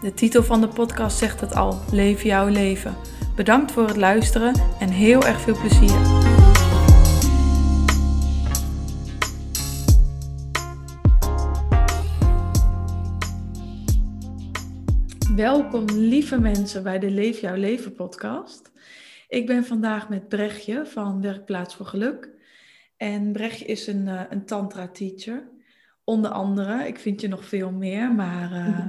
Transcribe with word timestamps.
De 0.00 0.14
titel 0.14 0.42
van 0.42 0.60
de 0.60 0.68
podcast 0.68 1.18
zegt 1.18 1.40
het 1.40 1.54
al: 1.54 1.80
Leef 1.92 2.22
jouw 2.22 2.48
leven. 2.48 2.94
Bedankt 3.36 3.72
voor 3.72 3.86
het 3.86 3.96
luisteren 3.96 4.54
en 4.80 4.88
heel 4.88 5.22
erg 5.22 5.40
veel 5.40 5.58
plezier. 5.60 6.00
Welkom 15.36 15.84
lieve 15.86 16.40
mensen 16.40 16.82
bij 16.82 16.98
de 16.98 17.10
Leef 17.10 17.40
jouw 17.40 17.56
leven 17.56 17.94
podcast. 17.94 18.72
Ik 19.28 19.46
ben 19.46 19.64
vandaag 19.64 20.08
met 20.08 20.28
Brechtje 20.28 20.86
van 20.86 21.20
Werkplaats 21.20 21.74
voor 21.74 21.86
Geluk. 21.86 22.30
En 22.96 23.32
Brechtje 23.32 23.64
is 23.64 23.86
een, 23.86 24.06
uh, 24.06 24.20
een 24.28 24.46
tantra 24.46 24.88
teacher. 24.88 25.48
Onder 26.04 26.30
andere, 26.30 26.86
ik 26.86 26.98
vind 26.98 27.20
je 27.20 27.28
nog 27.28 27.44
veel 27.44 27.72
meer, 27.72 28.12
maar... 28.12 28.52
Uh, 28.52 28.86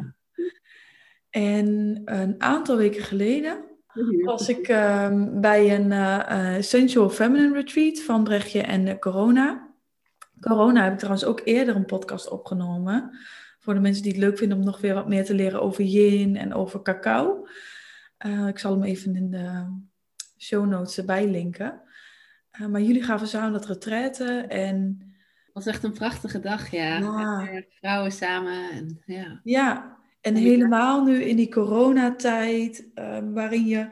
en 1.29 2.01
een 2.05 2.41
aantal 2.41 2.77
weken 2.77 3.03
geleden 3.03 3.67
was 4.23 4.49
ik 4.49 4.69
uh, 4.69 5.39
bij 5.41 5.75
een 5.75 5.91
uh, 5.91 6.61
Sensual 6.61 7.09
Feminine 7.09 7.53
Retreat 7.53 7.99
van 7.99 8.23
Brechtje 8.23 8.61
en 8.61 8.99
Corona. 8.99 9.75
Corona 10.39 10.83
heb 10.83 10.91
ik 10.91 10.97
trouwens 10.97 11.25
ook 11.25 11.41
eerder 11.43 11.75
een 11.75 11.85
podcast 11.85 12.29
opgenomen. 12.29 13.17
Voor 13.59 13.73
de 13.73 13.79
mensen 13.79 14.03
die 14.03 14.11
het 14.11 14.21
leuk 14.21 14.37
vinden 14.37 14.57
om 14.57 14.63
nog 14.63 14.81
weer 14.81 14.93
wat 14.93 15.07
meer 15.07 15.25
te 15.25 15.33
leren 15.33 15.61
over 15.61 15.83
yin 15.83 16.35
en 16.35 16.53
over 16.53 16.81
cacao. 16.81 17.47
ik 18.47 18.59
zal 18.59 18.71
hem 18.71 18.83
even 18.83 19.15
in 19.15 19.29
de 19.29 19.79
show 20.37 20.67
notes 20.67 20.97
erbij 20.97 21.27
linken. 21.27 21.81
Uh, 22.61 22.67
maar 22.67 22.81
jullie 22.81 23.03
gaven 23.03 23.27
samen 23.27 23.51
dat 23.51 23.65
retraite 23.65 24.45
en... 24.47 24.97
Het 25.45 25.65
was 25.65 25.73
echt 25.73 25.83
een 25.83 25.93
prachtige 25.93 26.39
dag, 26.39 26.71
ja. 26.71 26.97
ja. 26.97 27.63
Vrouwen 27.69 28.11
samen 28.11 28.71
en 28.71 29.01
ja. 29.05 29.39
Ja, 29.43 29.96
en 30.21 30.35
helemaal 30.35 31.03
nu 31.03 31.23
in 31.23 31.35
die 31.35 31.51
coronatijd, 31.51 32.87
uh, 32.95 33.17
waarin 33.33 33.65
je 33.65 33.89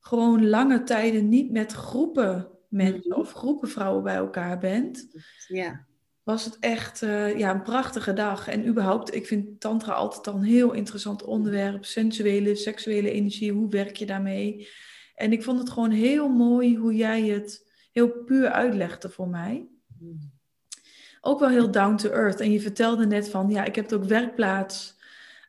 gewoon 0.00 0.48
lange 0.48 0.82
tijden 0.82 1.28
niet 1.28 1.50
met 1.50 1.72
groepen 1.72 2.48
mensen 2.68 3.12
-hmm. 3.12 3.20
of 3.20 3.32
groepen 3.32 3.68
vrouwen 3.68 4.02
bij 4.02 4.14
elkaar 4.14 4.58
bent. 4.58 5.08
Ja. 5.48 5.86
Was 6.22 6.44
het 6.44 6.58
echt 6.58 7.02
uh, 7.02 7.38
ja, 7.38 7.50
een 7.50 7.62
prachtige 7.62 8.12
dag. 8.12 8.48
En 8.48 8.66
überhaupt, 8.66 9.14
ik 9.14 9.26
vind 9.26 9.60
tantra 9.60 9.92
altijd 9.92 10.26
al 10.26 10.34
een 10.34 10.42
heel 10.42 10.72
interessant 10.72 11.24
onderwerp. 11.24 11.84
Sensuele, 11.84 12.54
seksuele 12.54 13.10
energie, 13.10 13.52
hoe 13.52 13.68
werk 13.68 13.96
je 13.96 14.06
daarmee? 14.06 14.68
En 15.14 15.32
ik 15.32 15.42
vond 15.42 15.58
het 15.58 15.70
gewoon 15.70 15.90
heel 15.90 16.28
mooi 16.28 16.76
hoe 16.76 16.94
jij 16.94 17.22
het 17.22 17.70
heel 17.92 18.08
puur 18.08 18.50
uitlegde 18.50 19.10
voor 19.10 19.28
mij. 19.28 19.68
Ook 21.20 21.40
wel 21.40 21.48
heel 21.48 21.70
down 21.70 21.96
to 21.96 22.10
earth. 22.10 22.40
En 22.40 22.52
je 22.52 22.60
vertelde 22.60 23.06
net 23.06 23.28
van, 23.28 23.50
ja, 23.50 23.64
ik 23.64 23.74
heb 23.74 23.84
het 23.84 23.94
ook 23.94 24.04
werkplaats 24.04 24.91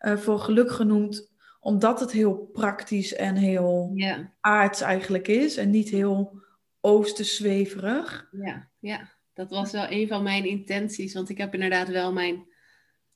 uh, 0.03 0.17
voor 0.17 0.39
geluk 0.39 0.71
genoemd, 0.71 1.31
omdat 1.59 1.99
het 1.99 2.11
heel 2.11 2.35
praktisch 2.35 3.13
en 3.13 3.35
heel 3.35 3.91
yeah. 3.93 4.19
aards 4.39 4.81
eigenlijk 4.81 5.27
is. 5.27 5.57
En 5.57 5.69
niet 5.69 5.89
heel 5.89 6.41
oosterzweverig. 6.81 8.27
Ja, 8.31 8.69
ja, 8.79 9.11
dat 9.33 9.49
was 9.49 9.71
wel 9.71 9.85
een 9.89 10.07
van 10.07 10.23
mijn 10.23 10.45
intenties. 10.45 11.13
Want 11.13 11.29
ik 11.29 11.37
heb 11.37 11.53
inderdaad 11.53 11.87
wel 11.87 12.13
mijn, 12.13 12.47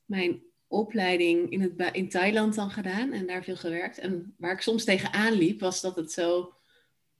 mijn 0.04 0.42
opleiding 0.66 1.50
in, 1.50 1.60
het, 1.60 1.90
in 1.92 2.08
Thailand 2.08 2.54
dan 2.54 2.70
gedaan 2.70 3.12
en 3.12 3.26
daar 3.26 3.44
veel 3.44 3.56
gewerkt. 3.56 3.98
En 3.98 4.34
waar 4.38 4.52
ik 4.52 4.60
soms 4.60 4.84
tegenaan 4.84 5.32
liep, 5.32 5.60
was 5.60 5.80
dat 5.80 5.96
het 5.96 6.12
zo, 6.12 6.54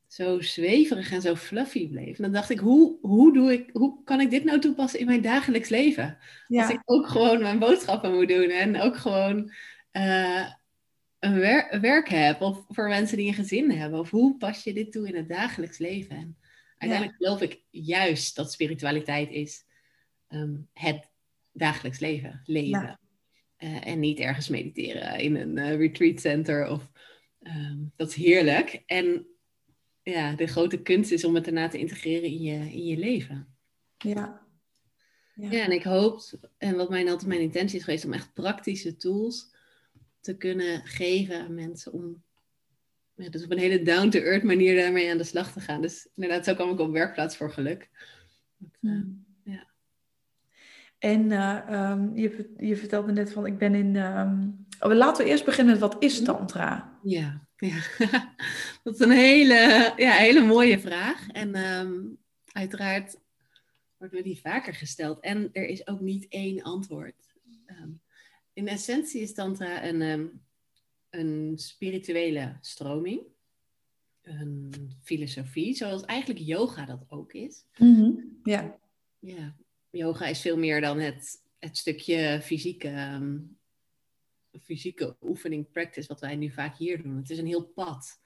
zo 0.09 0.41
zweverig 0.41 1.13
en 1.13 1.21
zo 1.21 1.35
fluffy 1.35 1.89
bleef. 1.89 2.17
En 2.17 2.23
dan 2.23 2.33
dacht 2.33 2.51
ik, 2.51 2.59
hoe, 2.59 2.99
hoe, 3.01 3.33
doe 3.33 3.53
ik, 3.53 3.71
hoe 3.73 4.05
kan 4.05 4.21
ik 4.21 4.31
dit 4.31 4.45
nou 4.45 4.61
toepassen 4.61 5.01
in 5.01 5.07
mijn 5.07 5.23
dagelijks 5.23 5.69
leven? 5.69 6.19
Ja. 6.47 6.63
Als 6.63 6.73
ik 6.73 6.81
ook 6.85 7.09
gewoon 7.09 7.43
mijn 7.43 7.59
boodschappen 7.59 8.15
moet 8.15 8.29
doen 8.29 8.51
en 8.51 8.81
ook 8.81 8.97
gewoon 8.97 9.53
uh, 9.93 10.47
een, 11.19 11.39
wer 11.39 11.75
een, 11.75 11.81
werk 11.81 12.09
heb. 12.09 12.41
Of 12.41 12.65
voor 12.69 12.89
mensen 12.89 13.17
die 13.17 13.29
een 13.29 13.35
gezin 13.35 13.71
hebben. 13.71 13.99
Of 13.99 14.11
hoe 14.11 14.37
pas 14.37 14.65
je 14.65 14.73
dit 14.73 14.93
toe 14.93 15.09
in 15.09 15.17
het 15.17 15.29
dagelijks 15.29 15.79
leven? 15.79 16.17
En 16.17 16.37
uiteindelijk 16.79 17.21
ja. 17.21 17.27
geloof 17.27 17.43
ik 17.43 17.63
juist 17.71 18.37
dat 18.37 18.53
spiritualiteit 18.53 19.31
is 19.31 19.65
um, 20.29 20.69
het 20.73 21.11
dagelijks 21.53 21.99
leven, 21.99 22.43
leven. 22.45 22.71
Ja. 22.71 23.01
Uh, 23.59 23.87
en 23.87 24.01
niet 24.01 24.19
ergens 24.19 24.49
mediteren 24.49 25.19
in 25.19 25.37
een 25.37 25.57
uh, 25.57 25.77
retreat 25.77 26.21
center. 26.21 26.71
Of, 26.71 26.91
um, 27.43 27.93
dat 27.97 28.09
is 28.09 28.15
heerlijk. 28.15 28.83
En 28.87 29.27
ja, 30.11 30.33
de 30.33 30.47
grote 30.47 30.83
kunst 30.83 31.11
is 31.11 31.25
om 31.25 31.35
het 31.35 31.45
daarna 31.45 31.69
te 31.69 31.79
integreren 31.79 32.29
in 32.29 32.43
je, 32.43 32.73
in 32.73 32.85
je 32.85 32.97
leven. 32.97 33.57
Ja. 33.99 34.47
ja. 35.35 35.51
Ja, 35.51 35.65
en 35.65 35.73
ik 35.73 35.83
hoop, 35.83 36.21
en 36.59 36.77
wat 36.77 36.91
mijn 36.91 37.09
altijd 37.09 37.29
mijn 37.29 37.41
intentie 37.41 37.79
is 37.79 37.85
geweest, 37.85 38.05
om 38.05 38.13
echt 38.13 38.35
praktische 38.35 38.97
tools 38.97 39.55
te 40.21 40.37
kunnen 40.37 40.87
geven 40.87 41.41
aan 41.41 41.55
mensen 41.55 41.93
om 41.93 42.23
ja, 43.15 43.29
dus 43.29 43.45
op 43.45 43.51
een 43.51 43.59
hele 43.59 43.83
down-to-earth 43.83 44.43
manier 44.43 44.77
daarmee 44.77 45.11
aan 45.11 45.19
de 45.19 45.25
slag 45.25 45.53
te 45.53 45.61
gaan. 45.61 45.83
Dus 45.83 46.09
inderdaad, 46.15 46.45
zo 46.45 46.55
kwam 46.55 46.71
ik 46.71 46.79
op 46.79 46.93
werkplaats 46.93 47.37
voor 47.37 47.53
geluk. 47.53 47.89
Dat, 48.57 48.71
uh, 48.81 49.03
ja. 49.45 49.67
En 50.99 51.31
uh, 51.31 51.91
um, 51.91 52.17
je, 52.17 52.55
je 52.57 52.77
vertelde 52.77 53.13
net 53.13 53.33
van, 53.33 53.47
ik 53.47 53.59
ben 53.59 53.75
in... 53.75 53.97
Um... 53.97 54.67
Oh, 54.81 54.95
laten 54.95 55.25
we 55.25 55.31
eerst 55.31 55.45
beginnen 55.45 55.73
met 55.73 55.83
wat 55.83 56.03
is 56.03 56.23
tantra? 56.23 56.99
Ja, 57.03 57.47
ja. 57.59 57.83
dat 58.83 58.95
is 58.95 59.01
een 59.01 59.11
hele, 59.11 59.93
ja, 59.97 60.13
hele 60.13 60.45
mooie 60.45 60.81
vraag. 60.81 61.29
En 61.29 61.57
um, 61.57 62.19
uiteraard 62.53 63.19
wordt 63.97 64.15
me 64.15 64.23
die 64.23 64.41
vaker 64.41 64.75
gesteld. 64.75 65.21
En 65.21 65.49
er 65.53 65.67
is 65.67 65.87
ook 65.87 66.01
niet 66.01 66.27
één 66.29 66.63
antwoord. 66.63 67.27
in 68.53 68.69
essentie 68.69 69.21
is 69.21 69.35
tantra 69.35 69.85
een, 69.85 70.41
een 71.11 71.53
spirituele 71.59 72.57
stroming. 72.61 73.21
Een 74.23 74.73
filosofie, 75.03 75.75
zoals 75.75 76.05
eigenlijk 76.05 76.41
yoga 76.41 76.85
dat 76.85 77.05
ook 77.09 77.33
is. 77.33 77.65
Mm 77.79 77.95
-hmm. 77.95 78.41
Ja. 78.43 78.79
Ja, 79.19 79.57
yoga 79.91 80.27
is 80.27 80.41
veel 80.41 80.59
meer 80.59 80.81
dan 80.81 80.99
het, 80.99 81.43
het 81.59 81.77
stukje 81.77 82.41
fysieke, 82.43 83.21
fysieke 84.61 85.17
oefening, 85.21 85.71
practice, 85.71 86.09
wat 86.09 86.21
wij 86.21 86.37
nu 86.37 86.51
vaak 86.51 86.77
hier 86.77 87.03
doen. 87.03 87.17
Het 87.17 87.31
is 87.31 87.39
een 87.39 87.47
heel 87.47 87.65
pad. 87.65 88.21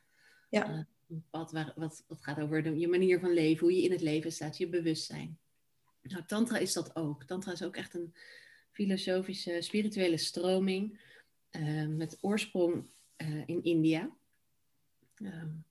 Ja. 0.51 0.71
Uh, 0.71 0.81
een 1.09 1.25
pad 1.31 1.53
waar, 1.53 1.73
wat, 1.77 2.05
wat 2.09 2.23
gaat 2.23 2.41
over 2.41 2.63
de, 2.63 2.79
je 2.79 2.89
manier 2.89 3.21
van 3.21 3.33
leven, 3.33 3.67
hoe 3.67 3.77
je 3.77 3.83
in 3.83 3.91
het 3.91 4.01
leven 4.01 4.33
staat, 4.33 4.59
je 4.59 4.69
bewustzijn. 4.69 5.39
Nou, 6.03 6.25
tantra 6.27 6.59
is 6.59 6.73
dat 6.73 6.97
ook. 6.97 7.25
Tantra 7.25 7.53
is 7.53 7.63
ook 7.63 7.77
echt 7.77 7.95
een 7.95 8.15
filosofische, 8.71 9.57
spirituele 9.61 10.17
stroming 10.17 11.01
uh, 11.51 11.87
met 11.87 12.19
oorsprong 12.21 12.87
uh, 13.17 13.43
in 13.47 13.63
India. 13.63 14.11
Um, 15.23 15.65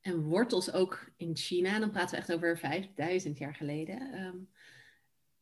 en 0.00 0.22
wortels 0.22 0.72
ook 0.72 1.10
in 1.16 1.36
China. 1.36 1.78
Dan 1.78 1.90
praten 1.90 2.10
we 2.10 2.16
echt 2.16 2.32
over 2.32 2.58
5000 2.58 3.38
jaar 3.38 3.54
geleden. 3.54 4.20
Um, 4.20 4.48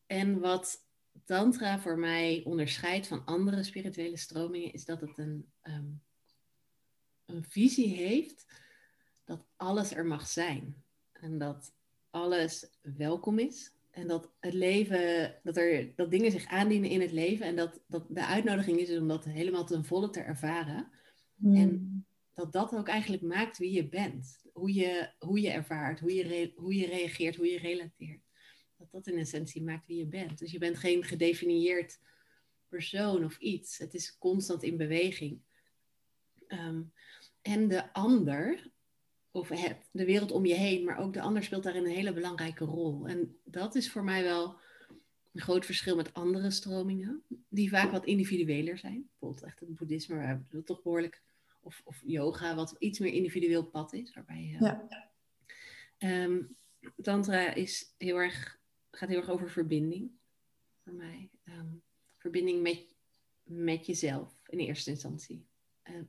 en 0.07 0.41
wat 0.41 0.85
Tantra 1.25 1.79
voor 1.79 1.99
mij 1.99 2.43
onderscheidt 2.45 3.07
van 3.07 3.25
andere 3.25 3.63
spirituele 3.63 4.17
stromingen, 4.17 4.73
is 4.73 4.85
dat 4.85 5.01
het 5.01 5.19
een, 5.19 5.47
um, 5.63 6.03
een 7.27 7.45
visie 7.45 7.95
heeft 7.95 8.47
dat 9.25 9.47
alles 9.57 9.95
er 9.95 10.07
mag 10.07 10.29
zijn. 10.29 10.85
En 11.13 11.39
dat 11.39 11.73
alles 12.11 12.71
welkom 12.83 13.39
is. 13.39 13.73
En 13.91 14.07
dat 14.07 14.31
het 14.41 14.55
leven, 14.55 15.35
dat, 15.43 15.57
er, 15.57 15.93
dat 15.97 16.11
dingen 16.11 16.31
zich 16.31 16.47
aandienen 16.47 16.91
in 16.91 17.01
het 17.01 17.13
leven. 17.13 17.47
En 17.47 17.57
dat, 17.57 17.81
dat 17.87 18.07
de 18.09 18.27
uitnodiging 18.27 18.79
is 18.79 18.99
om 18.99 19.09
dat 19.09 19.25
helemaal 19.25 19.65
ten 19.67 19.85
volle 19.85 20.11
te 20.11 20.21
ervaren. 20.21 20.91
Hmm. 21.35 21.57
En 21.57 22.05
dat 22.35 22.53
dat 22.53 22.75
ook 22.75 22.89
eigenlijk 22.89 23.23
maakt 23.23 23.59
wie 23.59 23.73
je 23.73 23.89
bent. 23.89 24.41
Hoe 24.53 24.75
je, 24.75 25.11
hoe 25.19 25.41
je 25.41 25.51
ervaart, 25.51 26.01
hoe 26.01 26.15
je, 26.15 26.23
re, 26.23 26.53
hoe 26.57 26.75
je 26.75 26.87
reageert, 26.87 27.37
hoe 27.37 27.47
je 27.47 27.59
relateert 27.59 28.30
dat 28.81 28.91
dat 28.91 29.07
in 29.07 29.19
essentie 29.19 29.63
maakt 29.63 29.87
wie 29.87 29.97
je 29.97 30.07
bent. 30.07 30.39
Dus 30.39 30.53
je 30.53 30.59
bent 30.59 30.79
geen 30.79 31.05
gedefinieerd 31.05 32.01
persoon 32.69 33.25
of 33.25 33.39
iets. 33.39 33.79
Het 33.79 33.95
is 33.95 34.19
constant 34.19 34.63
in 34.63 34.77
beweging. 34.77 35.41
Um, 36.49 36.93
en 37.43 37.69
de 37.69 37.93
ander, 37.93 38.71
of 39.31 39.49
het, 39.49 39.89
de 39.91 40.05
wereld 40.05 40.31
om 40.31 40.47
je 40.47 40.55
heen, 40.55 40.85
maar 40.85 40.99
ook 40.99 41.13
de 41.13 41.21
ander 41.21 41.43
speelt 41.43 41.63
daarin 41.63 41.85
een 41.85 41.95
hele 41.95 42.13
belangrijke 42.13 42.65
rol. 42.65 43.07
En 43.07 43.37
dat 43.45 43.75
is 43.75 43.91
voor 43.91 44.05
mij 44.05 44.23
wel 44.23 44.59
een 45.33 45.41
groot 45.41 45.65
verschil 45.65 45.97
met 45.97 46.15
andere 46.15 46.51
stromingen, 46.51 47.23
die 47.49 47.69
vaak 47.69 47.91
wat 47.91 48.07
individueler 48.07 48.79
zijn. 48.79 49.09
Bijvoorbeeld 49.09 49.43
echt 49.43 49.61
het 49.61 49.75
boeddhisme, 49.75 50.17
waar 50.17 50.47
we 50.51 50.63
toch 50.63 50.83
behoorlijk 50.83 51.23
of, 51.61 51.83
of 51.85 52.03
yoga, 52.05 52.55
wat 52.55 52.77
iets 52.79 52.99
meer 52.99 53.13
individueel 53.13 53.65
pad 53.65 53.93
is. 53.93 54.15
Waarbij, 54.15 54.51
uh, 54.53 54.61
ja. 54.61 54.89
Ehm, 55.99 56.43
tantra 57.03 57.55
is 57.55 57.95
heel 57.99 58.17
erg, 58.17 58.60
gaat 58.91 59.09
heel 59.09 59.19
erg 59.19 59.31
over 59.31 59.51
verbinding 59.51 60.11
voor 60.85 60.93
mij. 60.93 61.31
Ehm, 61.45 61.75
verbinding 62.17 62.63
met, 62.63 62.97
met 63.43 63.87
jezelf 63.87 64.41
in 64.47 64.59
eerste 64.59 64.91
instantie. 64.91 65.49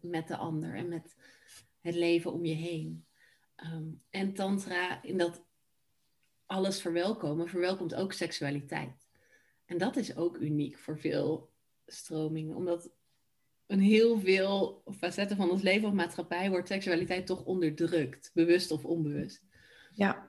Met 0.02 0.28
de 0.28 0.38
ander 0.38 0.76
en 0.76 0.88
met 0.88 1.16
het 1.80 1.96
leven 1.96 2.34
om 2.34 2.46
je 2.46 2.54
heen. 2.54 3.06
Ehm, 3.56 3.90
en 4.10 4.34
tantra, 4.34 5.04
in 5.04 5.18
dat 5.18 5.46
alles 6.46 6.82
verwelkomen, 6.82 7.50
verwelkomt 7.50 7.96
ook 7.96 8.14
seksualiteit. 8.14 9.10
En 9.66 9.78
dat 9.78 9.96
is 9.96 10.16
ook 10.16 10.38
uniek 10.38 10.78
voor 10.78 11.00
veel 11.00 11.52
stromingen, 11.86 12.56
omdat 12.56 12.92
een 13.68 13.80
heel 13.80 14.20
veel 14.20 14.84
facetten 14.98 15.38
van 15.38 15.50
ons 15.50 15.62
leven 15.62 15.88
of 15.88 15.94
maatschappij 15.94 16.50
wordt 16.50 16.68
seksualiteit 16.68 17.26
toch 17.26 17.46
onderdrukt, 17.46 18.32
bewust 18.34 18.72
of 18.72 18.86
onbewust. 18.86 19.44
Ja. 19.94 20.26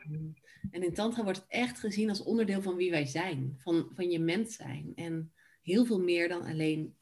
En 0.71 0.83
in 0.83 0.95
Tantra 0.95 1.23
wordt 1.25 1.39
het 1.39 1.49
echt 1.49 1.79
gezien 1.79 2.09
als 2.09 2.23
onderdeel 2.23 2.63
van 2.63 2.77
wie 2.77 2.91
wij 2.91 3.07
zijn, 3.07 3.55
van, 3.59 3.91
van 3.95 4.11
je 4.11 4.19
mens 4.19 4.57
zijn. 4.57 4.93
En 4.95 5.33
heel 5.63 5.85
veel 5.85 6.01
meer 6.01 6.29
dan 6.29 6.43
alleen 6.43 6.97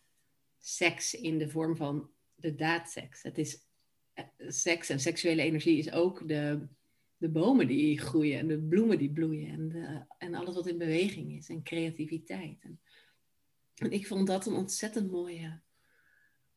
seks 0.59 1.15
in 1.15 1.39
de 1.39 1.49
vorm 1.49 1.77
van 1.77 2.11
de 2.35 2.55
daadseks. 2.55 3.23
Het 3.23 3.39
is 3.39 3.69
eh, 4.13 4.25
seks 4.49 4.89
en 4.89 5.01
seksuele 5.01 5.43
energie 5.43 5.79
is 5.79 5.93
ook 5.93 6.29
de, 6.29 6.69
de 7.17 7.29
bomen 7.29 7.67
die 7.67 7.99
groeien 7.99 8.39
en 8.39 8.47
de 8.47 8.59
bloemen 8.59 8.99
die 8.99 9.13
bloeien 9.13 9.51
en, 9.51 9.69
de, 9.69 10.05
en 10.19 10.35
alles 10.35 10.55
wat 10.55 10.67
in 10.67 10.79
beweging 10.79 11.37
is 11.37 11.49
en 11.49 11.63
creativiteit. 11.63 12.63
En, 12.63 12.81
ik 13.91 14.07
vond 14.07 14.27
dat 14.27 14.47
een 14.47 14.55
ontzettend 14.55 15.11
mooie. 15.11 15.61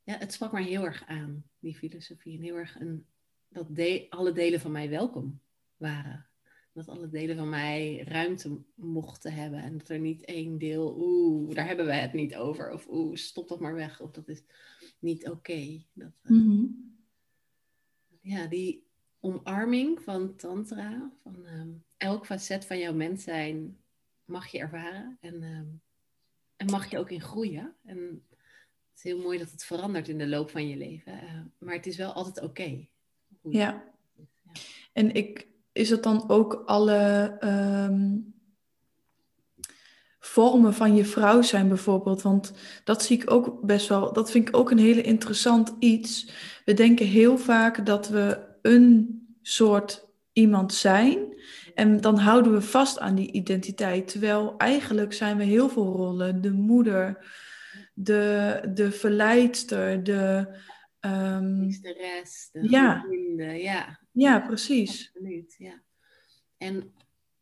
Ja, 0.03 0.17
het 0.17 0.33
sprak 0.33 0.51
mij 0.51 0.63
heel 0.63 0.85
erg 0.85 1.05
aan, 1.05 1.49
die 1.59 1.75
filosofie. 1.75 2.37
En 2.37 2.43
heel 2.43 2.55
erg 2.55 2.79
een, 2.79 3.05
dat 3.49 3.67
alle 4.09 4.31
delen 4.31 4.59
van 4.59 4.71
mij 4.71 4.89
welkom 4.89 5.41
waren. 5.77 6.27
Dat 6.73 6.87
alle 6.87 7.09
delen 7.09 7.37
van 7.37 7.49
mij 7.49 8.03
ruimte 8.07 8.57
mochten 8.75 9.33
hebben. 9.33 9.59
En 9.59 9.77
dat 9.77 9.89
er 9.89 9.99
niet 9.99 10.25
één 10.25 10.57
deel, 10.57 10.95
oeh, 10.99 11.55
daar 11.55 11.67
hebben 11.67 11.85
we 11.85 11.93
het 11.93 12.13
niet 12.13 12.35
over. 12.35 12.71
Of 12.71 12.87
oeh, 12.89 13.15
stop 13.15 13.47
dat 13.47 13.59
maar 13.59 13.73
weg. 13.73 14.01
Of 14.01 14.11
dat 14.11 14.27
is 14.27 14.43
niet 14.99 15.29
oké. 15.29 15.83
Dat, 15.93 16.11
eh, 16.23 16.31
mhm. 16.31 16.65
Ja, 18.21 18.47
die 18.47 18.87
omarming 19.19 20.01
van 20.01 20.35
Tantra, 20.35 21.11
van 21.21 21.45
ehm, 21.45 21.69
elk 21.97 22.25
facet 22.25 22.65
van 22.65 22.77
jouw 22.77 22.93
mens 22.93 23.23
zijn, 23.23 23.77
mag 24.25 24.47
je 24.47 24.59
ervaren. 24.59 25.17
En, 25.21 25.43
ehm, 25.43 25.67
en 26.55 26.65
mag 26.65 26.89
je 26.89 26.97
ook 26.97 27.09
in 27.09 27.21
groeien. 27.21 27.75
En 27.83 27.97
het 28.93 28.97
is 28.97 29.03
heel 29.03 29.21
mooi 29.21 29.37
dat 29.37 29.51
het 29.51 29.63
verandert 29.63 30.07
in 30.07 30.17
de 30.17 30.27
loop 30.27 30.49
van 30.49 30.67
je 30.67 30.77
leven. 30.77 31.23
Uh, 31.23 31.41
maar 31.57 31.75
het 31.75 31.85
is 31.85 31.97
wel 31.97 32.11
altijd 32.11 32.45
oké. 32.45 32.87
ja. 33.41 33.49
ja. 33.49 33.91
En 34.93 35.13
ik, 35.13 35.47
is 35.73 35.89
het 35.89 36.03
dan 36.03 36.29
ook 36.29 36.63
alle 36.65 37.35
ehm, 37.39 38.17
vormen 40.19 40.73
van 40.73 40.95
je 40.95 41.05
vrouw 41.05 41.41
zijn 41.41 41.67
bijvoorbeeld? 41.67 42.21
Want 42.21 42.53
dat 42.83 43.03
zie 43.03 43.21
ik 43.21 43.31
ook 43.31 43.61
best 43.61 43.87
wel, 43.87 44.13
dat 44.13 44.31
vind 44.31 44.47
ik 44.47 44.55
ook 44.55 44.71
een 44.71 44.77
hele 44.77 45.01
interessant 45.01 45.75
iets. 45.79 46.31
We 46.65 46.73
denken 46.73 47.05
heel 47.05 47.37
vaak 47.37 47.85
dat 47.85 48.09
we 48.09 48.39
een 48.61 49.21
soort 49.41 50.07
iemand 50.33 50.73
zijn. 50.73 51.31
En 51.73 52.01
dan 52.01 52.17
houden 52.17 52.53
we 52.53 52.61
vast 52.61 52.99
aan 52.99 53.15
die 53.15 53.31
identiteit. 53.31 54.07
Terwijl 54.07 54.57
eigenlijk 54.57 55.13
zijn 55.13 55.37
we 55.37 55.43
heel 55.43 55.69
veel 55.69 55.91
rollen. 55.91 56.41
De 56.41 56.51
moeder, 56.51 57.33
de, 57.93 58.59
de 58.73 58.91
verleidster, 58.91 60.03
de... 60.03 60.47
Um, 61.05 61.69
de 61.81 61.93
rest, 61.93 62.53
de 62.53 62.69
ja. 62.69 63.03
vrienden, 63.07 63.57
ja. 63.59 64.02
Ja, 64.13 64.39
precies. 64.39 65.11
Absoluut, 65.13 65.55
ja. 65.57 65.81
En 66.57 66.93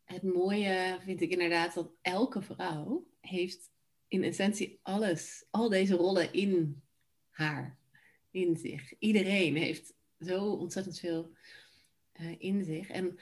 het 0.04 0.22
mooie 0.22 0.98
vind 1.04 1.20
ik 1.20 1.30
inderdaad 1.30 1.74
dat 1.74 1.90
elke 2.02 2.42
vrouw 2.42 3.06
heeft 3.20 3.70
in 4.08 4.22
essentie 4.22 4.78
alles, 4.82 5.44
al 5.50 5.68
deze 5.68 5.94
rollen 5.94 6.32
in 6.32 6.82
haar, 7.30 7.78
in 8.30 8.56
zich. 8.56 8.98
Iedereen 8.98 9.56
heeft 9.56 9.94
zo 10.20 10.44
ontzettend 10.44 10.98
veel 10.98 11.30
uh, 12.20 12.34
in 12.38 12.64
zich. 12.64 12.88
En 12.88 13.18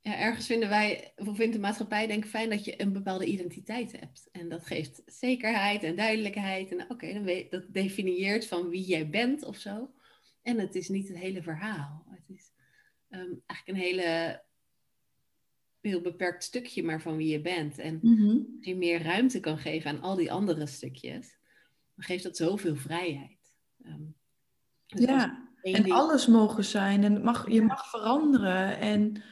ja, 0.00 0.18
ergens 0.18 0.46
vinden 0.46 0.68
wij, 0.68 1.12
of 1.16 1.36
vindt 1.36 1.52
de 1.52 1.60
maatschappij 1.60 2.06
denk 2.06 2.24
ik 2.24 2.30
fijn 2.30 2.50
dat 2.50 2.64
je 2.64 2.80
een 2.80 2.92
bepaalde 2.92 3.26
identiteit 3.26 4.00
hebt. 4.00 4.28
En 4.32 4.48
dat 4.48 4.66
geeft 4.66 5.02
zekerheid 5.06 5.82
en 5.82 5.96
duidelijkheid. 5.96 6.70
En 6.70 6.90
oké, 6.90 7.12
dan 7.12 7.24
weet, 7.24 7.50
dat 7.50 7.64
definieert 7.68 8.46
van 8.46 8.68
wie 8.68 8.84
jij 8.84 9.08
bent 9.08 9.44
of 9.44 9.56
zo. 9.56 9.90
En 10.42 10.58
het 10.58 10.74
is 10.74 10.88
niet 10.88 11.08
het 11.08 11.18
hele 11.18 11.42
verhaal. 11.42 12.04
Het 12.08 12.28
is 12.38 12.49
um, 13.10 13.42
eigenlijk 13.46 13.66
een 13.66 13.84
hele 13.84 14.42
heel 15.80 16.00
beperkt 16.00 16.44
stukje 16.44 16.82
maar 16.82 17.00
van 17.00 17.16
wie 17.16 17.28
je 17.28 17.40
bent. 17.40 17.78
En 17.78 18.00
als 18.56 18.66
je 18.66 18.76
meer 18.76 19.02
ruimte 19.02 19.40
kan 19.40 19.58
geven 19.58 19.90
aan 19.90 20.00
al 20.00 20.16
die 20.16 20.32
andere 20.32 20.66
stukjes, 20.66 21.38
dan 21.94 22.04
geeft 22.04 22.22
dat 22.22 22.36
zoveel 22.36 22.76
vrijheid. 22.76 23.38
Um, 23.86 24.14
dus 24.86 25.04
ja, 25.04 25.48
en 25.62 25.90
alles 25.90 26.26
mogen 26.26 26.64
zijn 26.64 27.04
en 27.04 27.22
mag, 27.22 27.50
je 27.50 27.62
mag 27.62 27.90
veranderen. 27.90 28.78
En 28.78 29.22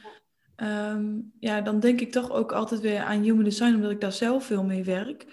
ehm, 0.55 1.19
ja, 1.39 1.61
dan 1.61 1.79
denk 1.79 2.01
ik 2.01 2.11
toch 2.11 2.31
ook 2.31 2.51
altijd 2.51 2.81
weer 2.81 2.99
aan 2.99 3.21
human 3.21 3.43
design, 3.43 3.75
omdat 3.75 3.91
ik 3.91 4.01
daar 4.01 4.11
zelf 4.11 4.45
veel 4.45 4.63
mee 4.63 4.83
werk. 4.83 5.25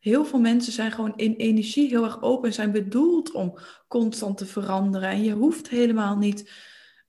Heel 0.00 0.24
veel 0.24 0.40
mensen 0.40 0.72
zijn 0.72 0.92
gewoon 0.92 1.16
in 1.16 1.34
energie 1.34 1.88
heel 1.88 2.04
erg 2.04 2.22
open 2.22 2.48
en 2.48 2.54
zijn 2.54 2.72
bedoeld 2.72 3.32
om 3.32 3.58
constant 3.88 4.36
te 4.36 4.46
veranderen. 4.46 5.08
En 5.08 5.22
je 5.22 5.32
hoeft 5.32 5.68
helemaal 5.68 6.16
niet 6.16 6.50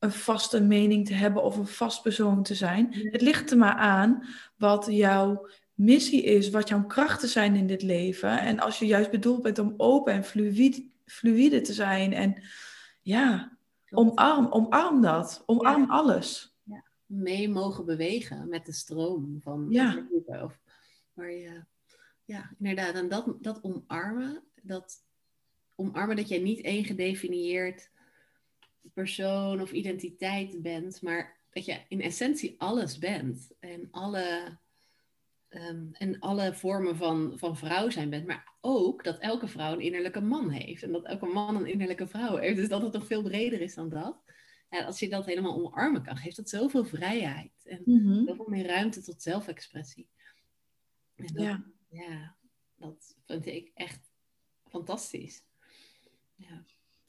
een 0.05 0.11
vaste 0.11 0.61
mening 0.61 1.05
te 1.05 1.13
hebben 1.13 1.43
of 1.43 1.57
een 1.57 1.67
vast 1.67 2.01
persoon 2.01 2.43
te 2.43 2.55
zijn. 2.55 2.93
Het 3.11 3.21
ligt 3.21 3.51
er 3.51 3.57
maar 3.57 3.75
aan 3.75 4.27
wat 4.57 4.85
jouw 4.89 5.47
missie 5.73 6.23
is, 6.23 6.49
wat 6.49 6.69
jouw 6.69 6.85
krachten 6.85 7.29
zijn 7.29 7.55
in 7.55 7.67
dit 7.67 7.81
leven. 7.81 8.39
En 8.39 8.59
als 8.59 8.79
je 8.79 8.85
juist 8.85 9.11
bedoeld 9.11 9.41
bent 9.41 9.59
om 9.59 9.73
open 9.77 10.13
en 10.13 10.23
fluïde, 10.23 10.89
fluïde 11.05 11.61
te 11.61 11.73
zijn 11.73 12.13
en 12.13 12.43
ja, 13.01 13.57
omarm, 13.89 14.47
omarm 14.51 15.01
dat. 15.01 15.43
Omarm 15.45 15.91
alles. 15.91 16.55
Ja. 16.63 16.83
Mee 17.05 17.49
mogen 17.49 17.85
bewegen 17.85 18.49
met 18.49 18.65
de 18.65 18.73
stroom 18.73 19.37
van 19.41 19.65
ja. 19.69 20.07
Of 20.25 20.59
waar 21.13 21.31
je, 21.31 21.63
ja, 22.25 22.51
inderdaad. 22.59 22.95
En 22.95 23.09
dat, 23.09 23.33
dat 23.41 23.63
omarmen, 23.63 24.43
dat 24.61 25.03
omarmen 25.75 26.15
dat 26.15 26.27
jij 26.27 26.39
niet 26.39 26.61
één 26.61 26.85
gedefinieerd 26.85 27.89
persoon 28.93 29.61
of 29.61 29.71
identiteit 29.71 30.61
bent, 30.61 31.01
maar 31.01 31.37
dat 31.49 31.65
je 31.65 31.81
in 31.87 32.01
essentie 32.01 32.55
alles 32.57 32.97
bent. 32.97 33.51
En 33.59 33.87
alle, 33.91 34.57
um, 35.49 35.89
en 35.93 36.19
alle 36.19 36.53
vormen 36.53 36.95
van, 36.95 37.33
van 37.35 37.57
vrouw 37.57 37.89
zijn 37.89 38.09
bent. 38.09 38.25
Maar 38.27 38.53
ook 38.61 39.03
dat 39.03 39.19
elke 39.19 39.47
vrouw 39.47 39.73
een 39.73 39.81
innerlijke 39.81 40.21
man 40.21 40.49
heeft. 40.49 40.83
En 40.83 40.91
dat 40.91 41.05
elke 41.05 41.25
man 41.25 41.55
een 41.55 41.65
innerlijke 41.65 42.07
vrouw 42.07 42.37
heeft. 42.37 42.55
Dus 42.55 42.69
dat 42.69 42.81
het 42.81 42.93
nog 42.93 43.05
veel 43.05 43.21
breder 43.21 43.61
is 43.61 43.75
dan 43.75 43.89
dat. 43.89 44.23
En 44.69 44.85
als 44.85 44.99
je 44.99 45.09
dat 45.09 45.25
helemaal 45.25 45.55
omarmen 45.55 46.03
kan, 46.03 46.17
geeft 46.17 46.35
dat 46.35 46.49
zoveel 46.49 46.85
vrijheid. 46.85 47.65
En 47.65 47.81
mm 47.85 48.25
zoveel 48.25 48.47
meer 48.47 48.65
ruimte 48.65 49.01
tot 49.01 49.21
zelfexpressie. 49.21 50.07
En 51.15 51.27
dat, 51.33 51.43
ja. 51.43 51.65
ja, 51.89 52.35
dat 52.75 53.15
vind 53.25 53.45
ik 53.45 53.71
echt 53.73 54.11
fantastisch. 54.67 55.43
Ja. 56.35 56.63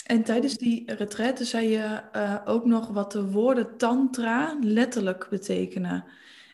En 0.06 0.22
tijdens 0.22 0.56
die 0.56 0.94
retraite 0.94 1.44
zei 1.44 1.68
je 1.68 2.00
uh, 2.16 2.40
ook 2.44 2.64
nog 2.64 2.88
wat 2.88 3.12
de 3.12 3.30
woorden 3.30 3.76
tantra 3.76 4.56
letterlijk 4.60 5.26
betekenen. 5.30 6.04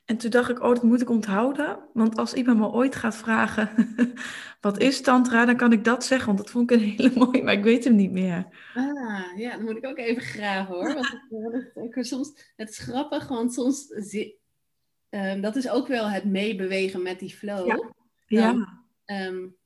En 0.05 0.17
toen 0.17 0.31
dacht 0.31 0.51
ik, 0.51 0.63
oh, 0.63 0.69
dat 0.69 0.83
moet 0.83 1.01
ik 1.01 1.11
onthouden. 1.11 1.79
Want 1.93 2.19
als 2.19 2.33
iemand 2.33 2.59
me 2.59 2.71
ooit 2.71 2.95
gaat 2.95 3.17
vragen, 3.17 3.95
wat 4.61 4.79
is 4.79 5.01
tantra, 5.01 5.45
dan 5.45 5.57
kan 5.57 5.73
ik 5.73 5.85
dat 5.85 6.05
zeggen. 6.05 6.27
Want 6.27 6.39
dat 6.39 6.51
vond 6.51 6.71
ik 6.71 6.81
een 6.81 6.87
hele 6.87 7.13
mooie, 7.25 7.43
maar 7.43 7.55
ik 7.55 7.65
weet 7.65 7.85
hem 7.85 7.95
niet 7.95 8.13
meer. 8.13 8.47
Ah, 8.75 9.37
ja, 9.37 9.57
dan 9.57 9.65
moet 9.65 9.77
ik 9.77 9.87
ook 9.87 9.99
even 9.99 10.23
graven 10.23 10.75
hoor. 10.75 10.95
Want 10.95 11.09
het, 11.75 11.95
het, 11.95 12.07
soms, 12.07 12.53
het 12.57 12.69
is 12.69 12.79
grappig, 12.79 13.29
want 13.29 13.55
soms, 13.55 13.91
um, 15.11 15.41
dat 15.41 15.57
is 15.57 15.69
ook 15.69 15.89
wel 15.89 16.09
het 16.09 16.25
meebewegen 16.25 17.03
met 17.03 17.19
die 17.19 17.35
flow. 17.35 17.67
Ja. 17.67 17.91
Ja. 18.27 18.81
Um, 19.27 19.57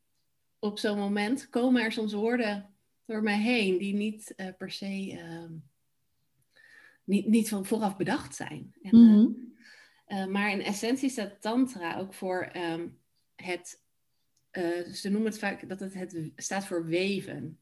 op 0.59 0.79
zo'n 0.79 0.99
moment 0.99 1.49
komen 1.49 1.83
er 1.83 1.93
soms 1.93 2.13
woorden 2.13 2.76
door 3.07 3.23
mij 3.23 3.41
heen 3.41 3.79
die 3.79 3.95
niet 3.95 4.33
uh, 4.37 4.49
per 4.59 4.71
se 4.71 5.13
uh, 5.13 5.51
niet, 7.05 7.27
niet 7.27 7.49
van 7.49 7.67
vooraf 7.67 7.97
bedacht 7.97 8.35
zijn. 8.35 8.75
En, 8.83 8.97
mm 8.97 9.09
-hmm. 9.09 9.55
uh, 10.09 10.27
maar 10.27 10.51
in 10.51 10.63
essentie 10.63 11.11
staat 11.11 11.41
tantra 11.41 11.99
ook 11.99 12.15
voor 12.15 12.51
um, 12.57 12.99
het, 13.35 13.81
ze 14.93 15.09
noemen 15.11 15.31
het 15.31 15.39
vaak 15.39 15.69
dat 15.69 15.81
het, 15.81 15.95
het 15.95 16.33
staat 16.37 16.67
voor 16.67 16.87
weven. 16.87 17.59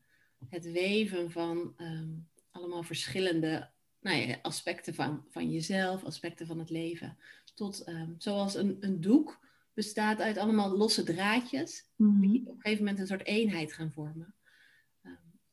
Het 0.49 0.71
weven 0.71 1.31
van 1.31 1.75
um, 1.79 2.29
allemaal 2.51 2.83
verschillende 2.83 3.71
nou 4.01 4.17
ja, 4.17 4.39
aspecten 4.43 4.95
van, 4.95 5.25
van 5.31 5.51
jezelf, 5.51 6.05
aspecten 6.05 6.47
van 6.47 6.59
het 6.59 6.71
leven. 6.71 7.17
Tot 7.55 7.89
um, 7.89 8.15
zoals 8.19 8.55
een, 8.55 8.77
een 8.81 9.01
doek 9.01 9.41
bestaat 9.75 10.21
uit 10.21 10.39
allemaal 10.39 10.77
losse 10.77 11.03
draadjes, 11.03 11.85
mm 11.97 12.11
-hmm. 12.11 12.21
die 12.21 12.41
op 12.41 12.55
een 12.55 12.61
gegeven 12.61 12.85
moment 12.85 13.01
een 13.01 13.07
soort 13.07 13.27
eenheid 13.27 13.73
gaan 13.73 13.93
vormen. 13.93 14.35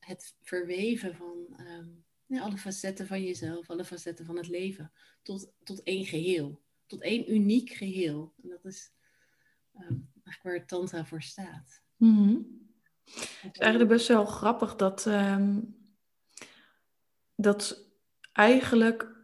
Het 0.05 0.35
verweven 0.41 1.15
van 1.15 1.47
ehm, 1.57 1.87
ja, 2.25 2.41
alle 2.41 2.57
facetten 2.57 3.07
van 3.07 3.23
jezelf, 3.23 3.69
alle 3.69 3.85
facetten 3.85 4.25
van 4.25 4.37
het 4.37 4.47
leven, 4.47 4.91
tot, 5.21 5.51
tot 5.63 5.83
één 5.83 6.05
geheel, 6.05 6.61
tot 6.85 7.01
één 7.01 7.33
uniek 7.33 7.69
geheel. 7.69 8.33
En 8.43 8.49
dat 8.49 8.65
is 8.65 8.91
um, 9.75 10.09
eigenlijk 10.23 10.43
waar 10.43 10.65
Tantra 10.65 11.05
voor 11.05 11.21
staat. 11.21 11.81
Mm 11.95 12.59
Het 13.41 13.53
is 13.53 13.59
eigenlijk 13.59 13.91
best 13.91 14.07
wel 14.07 14.25
grappig 14.25 14.75
dat, 14.75 15.05
um, 15.05 15.75
dat 17.35 17.87
eigenlijk 18.31 19.15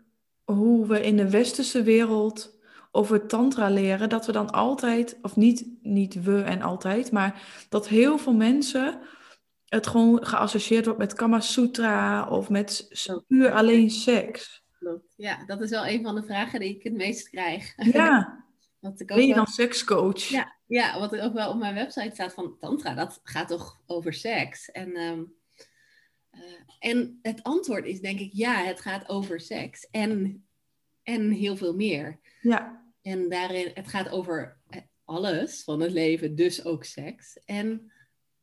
hoe 0.44 0.88
we 0.88 1.02
in 1.02 1.18
de 1.18 1.30
westerse 1.30 1.84
wereld 1.84 2.56
over 2.92 3.28
tantra 3.28 3.70
leren, 3.70 4.10
dat 4.10 4.26
we 4.26 4.32
dan 4.32 4.50
altijd, 4.50 5.18
of 5.22 5.36
niet, 5.36 5.66
niet 5.82 6.24
we 6.24 6.42
en 6.42 6.62
altijd, 6.62 7.12
maar 7.12 7.66
dat 7.70 7.88
heel 7.88 8.18
veel 8.18 8.34
mensen 8.34 9.00
het 9.70 9.88
gewoon 9.88 10.26
geassocieerd 10.26 10.86
wordt 10.86 11.00
met 11.00 11.14
Kama 11.14 11.40
Sutra 11.40 12.28
of 12.30 12.50
met 12.50 12.88
puur 13.28 13.52
alleen 13.52 13.90
seks. 13.90 14.66
Klopt. 14.80 15.14
Ja, 15.18 15.46
dat 15.46 15.62
is 15.62 15.70
wel 15.70 15.88
een 15.88 16.04
van 16.04 16.16
de 16.16 16.24
vragen 16.24 16.60
die 16.60 16.76
ik 16.76 16.84
het 16.84 16.94
meest 16.94 17.30
krijg. 17.30 17.74
Ja. 17.76 18.46
wat 18.80 19.00
ik 19.00 19.12
ook 19.12 19.18
ben 19.18 19.28
je 19.28 19.34
dan 19.34 19.48
sekscoach? 19.48 20.24
Ja, 20.24 20.56
ja, 20.66 21.00
wat 21.00 21.20
ook 21.20 21.34
wel 21.34 21.50
op 21.50 21.58
mijn 21.58 21.74
website 21.74 22.14
staat 22.14 22.34
van 22.34 22.58
tantra, 22.60 22.94
dat 22.94 23.20
gaat 23.24 23.48
toch 23.48 23.82
over 23.86 24.14
seks? 24.14 24.72
En, 24.72 24.96
ehm, 24.96 25.24
eh, 26.30 26.42
en 26.80 27.20
het 27.22 27.44
antwoord 27.44 27.86
is 27.86 28.00
denk 28.00 28.20
ik 28.20 28.30
ja, 28.34 28.64
het 28.64 28.82
gaat 28.82 29.10
over 29.10 29.40
seks 29.40 29.90
en, 29.92 30.44
en 31.04 31.32
heel 31.32 31.58
veel 31.58 31.76
meer. 31.76 32.20
Ja. 32.42 32.86
En 33.02 33.30
daarin, 33.30 33.72
het 33.74 33.88
gaat 33.88 34.10
over 34.10 34.58
eh, 34.70 34.82
alles 35.06 35.64
van 35.64 35.80
het 35.80 35.92
leven, 35.92 36.36
dus 36.36 36.66
ook 36.66 36.84
seks. 36.84 37.40
En 37.46 37.92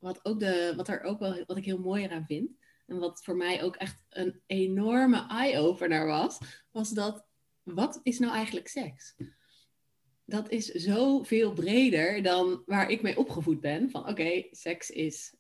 wat, 0.05 0.25
ook 0.25 0.41
de, 0.41 0.73
wat, 0.77 0.89
er 0.89 1.03
ook 1.03 1.19
wel, 1.19 1.45
wat 1.47 1.57
ik 1.57 1.65
heel 1.65 1.79
mooi 1.79 2.05
eraan 2.05 2.27
vind, 2.27 2.51
en 2.87 2.99
wat 2.99 3.25
voor 3.25 3.37
mij 3.37 3.63
ook 3.63 3.77
echt 3.77 3.97
een 4.09 4.41
enorme 4.47 5.27
eye-opener 5.27 6.07
was, 6.07 6.39
was 6.71 6.91
dat, 6.91 7.27
wat 7.63 8.01
is 8.03 8.19
nou 8.19 8.33
eigenlijk 8.33 8.69
seks? 8.69 9.15
Dat 10.25 10.51
is 10.51 10.67
zoveel 10.67 11.53
breder 11.53 12.23
dan 12.23 12.63
waar 12.67 12.91
ik 12.91 13.03
mee 13.03 13.19
opgevoed 13.19 13.61
ben. 13.61 13.91
Van 13.91 14.09
oké, 14.09 14.47
seks 14.51 14.91
is 14.91 15.35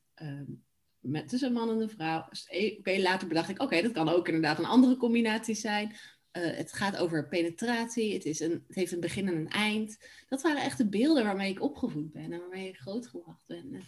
met 1.04 1.28
tussen 1.28 1.48
een 1.48 1.54
man 1.54 1.70
en 1.70 1.80
een 1.80 1.90
vrouw. 1.90 2.28
Eh, 2.46 2.78
oké, 2.78 2.98
later 2.98 3.28
bedacht 3.28 3.48
ik, 3.48 3.62
oké, 3.62 3.82
dat 3.82 3.92
kan 3.92 4.08
ook 4.08 4.26
inderdaad 4.26 4.58
een 4.58 4.64
andere 4.64 4.96
combinatie 4.96 5.54
zijn. 5.54 5.88
Uh, 5.88 6.56
het 6.56 6.72
gaat 6.72 6.96
over 6.96 7.28
penetratie, 7.28 8.14
het, 8.14 8.24
is 8.24 8.40
een, 8.40 8.64
het 8.66 8.76
heeft 8.76 8.92
een 8.92 9.00
begin 9.00 9.28
en 9.28 9.36
een 9.36 9.48
eind. 9.48 9.98
Dat 10.28 10.42
waren 10.42 10.62
echt 10.62 10.78
de 10.78 10.88
beelden 10.88 11.24
waarmee 11.24 11.50
ik 11.50 11.62
opgevoed 11.62 12.12
ben 12.12 12.32
en 12.32 12.38
waarmee 12.38 12.68
ik 12.68 12.76
grootgebracht 12.76 13.46
ben. 13.46 13.82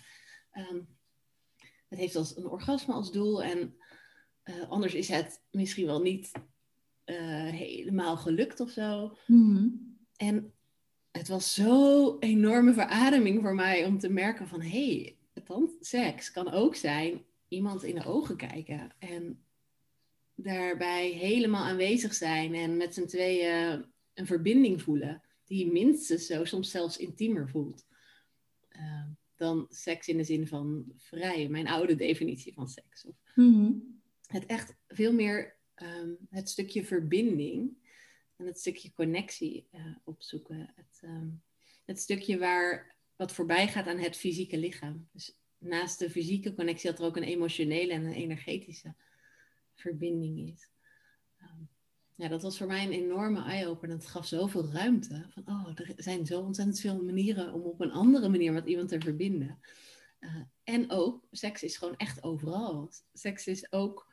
Um, 0.58 0.88
het 1.88 1.98
heeft 1.98 2.16
als 2.16 2.36
een 2.36 2.46
orgasme 2.46 2.94
als 2.94 3.12
doel 3.12 3.42
en 3.42 3.74
uh, 4.44 4.68
anders 4.68 4.94
is 4.94 5.08
het 5.08 5.42
misschien 5.50 5.86
wel 5.86 6.00
niet 6.00 6.30
uh, 7.06 7.16
helemaal 7.50 8.16
gelukt 8.16 8.60
of 8.60 8.70
zo. 8.70 9.16
Mm 9.26 9.96
En 10.16 10.52
het 11.10 11.28
was 11.28 11.54
zo'n 11.54 12.16
enorme 12.18 12.72
verademing 12.72 13.40
voor 13.42 13.54
mij 13.54 13.84
om 13.84 13.98
te 13.98 14.08
merken 14.08 14.48
van 14.48 14.60
hé, 14.60 14.96
hey, 14.96 15.16
seks 15.80 16.30
kan 16.30 16.50
ook 16.50 16.74
zijn 16.74 17.24
iemand 17.48 17.82
in 17.82 17.94
de 17.94 18.04
ogen 18.04 18.36
kijken 18.36 18.94
en 18.98 19.44
daarbij 20.34 21.10
helemaal 21.10 21.64
aanwezig 21.64 22.14
zijn 22.14 22.54
en 22.54 22.76
met 22.76 22.94
z'n 22.94 23.06
tweeën 23.06 23.84
een 24.14 24.26
verbinding 24.26 24.82
voelen, 24.82 25.22
die 25.44 25.72
minstens 25.72 26.26
zo, 26.26 26.44
soms 26.44 26.70
zelfs 26.70 26.96
intiemer 26.96 27.48
voelt. 27.48 27.86
Uh, 28.70 29.04
dan 29.36 29.66
seks 29.70 30.08
in 30.08 30.16
de 30.16 30.24
zin 30.24 30.46
van 30.46 30.92
vrij, 30.96 31.48
mijn 31.48 31.68
oude 31.68 31.94
definitie 31.94 32.52
van 32.52 32.68
seks. 32.68 33.04
Of 33.04 33.16
mhm. 33.34 33.72
Het 34.26 34.46
echt 34.46 34.76
veel 34.88 35.12
meer 35.12 35.56
um, 35.76 36.16
het 36.30 36.48
stukje 36.48 36.84
verbinding 36.84 37.76
en 38.36 38.46
het 38.46 38.58
stukje 38.58 38.92
connectie 38.92 39.68
uh, 39.72 39.96
opzoeken. 40.04 40.72
Het, 40.74 41.00
um, 41.02 41.42
het 41.84 41.98
stukje 41.98 42.38
waar 42.38 42.96
wat 43.16 43.32
voorbij 43.32 43.68
gaat 43.68 43.86
aan 43.86 43.98
het 43.98 44.16
fysieke 44.16 44.58
lichaam. 44.58 45.08
Dus 45.12 45.38
naast 45.58 45.98
de 45.98 46.10
fysieke 46.10 46.54
connectie 46.54 46.90
dat 46.90 46.98
er 46.98 47.04
ook 47.04 47.16
een 47.16 47.22
emotionele 47.22 47.92
en 47.92 48.04
een 48.04 48.12
energetische 48.12 48.94
verbinding 49.74 50.52
is. 50.52 50.70
Um, 51.40 51.68
ja, 52.16 52.28
dat 52.28 52.42
was 52.42 52.58
voor 52.58 52.66
mij 52.66 52.84
een 52.84 52.92
enorme 52.92 53.42
eye-opener. 53.42 53.96
Het 53.96 54.06
gaf 54.06 54.26
zoveel 54.26 54.66
ruimte. 54.66 55.26
Van, 55.28 55.42
oh, 55.46 55.68
er 55.74 55.94
zijn 55.96 56.26
zo 56.26 56.40
ontzettend 56.40 56.80
veel 56.80 57.02
manieren 57.02 57.52
om 57.52 57.62
op 57.62 57.80
een 57.80 57.92
andere 57.92 58.28
manier 58.28 58.52
met 58.52 58.66
iemand 58.66 58.88
te 58.88 59.00
verbinden. 59.00 59.58
Uh, 60.20 60.36
en 60.64 60.90
ook, 60.90 61.26
seks 61.30 61.62
is 61.62 61.76
gewoon 61.76 61.96
echt 61.96 62.22
overal. 62.22 62.90
Seks 63.12 63.46
is 63.46 63.72
ook 63.72 64.12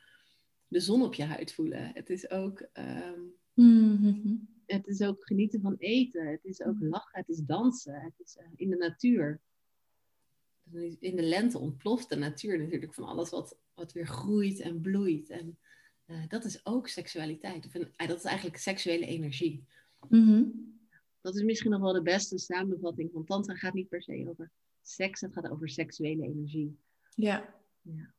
de 0.67 0.79
zon 0.79 1.03
op 1.03 1.13
je 1.13 1.23
huid 1.23 1.53
voelen. 1.53 1.91
Het 1.93 2.09
is 2.09 2.29
ook, 2.29 2.67
um, 2.73 3.33
mm-hmm. 3.53 4.47
het 4.65 4.87
is 4.87 5.01
ook 5.01 5.25
genieten 5.25 5.61
van 5.61 5.75
eten. 5.77 6.27
Het 6.27 6.43
is 6.43 6.61
ook 6.61 6.75
lachen. 6.79 7.19
Het 7.19 7.29
is 7.29 7.39
dansen. 7.39 8.01
Het 8.01 8.19
is 8.25 8.37
uh, 8.41 8.47
in 8.55 8.69
de 8.69 8.77
natuur. 8.77 9.41
In 10.99 11.15
de 11.15 11.23
lente 11.23 11.57
ontploft 11.57 12.09
de 12.09 12.15
natuur 12.15 12.59
natuurlijk 12.59 12.93
van 12.93 13.05
alles 13.05 13.29
wat, 13.29 13.57
wat 13.73 13.93
weer 13.93 14.07
groeit 14.07 14.59
en 14.59 14.81
bloeit. 14.81 15.29
En 15.29 15.57
uh, 16.07 16.17
dat 16.27 16.43
is 16.43 16.65
ook 16.65 16.87
seksualiteit. 16.87 17.65
Of 17.65 17.73
een, 17.73 17.93
uh, 17.97 18.07
dat 18.07 18.17
is 18.17 18.23
eigenlijk 18.23 18.57
seksuele 18.57 19.05
energie. 19.05 19.63
Mm-hmm. 20.09 20.71
Dat 21.21 21.35
is 21.35 21.43
misschien 21.43 21.71
nog 21.71 21.81
wel 21.81 21.93
de 21.93 22.01
beste 22.01 22.37
samenvatting 22.37 23.09
van 23.13 23.25
Tantra. 23.25 23.55
gaat 23.55 23.73
niet 23.73 23.89
per 23.89 24.01
se 24.01 24.25
over 24.29 24.51
seks, 24.81 25.21
het 25.21 25.33
gaat 25.33 25.49
over 25.49 25.69
seksuele 25.69 26.23
energie. 26.23 26.77
Ja. 27.15 27.53
Ja, 27.81 28.13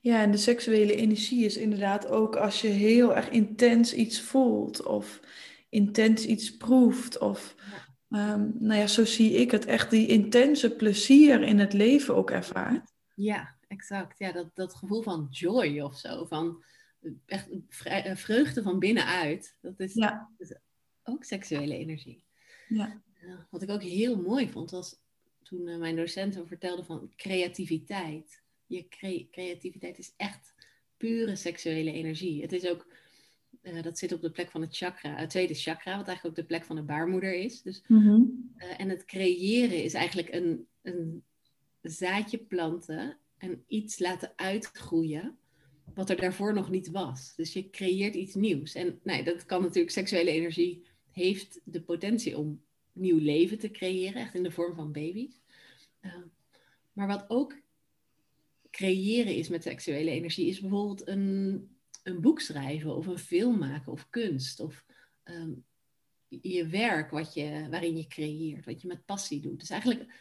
ja 0.00 0.22
en 0.22 0.30
de 0.30 0.36
seksuele 0.36 0.94
energie 0.94 1.44
is 1.44 1.56
inderdaad 1.56 2.06
ook 2.06 2.36
als 2.36 2.60
je 2.60 2.68
heel 2.68 3.16
erg 3.16 3.30
intens 3.30 3.94
iets 3.94 4.20
voelt 4.20 4.82
of 4.82 5.20
intens 5.68 6.26
iets 6.26 6.56
proeft. 6.56 7.18
Of, 7.18 7.54
ja. 8.08 8.32
Um, 8.34 8.56
nou 8.58 8.80
ja, 8.80 8.86
zo 8.86 9.04
zie 9.04 9.32
ik 9.32 9.50
het 9.50 9.64
echt, 9.64 9.90
die 9.90 10.06
intense 10.06 10.70
plezier 10.70 11.42
in 11.42 11.58
het 11.58 11.72
leven 11.72 12.14
ook 12.14 12.30
ervaart. 12.30 12.92
Ja, 13.14 13.53
exact. 13.68 14.18
Ja, 14.18 14.32
dat, 14.32 14.50
dat 14.54 14.74
gevoel 14.74 15.02
van 15.02 15.28
joy 15.30 15.80
of 15.80 15.98
zo. 15.98 16.24
Van 16.24 16.64
echt 17.26 17.48
eh, 17.84 18.16
vreugde 18.16 18.62
van 18.62 18.78
binnenuit. 18.78 19.56
Dat 19.60 19.80
is, 19.80 19.94
ja. 19.94 20.30
dat 20.36 20.50
is 20.50 20.56
ook 21.02 21.24
seksuele 21.24 21.76
energie. 21.76 22.24
Ja. 22.68 23.02
Wat 23.50 23.62
ik 23.62 23.70
ook 23.70 23.82
heel 23.82 24.22
mooi 24.22 24.50
vond, 24.50 24.70
was 24.70 24.96
toen 25.42 25.68
uh, 25.68 25.78
mijn 25.78 25.96
docenten 25.96 26.46
vertelde 26.46 26.84
van 26.84 27.12
creativiteit. 27.16 28.42
Je 28.66 28.88
cre 28.88 29.28
creativiteit 29.30 29.98
is 29.98 30.12
echt 30.16 30.54
pure 30.96 31.36
seksuele 31.36 31.92
energie. 31.92 32.42
Het 32.42 32.52
is 32.52 32.66
ook, 32.66 32.86
uh, 33.62 33.82
dat 33.82 33.98
zit 33.98 34.12
op 34.12 34.20
de 34.20 34.30
plek 34.30 34.50
van 34.50 34.60
het 34.60 34.76
chakra, 34.76 35.16
het 35.16 35.30
tweede 35.30 35.54
chakra, 35.54 35.96
wat 35.96 36.06
eigenlijk 36.06 36.38
ook 36.38 36.42
de 36.42 36.54
plek 36.54 36.64
van 36.64 36.76
de 36.76 36.82
baarmoeder 36.82 37.34
is. 37.34 37.62
Dus, 37.62 37.82
mm 37.86 38.02
-hmm. 38.02 38.52
en 38.56 38.88
het 38.88 39.04
creëren 39.04 39.82
is 39.82 39.94
eigenlijk 39.94 40.32
een, 40.32 40.66
een 40.82 41.24
zaadje 41.82 42.38
planten 42.38 43.18
en 43.38 43.64
iets 43.66 43.98
laten 43.98 44.32
uitgroeien 44.36 45.38
wat 45.94 46.10
er 46.10 46.16
daarvoor 46.16 46.54
nog 46.54 46.70
niet 46.70 46.90
was. 46.90 47.34
Dus 47.36 47.52
je 47.52 47.70
creëert 47.70 48.14
iets 48.14 48.34
nieuws. 48.34 48.74
En 48.74 49.00
nee, 49.02 49.24
dat 49.24 49.46
kan 49.46 49.62
natuurlijk, 49.62 49.92
seksuele 49.92 50.30
energie 50.30 50.84
heeft 51.10 51.60
de 51.64 51.82
potentie 51.82 52.38
om 52.38 52.62
nieuw 52.92 53.18
leven 53.18 53.58
te 53.58 53.70
creëren, 53.70 54.20
echt 54.20 54.34
in 54.34 54.42
de 54.42 54.50
vorm 54.50 54.74
van 54.74 54.92
baby's. 54.92 55.40
Uh, 56.00 56.12
maar 56.92 57.06
wat 57.06 57.24
ook 57.28 57.62
creëren 58.70 59.34
is 59.34 59.48
met 59.48 59.62
seksuele 59.62 60.10
energie, 60.10 60.48
is 60.48 60.60
bijvoorbeeld 60.60 61.08
een, 61.08 61.68
een 62.02 62.20
boek 62.20 62.40
schrijven 62.40 62.96
of 62.96 63.06
een 63.06 63.18
film 63.18 63.58
maken 63.58 63.92
of 63.92 64.10
kunst 64.10 64.60
of 64.60 64.84
um, 65.24 65.64
je 66.28 66.66
werk 66.66 67.10
wat 67.10 67.34
je, 67.34 67.66
waarin 67.70 67.96
je 67.96 68.06
creëert, 68.06 68.64
wat 68.64 68.80
je 68.80 68.88
met 68.88 69.04
passie 69.04 69.40
doet. 69.40 69.60
Dus 69.60 69.70
eigenlijk, 69.70 70.12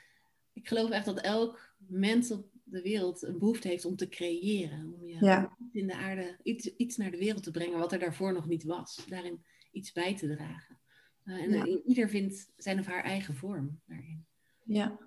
ik 0.53 0.67
geloof 0.67 0.89
echt 0.89 1.05
dat 1.05 1.21
elk 1.21 1.75
mens 1.77 2.33
de 2.63 2.81
wereld 2.81 3.21
een 3.21 3.39
behoefte 3.39 3.67
heeft 3.67 3.85
om 3.85 3.95
te 3.95 4.07
creëren. 4.07 4.93
Om 4.93 5.05
je 5.07 5.25
ja. 5.25 5.57
in 5.71 5.87
de 5.87 5.95
aarde 5.95 6.39
iets, 6.43 6.75
iets 6.75 6.97
naar 6.97 7.11
de 7.11 7.17
wereld 7.17 7.43
te 7.43 7.51
brengen 7.51 7.79
wat 7.79 7.91
er 7.91 7.99
daarvoor 7.99 8.33
nog 8.33 8.47
niet 8.47 8.63
was. 8.63 9.05
Daarin 9.07 9.43
iets 9.71 9.91
bij 9.91 10.15
te 10.15 10.35
dragen. 10.35 10.79
Uh, 11.25 11.43
en 11.43 11.51
Ja. 11.51 11.81
ieder 11.85 12.09
vindt 12.09 12.51
zijn 12.57 12.79
of 12.79 12.85
haar 12.85 13.03
eigen 13.03 13.35
vorm 13.35 13.79
daarin. 13.85 14.25
Ja. 14.63 14.99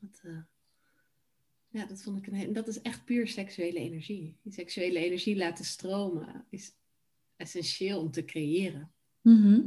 Dat, 0.00 0.20
uh, 0.24 0.38
ja, 1.68 1.86
dat 1.86 2.02
vond 2.02 2.18
ik 2.18 2.26
een 2.26 2.52
dat 2.52 2.68
is 2.68 2.82
echt 2.82 3.04
puur 3.04 3.28
seksuele 3.28 3.78
energie. 3.78 4.36
Die 4.42 4.52
seksuele 4.52 4.98
energie 4.98 5.36
laten 5.36 5.64
stromen 5.64 6.46
is 6.50 6.72
essentieel 7.36 8.00
om 8.00 8.10
te 8.10 8.24
creëren. 8.24 8.92
Mhm. 9.20 9.60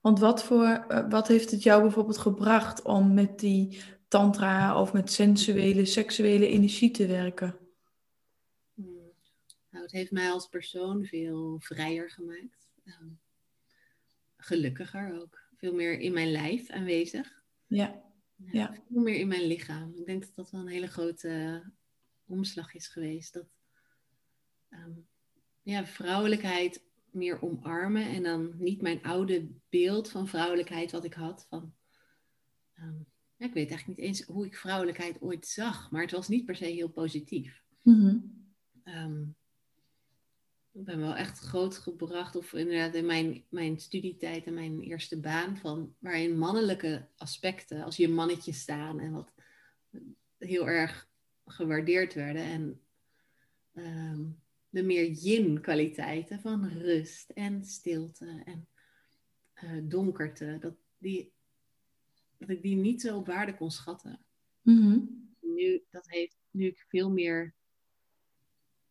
Want 0.00 0.18
wat, 0.18 0.44
voor, 0.44 0.64
eh, 0.64 1.08
wat 1.08 1.28
heeft 1.28 1.50
het 1.50 1.62
jou 1.62 1.82
bijvoorbeeld 1.82 2.18
gebracht 2.18 2.82
om 2.82 3.14
met 3.14 3.38
die 3.38 3.80
tantra 4.08 4.80
of 4.80 4.92
met 4.92 5.12
sensuele, 5.12 5.84
seksuele 5.84 6.46
energie 6.46 6.90
te 6.90 7.06
werken? 7.06 7.58
Hmm. 8.74 9.12
Nou, 9.70 9.84
het 9.84 9.92
heeft 9.92 10.10
mij 10.10 10.30
als 10.30 10.48
persoon 10.48 11.04
veel 11.04 11.56
vrijer 11.60 12.10
gemaakt. 12.10 12.68
Ehm, 12.84 13.08
gelukkiger 14.36 15.20
ook. 15.22 15.38
Veel 15.56 15.74
meer 15.74 15.98
in 15.98 16.12
mijn 16.12 16.30
lijf 16.30 16.70
aanwezig. 16.70 17.42
Ja. 17.66 18.04
Ja. 18.52 18.74
Veel 18.90 19.02
meer 19.02 19.18
in 19.18 19.28
mijn 19.28 19.46
lichaam. 19.46 19.92
Ik 19.96 20.06
denk 20.06 20.22
dat 20.22 20.34
dat 20.34 20.50
wel 20.50 20.60
een 20.60 20.66
hele 20.66 20.86
grote 20.86 21.62
omslag 22.26 22.74
is 22.74 22.88
geweest. 22.88 23.32
Dat 23.32 23.46
ehm, 24.68 24.92
ja, 25.62 25.86
vrouwelijkheid 25.86 26.84
meer 27.10 27.42
omarmen 27.42 28.06
en 28.06 28.22
dan 28.22 28.54
niet 28.58 28.82
mijn 28.82 29.02
oude 29.02 29.48
beeld 29.68 30.10
van 30.10 30.28
vrouwelijkheid 30.28 30.92
wat 30.92 31.04
ik 31.04 31.14
had. 31.14 31.46
Van, 31.48 31.74
ehm, 32.74 32.98
ik 33.38 33.52
weet 33.52 33.70
eigenlijk 33.70 33.86
niet 33.86 34.08
eens 34.08 34.22
hoe 34.22 34.46
ik 34.46 34.56
vrouwelijkheid 34.56 35.20
ooit 35.20 35.46
zag, 35.46 35.90
maar 35.90 36.02
het 36.02 36.10
was 36.10 36.28
niet 36.28 36.44
per 36.44 36.56
se 36.56 36.64
heel 36.64 36.88
positief. 36.88 37.62
Mhm. 37.82 38.18
Ehm, 38.82 39.22
ik 40.72 40.84
ben 40.84 40.98
wel 40.98 41.14
echt 41.16 41.38
groot 41.38 41.76
gebracht, 41.76 42.36
of 42.36 42.52
inderdaad 42.52 42.94
in 42.94 43.06
mijn, 43.06 43.44
mijn 43.48 43.80
studietijd 43.80 44.44
en 44.44 44.54
mijn 44.54 44.80
eerste 44.80 45.20
baan, 45.20 45.56
van, 45.56 45.94
waarin 45.98 46.38
mannelijke 46.38 47.08
aspecten, 47.16 47.82
als 47.82 47.96
je 47.96 48.08
mannetje 48.08 48.52
staan 48.52 49.00
en 49.00 49.12
wat 49.12 49.32
heel 50.38 50.68
erg 50.68 51.08
gewaardeerd 51.46 52.14
werden. 52.14 52.42
En 52.42 52.80
ehm, 53.72 54.24
de 54.68 54.82
meer 54.82 55.10
yin-kwaliteiten 55.10 56.40
van 56.40 56.68
rust 56.68 57.30
en 57.30 57.64
stilte 57.64 58.42
en 58.44 58.68
uh, 59.64 59.80
donkerte, 59.82 60.56
dat, 60.60 60.74
die, 60.98 61.32
dat 62.38 62.48
ik 62.48 62.62
die 62.62 62.76
niet 62.76 63.00
zo 63.00 63.16
op 63.16 63.26
waarde 63.26 63.56
kon 63.56 63.70
schatten. 63.70 64.24
Mhm. 64.62 65.00
Nu, 65.40 65.84
dat 65.90 66.08
heeft, 66.08 66.36
nu 66.50 66.66
ik 66.66 66.84
veel 66.88 67.10
meer 67.10 67.54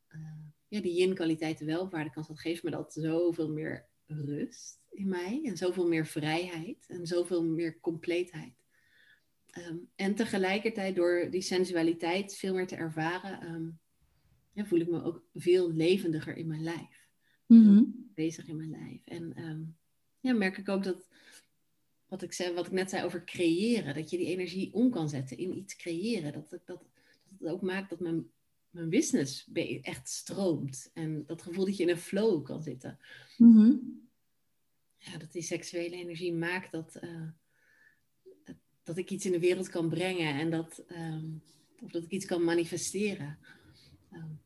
uh, 0.09 0.45
ja, 0.67 0.81
die 0.81 0.93
yin-kwaliteiten 0.93 1.65
wel 1.65 1.81
op 1.81 1.91
waarde 1.91 2.09
kan 2.09 2.23
schatten, 2.23 2.51
geeft 2.51 2.63
me 2.63 2.69
dat 2.69 2.93
zoveel 2.93 3.49
meer 3.49 3.87
rust 4.05 4.79
in 4.89 5.09
mij 5.09 5.41
en 5.43 5.57
zoveel 5.57 5.87
meer 5.87 6.05
vrijheid 6.05 6.85
en 6.87 7.07
zoveel 7.07 7.43
meer 7.43 7.79
compleetheid. 7.79 8.63
Um, 9.57 9.89
en 9.95 10.15
tegelijkertijd 10.15 10.95
door 10.95 11.27
die 11.29 11.41
sensualiteit 11.41 12.35
veel 12.35 12.53
meer 12.53 12.67
te 12.67 12.75
ervaren, 12.75 13.53
um, 13.53 13.79
ja, 14.51 14.65
voel 14.65 14.79
ik 14.79 14.89
me 14.89 15.03
ook 15.03 15.23
veel 15.33 15.71
levendiger 15.71 16.35
in 16.35 16.47
mijn 16.47 16.63
lijf. 16.63 17.07
Mm 17.45 18.03
Bezig 18.13 18.47
in 18.47 18.55
mijn 18.55 18.69
lijf. 18.69 19.01
En 19.05 19.43
um, 19.43 19.77
ja, 20.19 20.33
merk 20.33 20.57
ik 20.57 20.69
ook 20.69 20.83
dat, 20.83 21.07
wat 22.07 22.21
ik, 22.21 22.33
zei, 22.33 22.53
wat 22.53 22.65
ik 22.65 22.71
net 22.71 22.89
zei 22.89 23.03
over 23.03 23.23
creëren, 23.23 23.93
dat 23.93 24.09
je 24.09 24.17
die 24.17 24.27
energie 24.27 24.73
om 24.73 24.89
kan 24.89 25.09
zetten 25.09 25.37
in 25.37 25.57
iets 25.57 25.75
creëren. 25.75 26.33
Dat, 26.33 26.49
dat, 26.49 26.65
dat 26.65 26.83
het 27.39 27.49
ook 27.49 27.61
maakt 27.61 27.89
dat 27.89 27.99
mijn, 27.99 28.29
mijn 28.69 28.89
business 28.89 29.49
echt 29.81 30.09
stroomt. 30.09 30.91
En 30.93 31.25
dat 31.25 31.41
gevoel 31.41 31.65
dat 31.65 31.77
je 31.77 31.83
in 31.83 31.89
een 31.89 31.97
flow 31.97 32.43
kan 32.43 32.63
zitten. 32.63 32.99
Mm 33.37 34.03
Ja, 34.97 35.17
dat 35.17 35.31
die 35.31 35.41
seksuele 35.41 35.95
energie 35.95 36.33
maakt 36.33 36.71
dat, 36.71 36.97
uh, 37.01 37.29
dat 38.83 38.97
ik 38.97 39.09
iets 39.09 39.25
in 39.25 39.31
de 39.31 39.39
wereld 39.39 39.69
kan 39.69 39.89
brengen 39.89 40.33
en 40.33 40.49
dat, 40.49 40.85
um, 40.87 41.41
of 41.79 41.91
dat 41.91 42.03
ik 42.03 42.11
iets 42.11 42.25
kan 42.25 42.43
manifesteren. 42.43 43.39
Um, 44.13 44.39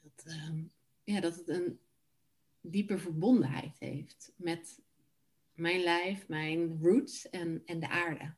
dat, 0.00 0.34
um, 0.48 0.72
ja, 1.04 1.20
dat 1.20 1.36
het 1.36 1.48
een 1.48 1.78
diepe 2.60 2.98
verbondenheid 2.98 3.78
heeft 3.78 4.32
met 4.36 4.80
mijn 5.54 5.82
lijf, 5.82 6.28
mijn 6.28 6.78
roots 6.82 7.30
en, 7.30 7.62
en 7.64 7.80
de 7.80 7.88
aarde. 7.88 8.34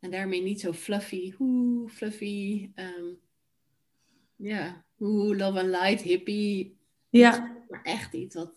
En 0.00 0.10
daarmee 0.10 0.42
niet 0.42 0.60
zo 0.60 0.72
fluffy, 0.72 1.32
hoe 1.32 1.88
fluffy, 1.88 2.70
um, 2.74 3.18
ja, 4.36 4.84
hoe 4.94 5.36
love 5.36 5.60
and 5.60 5.68
light, 5.68 6.00
hippie. 6.00 6.76
Ja. 7.08 7.56
Maar 7.68 7.82
echt 7.82 8.14
iets 8.14 8.34
wat, 8.34 8.54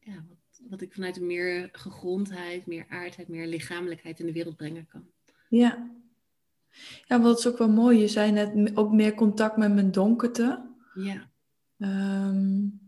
ja, 0.00 0.24
wat, 0.28 0.60
wat 0.68 0.80
ik 0.80 0.92
vanuit 0.92 1.20
meer 1.20 1.68
gegrondheid, 1.72 2.66
meer 2.66 2.86
aardheid, 2.88 3.28
meer 3.28 3.46
lichamelijkheid 3.46 4.20
in 4.20 4.26
de 4.26 4.32
wereld 4.32 4.56
brengen 4.56 4.86
kan. 4.86 5.06
Ja. 5.48 5.96
Ja, 7.04 7.20
want 7.20 7.22
dat 7.22 7.38
is 7.38 7.46
ook 7.46 7.58
wel 7.58 7.70
mooi. 7.70 7.98
Je 7.98 8.08
zei 8.08 8.32
net 8.32 8.76
ook 8.76 8.92
meer 8.92 9.14
contact 9.14 9.56
met 9.56 9.74
mijn 9.74 9.90
donkerte. 9.90 10.66
Ja. 10.94 11.30
Um, 11.78 12.80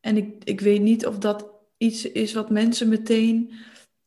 en 0.00 0.16
ik, 0.16 0.44
ik 0.44 0.60
weet 0.60 0.80
niet 0.80 1.06
of 1.06 1.18
dat 1.18 1.55
iets 1.76 2.10
is 2.10 2.32
wat 2.32 2.50
mensen 2.50 2.88
meteen 2.88 3.52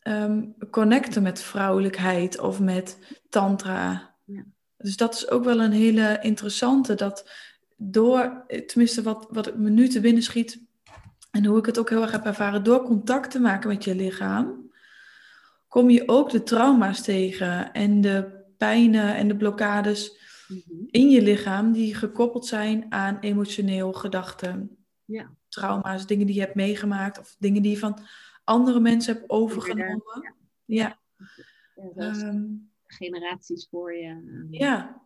um, 0.03 0.55
connecten 0.69 1.23
met 1.23 1.41
vrouwelijkheid 1.41 2.39
of 2.39 2.59
met 2.59 2.97
tantra. 3.29 4.15
Ja. 4.25 4.45
Dus 4.77 4.97
dat 4.97 5.13
is 5.13 5.29
ook 5.29 5.43
wel 5.43 5.61
een 5.61 5.71
hele 5.71 6.19
interessante. 6.21 6.95
Dat 6.95 7.29
door, 7.77 8.45
tenminste 8.65 9.01
wat, 9.01 9.27
wat 9.29 9.57
me 9.57 9.69
nu 9.69 9.87
te 9.87 9.99
binnen 9.99 10.23
schiet, 10.23 10.67
en 11.31 11.45
hoe 11.45 11.57
ik 11.57 11.65
het 11.65 11.79
ook 11.79 11.89
heel 11.89 12.01
erg 12.01 12.11
heb 12.11 12.25
ervaren, 12.25 12.63
door 12.63 12.83
contact 12.83 13.31
te 13.31 13.39
maken 13.39 13.69
met 13.69 13.83
je 13.83 13.95
lichaam, 13.95 14.71
kom 15.67 15.89
je 15.89 16.07
ook 16.07 16.29
de 16.29 16.43
trauma's 16.43 17.01
tegen 17.01 17.71
en 17.71 18.01
de 18.01 18.43
pijnen 18.57 19.15
en 19.15 19.27
de 19.27 19.37
blokkades 19.37 20.17
mm-hmm. 20.47 20.87
in 20.87 21.09
je 21.09 21.21
lichaam 21.21 21.71
die 21.71 21.95
gekoppeld 21.95 22.45
zijn 22.45 22.85
aan 22.89 23.17
emotioneel 23.19 23.93
gedachten, 23.93 24.77
ja. 25.05 25.37
Trauma's, 25.49 26.07
dingen 26.07 26.25
die 26.25 26.35
je 26.35 26.41
hebt 26.41 26.55
meegemaakt 26.55 27.19
of 27.19 27.35
dingen 27.39 27.61
die 27.61 27.71
je 27.71 27.77
van 27.77 27.99
andere 28.43 28.79
mensen 28.79 29.13
hebt 29.15 29.29
overgenomen. 29.29 30.35
Ja. 30.65 30.99
ja. 31.95 32.27
Um, 32.27 32.71
generaties 32.85 33.67
voor 33.69 33.93
je. 33.93 34.47
Ja. 34.49 35.01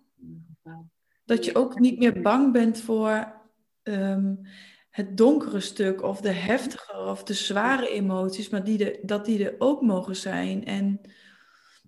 Dat 1.26 1.46
je 1.46 1.56
ook 1.56 1.80
niet 1.80 2.00
meer 2.00 2.22
bang 2.22 2.52
bent 2.52 2.82
voor 2.82 3.42
um, 3.84 4.42
het 4.90 5.18
donkere 5.18 5.60
stuk 5.60 6.02
of 6.02 6.22
de 6.22 6.32
heftige 6.32 6.98
of 6.98 7.24
de 7.24 7.34
zware 7.34 7.90
emoties, 7.90 8.50
maar 8.50 8.64
die 8.64 8.78
de, 8.78 9.00
dat 9.04 9.26
die 9.26 9.50
er 9.50 9.56
ook 9.58 9.82
mogen 9.82 10.16
zijn. 10.16 10.66
En 10.66 11.02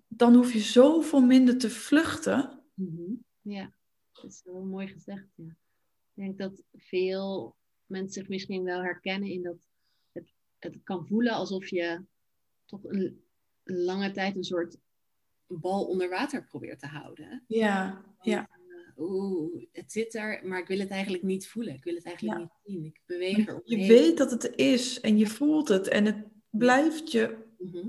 dan 0.08 0.34
hoef 0.34 0.52
je 0.52 0.60
zoveel 0.60 1.20
minder 1.20 1.58
te 1.58 1.70
vluchten. 1.70 2.62
Mm-hmm. 2.74 3.24
Ja, 3.40 3.72
dat 4.12 4.24
is 4.24 4.42
wel 4.44 4.64
mooi 4.64 4.88
gezegd. 4.88 5.26
Ja. 5.34 5.56
Ik 6.14 6.22
denk 6.22 6.38
dat 6.38 6.62
veel 6.72 7.56
mensen 7.86 8.12
zich 8.20 8.28
misschien 8.28 8.64
wel 8.64 8.82
herkennen 8.82 9.28
in 9.30 9.42
dat 9.42 9.56
het, 10.12 10.32
het 10.58 10.82
kan 10.82 11.06
voelen 11.06 11.32
alsof 11.32 11.68
je 11.68 12.04
toch 12.64 12.84
een, 12.84 13.24
lange 13.64 14.10
tijd 14.10 14.36
een 14.36 14.44
soort 14.44 14.76
bal 15.46 15.84
onder 15.86 16.08
water 16.08 16.44
probeert 16.44 16.78
te 16.78 16.86
houden. 16.86 17.44
Ja, 17.48 18.04
ja. 18.20 18.48
Oeh, 18.98 19.64
het 19.72 19.92
zit 19.92 20.14
er, 20.14 20.46
maar 20.46 20.58
ik 20.60 20.66
wil 20.66 20.78
het 20.78 20.88
eigenlijk 20.90 21.22
niet 21.22 21.48
voelen. 21.48 21.74
Ik 21.74 21.84
wil 21.84 21.94
het 21.94 22.04
eigenlijk 22.04 22.38
Ja. 22.38 22.42
niet 22.44 22.52
zien. 22.64 22.84
Ik 22.84 23.00
beweeg 23.06 23.46
er 23.48 23.62
Je 23.64 23.76
weet 23.76 24.16
dat 24.18 24.30
het 24.30 24.44
er 24.44 24.58
is 24.58 25.00
en 25.00 25.18
je 25.18 25.26
voelt 25.26 25.68
het 25.68 25.88
en 25.88 26.04
het 26.04 26.24
blijft 26.50 27.12
je. 27.12 27.44
Mhm. 27.58 27.88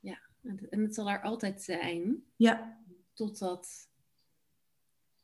Ja, 0.00 0.20
en 0.42 0.56
het- 0.58 0.68
en 0.68 0.80
het 0.82 0.94
zal 0.94 1.10
er 1.10 1.22
altijd 1.22 1.62
zijn, 1.62 2.24
Ja, 2.36 2.82
totdat 3.12 3.88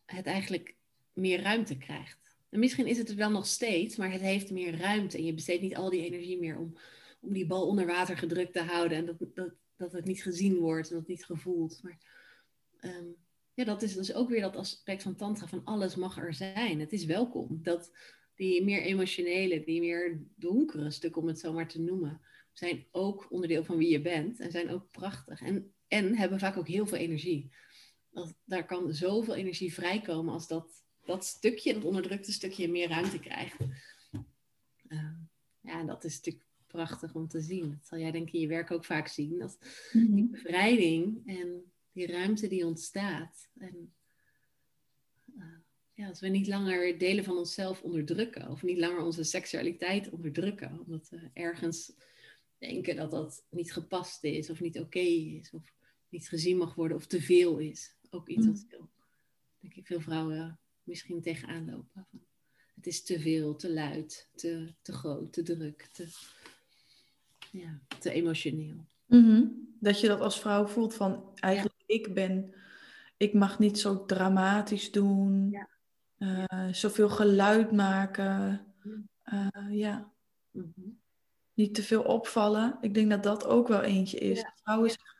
het 0.04 0.26
eigenlijk 0.26 0.74
meer 1.12 1.40
ruimte 1.42 1.76
krijgt. 1.78 2.25
En 2.56 2.62
misschien 2.62 2.86
is 2.86 2.98
het 2.98 3.08
er 3.08 3.16
dan 3.16 3.32
nog 3.32 3.46
steeds, 3.46 3.96
maar 3.96 4.12
het 4.12 4.20
heeft 4.20 4.50
meer 4.50 4.78
ruimte. 4.78 5.16
En 5.16 5.24
je 5.24 5.34
besteedt 5.34 5.62
niet 5.62 5.76
al 5.76 5.90
die 5.90 6.04
energie 6.04 6.38
meer 6.38 6.58
om, 6.58 6.76
om 7.20 7.32
die 7.32 7.46
bal 7.46 7.66
onder 7.66 7.86
water 7.86 8.18
gedrukt 8.18 8.52
te 8.52 8.60
houden. 8.60 8.98
En 8.98 9.06
dat, 9.06 9.16
dat, 9.34 9.54
dat 9.76 9.92
het 9.92 10.04
niet 10.04 10.22
gezien 10.22 10.56
wordt 10.58 10.90
en 10.90 10.96
dat 10.96 11.06
niet 11.06 11.24
gevoeld. 11.24 11.82
Maar 11.82 11.98
ehm, 12.80 13.06
ja, 13.54 13.64
dat 13.64 13.82
is 13.82 13.94
dus 13.94 14.14
ook 14.14 14.28
weer 14.28 14.40
dat 14.40 14.56
aspect 14.56 15.02
van 15.02 15.16
tantra, 15.16 15.46
van 15.46 15.64
alles 15.64 15.96
mag 15.96 16.18
er 16.18 16.34
zijn. 16.34 16.80
Het 16.80 16.92
is 16.92 17.04
welkom. 17.04 17.58
Dat 17.62 17.90
die 18.34 18.64
meer 18.64 18.82
emotionele, 18.82 19.64
die 19.64 19.80
meer 19.80 20.22
donkere 20.34 20.90
stukken, 20.90 21.22
om 21.22 21.28
het 21.28 21.38
zo 21.38 21.52
maar 21.52 21.68
te 21.68 21.80
noemen, 21.80 22.20
zijn 22.52 22.86
ook 22.90 23.26
onderdeel 23.30 23.64
van 23.64 23.76
wie 23.76 23.90
je 23.90 24.00
bent 24.00 24.40
en 24.40 24.50
zijn 24.50 24.70
ook 24.70 24.90
prachtig. 24.90 25.40
En, 25.40 25.74
en 25.88 26.16
hebben 26.16 26.38
vaak 26.38 26.56
ook 26.56 26.68
heel 26.68 26.86
veel 26.86 26.98
energie. 26.98 27.52
Dat, 28.10 28.34
daar 28.44 28.66
kan 28.66 28.92
zoveel 28.92 29.34
energie 29.34 29.74
vrijkomen 29.74 30.32
als 30.32 30.48
dat, 30.48 30.85
dat 31.06 31.24
stukje, 31.24 31.74
dat 31.74 31.84
onderdrukte 31.84 32.32
stukje, 32.32 32.68
meer 32.68 32.88
ruimte 32.88 33.18
krijgt. 33.18 33.60
Uh, 34.88 35.12
ja, 35.60 35.80
en 35.80 35.86
dat 35.86 36.04
is 36.04 36.16
natuurlijk 36.16 36.44
prachtig 36.66 37.14
om 37.14 37.28
te 37.28 37.40
zien. 37.40 37.70
Dat 37.70 37.86
zal 37.86 37.98
jij 37.98 38.10
denk 38.10 38.26
ik 38.26 38.34
in 38.34 38.40
je 38.40 38.46
werk 38.46 38.70
ook 38.70 38.84
vaak 38.84 39.08
zien. 39.08 39.38
Dat 39.38 39.58
die 39.92 40.28
bevrijding 40.30 41.22
en 41.26 41.72
die 41.92 42.06
ruimte 42.06 42.48
die 42.48 42.66
ontstaat. 42.66 43.48
En 43.58 43.94
uh, 45.36 45.58
ja, 45.94 46.08
als 46.08 46.20
we 46.20 46.28
niet 46.28 46.46
langer 46.46 46.98
delen 46.98 47.24
van 47.24 47.36
onszelf 47.36 47.82
onderdrukken, 47.82 48.50
of 48.50 48.62
niet 48.62 48.78
langer 48.78 49.02
onze 49.02 49.24
seksualiteit 49.24 50.10
onderdrukken, 50.10 50.80
omdat 50.80 51.08
we 51.08 51.30
ergens 51.32 51.92
denken 52.58 52.96
dat 52.96 53.10
dat 53.10 53.46
niet 53.50 53.72
gepast 53.72 54.24
is, 54.24 54.50
of 54.50 54.60
niet 54.60 54.76
oké 54.76 54.86
okay 54.86 55.38
is, 55.40 55.50
of 55.50 55.74
niet 56.08 56.28
gezien 56.28 56.56
mag 56.56 56.74
worden, 56.74 56.96
of 56.96 57.06
te 57.06 57.22
veel 57.22 57.58
is. 57.58 57.96
Ook 58.10 58.28
iets 58.28 58.46
wat 58.46 58.64
veel, 58.68 58.90
denk 59.60 59.74
ik, 59.74 59.86
veel 59.86 60.00
vrouwen 60.00 60.60
misschien 60.86 61.22
tegenaan 61.22 61.70
lopen. 61.70 62.06
Het 62.74 62.86
is 62.86 63.02
te 63.02 63.20
veel, 63.20 63.56
te 63.56 63.72
luid, 63.72 64.28
te, 64.34 64.74
te 64.82 64.92
groot, 64.92 65.32
te 65.32 65.42
druk, 65.42 65.88
te, 65.92 66.08
ja, 67.50 67.80
te 67.98 68.10
emotioneel. 68.10 68.86
Mm-hmm. 69.06 69.74
Dat 69.80 70.00
je 70.00 70.08
dat 70.08 70.20
als 70.20 70.40
vrouw 70.40 70.66
voelt 70.66 70.94
van 70.94 71.30
eigenlijk 71.34 71.82
ja. 71.86 71.94
ik 71.94 72.14
ben, 72.14 72.54
ik 73.16 73.34
mag 73.34 73.58
niet 73.58 73.78
zo 73.78 74.04
dramatisch 74.04 74.90
doen, 74.90 75.50
ja. 75.50 75.68
uh, 76.18 76.72
zoveel 76.72 77.08
geluid 77.08 77.72
maken, 77.72 78.66
uh, 79.32 79.48
ja. 79.70 80.12
Mm-hmm. 80.50 80.98
Niet 81.54 81.74
te 81.74 81.82
veel 81.82 82.02
opvallen. 82.02 82.78
Ik 82.80 82.94
denk 82.94 83.10
dat 83.10 83.22
dat 83.22 83.46
ook 83.46 83.68
wel 83.68 83.82
eentje 83.82 84.18
is. 84.18 84.44
Vrouwen 84.62 84.90
zich 84.90 85.15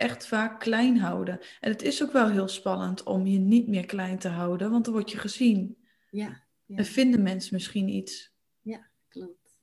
echt 0.00 0.26
vaak 0.26 0.60
klein 0.60 0.98
houden. 0.98 1.40
En 1.60 1.70
het 1.70 1.82
is 1.82 2.02
ook 2.02 2.12
wel 2.12 2.30
heel 2.30 2.48
spannend 2.48 3.02
om 3.02 3.26
je 3.26 3.38
niet 3.38 3.68
meer 3.68 3.86
klein 3.86 4.18
te 4.18 4.28
houden, 4.28 4.70
want 4.70 4.84
dan 4.84 4.94
word 4.94 5.10
je 5.10 5.18
gezien. 5.18 5.76
Ja. 6.10 6.42
ja. 6.66 6.76
En 6.76 6.84
vinden 6.84 7.22
mensen 7.22 7.54
misschien 7.54 7.88
iets. 7.88 8.32
Ja, 8.62 8.86
klopt. 9.08 9.58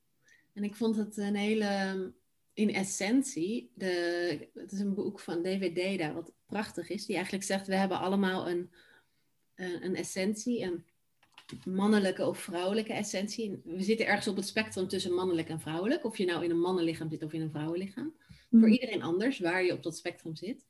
En 0.52 0.64
ik 0.64 0.74
vond 0.74 0.96
het 0.96 1.16
een 1.16 1.34
hele, 1.34 2.12
in 2.52 2.74
essentie, 2.74 3.70
de, 3.74 4.48
het 4.54 4.72
is 4.72 4.80
een 4.80 4.94
boek 4.94 5.20
van 5.20 5.42
David 5.42 5.74
Deda, 5.74 6.12
wat 6.12 6.32
prachtig 6.46 6.88
is, 6.88 7.06
die 7.06 7.14
eigenlijk 7.14 7.44
zegt, 7.44 7.66
we 7.66 7.74
hebben 7.74 7.98
allemaal 7.98 8.48
een, 8.48 8.70
een, 9.54 9.84
een 9.84 9.96
essentie, 9.96 10.62
een 10.62 10.84
mannelijke 11.64 12.26
of 12.26 12.38
vrouwelijke 12.38 12.92
essentie. 12.92 13.60
We 13.64 13.82
zitten 13.82 14.06
ergens 14.06 14.28
op 14.28 14.36
het 14.36 14.46
spectrum 14.46 14.88
tussen 14.88 15.14
mannelijk 15.14 15.48
en 15.48 15.60
vrouwelijk, 15.60 16.04
of 16.04 16.16
je 16.16 16.24
nou 16.24 16.44
in 16.44 16.50
een 16.50 16.60
mannenlichaam 16.60 17.10
zit 17.10 17.22
of 17.22 17.32
in 17.32 17.40
een 17.40 17.50
vrouwenlichaam. 17.50 18.14
Voor 18.50 18.58
Mhm. 18.58 18.70
iedereen 18.72 19.02
anders, 19.02 19.38
waar 19.38 19.64
je 19.64 19.72
op 19.72 19.82
dat 19.82 19.96
spectrum 19.96 20.36
zit. 20.36 20.66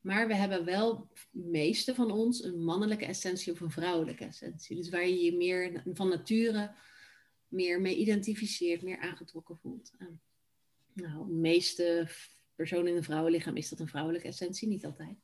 Maar 0.00 0.26
we 0.26 0.34
hebben 0.34 0.64
wel, 0.64 1.08
de 1.30 1.48
meeste 1.48 1.94
van 1.94 2.10
ons, 2.10 2.44
een 2.44 2.64
mannelijke 2.64 3.04
essentie 3.04 3.52
of 3.52 3.60
een 3.60 3.70
vrouwelijke 3.70 4.24
essentie. 4.24 4.76
Dus 4.76 4.88
waar 4.90 5.06
je 5.06 5.24
je 5.24 5.36
meer 5.36 5.82
van 5.92 6.08
nature 6.08 6.74
meer 7.48 7.80
mee 7.80 7.96
identificeert, 7.96 8.82
meer 8.82 8.98
aangetrokken 8.98 9.56
voelt. 9.56 9.92
Nou, 10.92 11.26
de 11.26 11.32
meeste 11.32 12.08
personen 12.54 12.86
in 12.90 12.96
een 12.96 13.02
vrouwenlichaam 13.02 13.56
is 13.56 13.68
dat 13.68 13.80
een 13.80 13.88
vrouwelijke 13.88 14.26
essentie, 14.28 14.68
niet 14.68 14.84
altijd. 14.84 15.16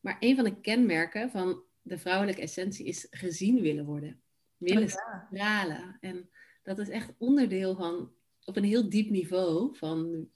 Maar 0.00 0.16
een 0.20 0.34
van 0.34 0.44
de 0.44 0.60
kenmerken 0.60 1.30
van 1.30 1.62
de 1.82 1.98
vrouwelijke 1.98 2.40
essentie 2.40 2.86
is 2.86 3.06
gezien 3.10 3.60
willen 3.60 3.84
worden. 3.84 4.20
Willen 4.56 4.82
Oh 4.82 4.88
ja. 4.88 5.26
stralen. 5.30 5.96
En 6.00 6.30
dat 6.62 6.78
is 6.78 6.88
echt 6.88 7.12
onderdeel 7.18 7.74
van, 7.76 8.12
op 8.44 8.56
een 8.56 8.64
heel 8.64 8.88
diep 8.88 9.10
niveau, 9.10 9.76
van 9.76 10.28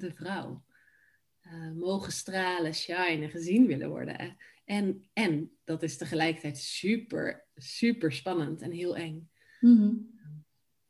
de 0.00 0.14
vrouw. 0.14 0.64
Eh, 1.40 1.72
mogen 1.72 2.12
stralen, 2.12 2.74
shinen, 2.74 3.30
gezien 3.30 3.66
willen 3.66 3.88
worden. 3.88 4.36
En, 4.64 5.08
en 5.12 5.50
dat 5.64 5.82
is 5.82 5.96
tegelijkertijd 5.96 6.58
super, 6.58 7.46
super 7.54 8.12
spannend 8.12 8.62
en 8.62 8.70
heel 8.70 8.96
eng. 8.96 9.30
Mhm. 9.60 9.94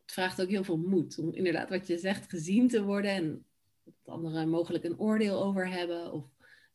Het 0.02 0.12
vraagt 0.12 0.42
ook 0.42 0.48
heel 0.48 0.64
veel 0.64 0.78
moed 0.78 1.18
om 1.18 1.34
inderdaad 1.34 1.68
wat 1.68 1.86
je 1.86 1.98
zegt 1.98 2.30
gezien 2.30 2.68
te 2.68 2.82
worden 2.82 3.10
en 3.10 3.44
dat 3.84 4.14
anderen 4.14 4.48
mogelijk 4.48 4.84
een 4.84 4.98
oordeel 4.98 5.42
over 5.42 5.68
hebben 5.68 6.12
of 6.12 6.24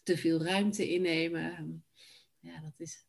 te 0.04 0.18
veel 0.18 0.44
ruimte 0.44 0.90
innemen. 0.90 1.84
Ja, 2.40 2.62
dat 2.62 2.74
is. 2.78 3.06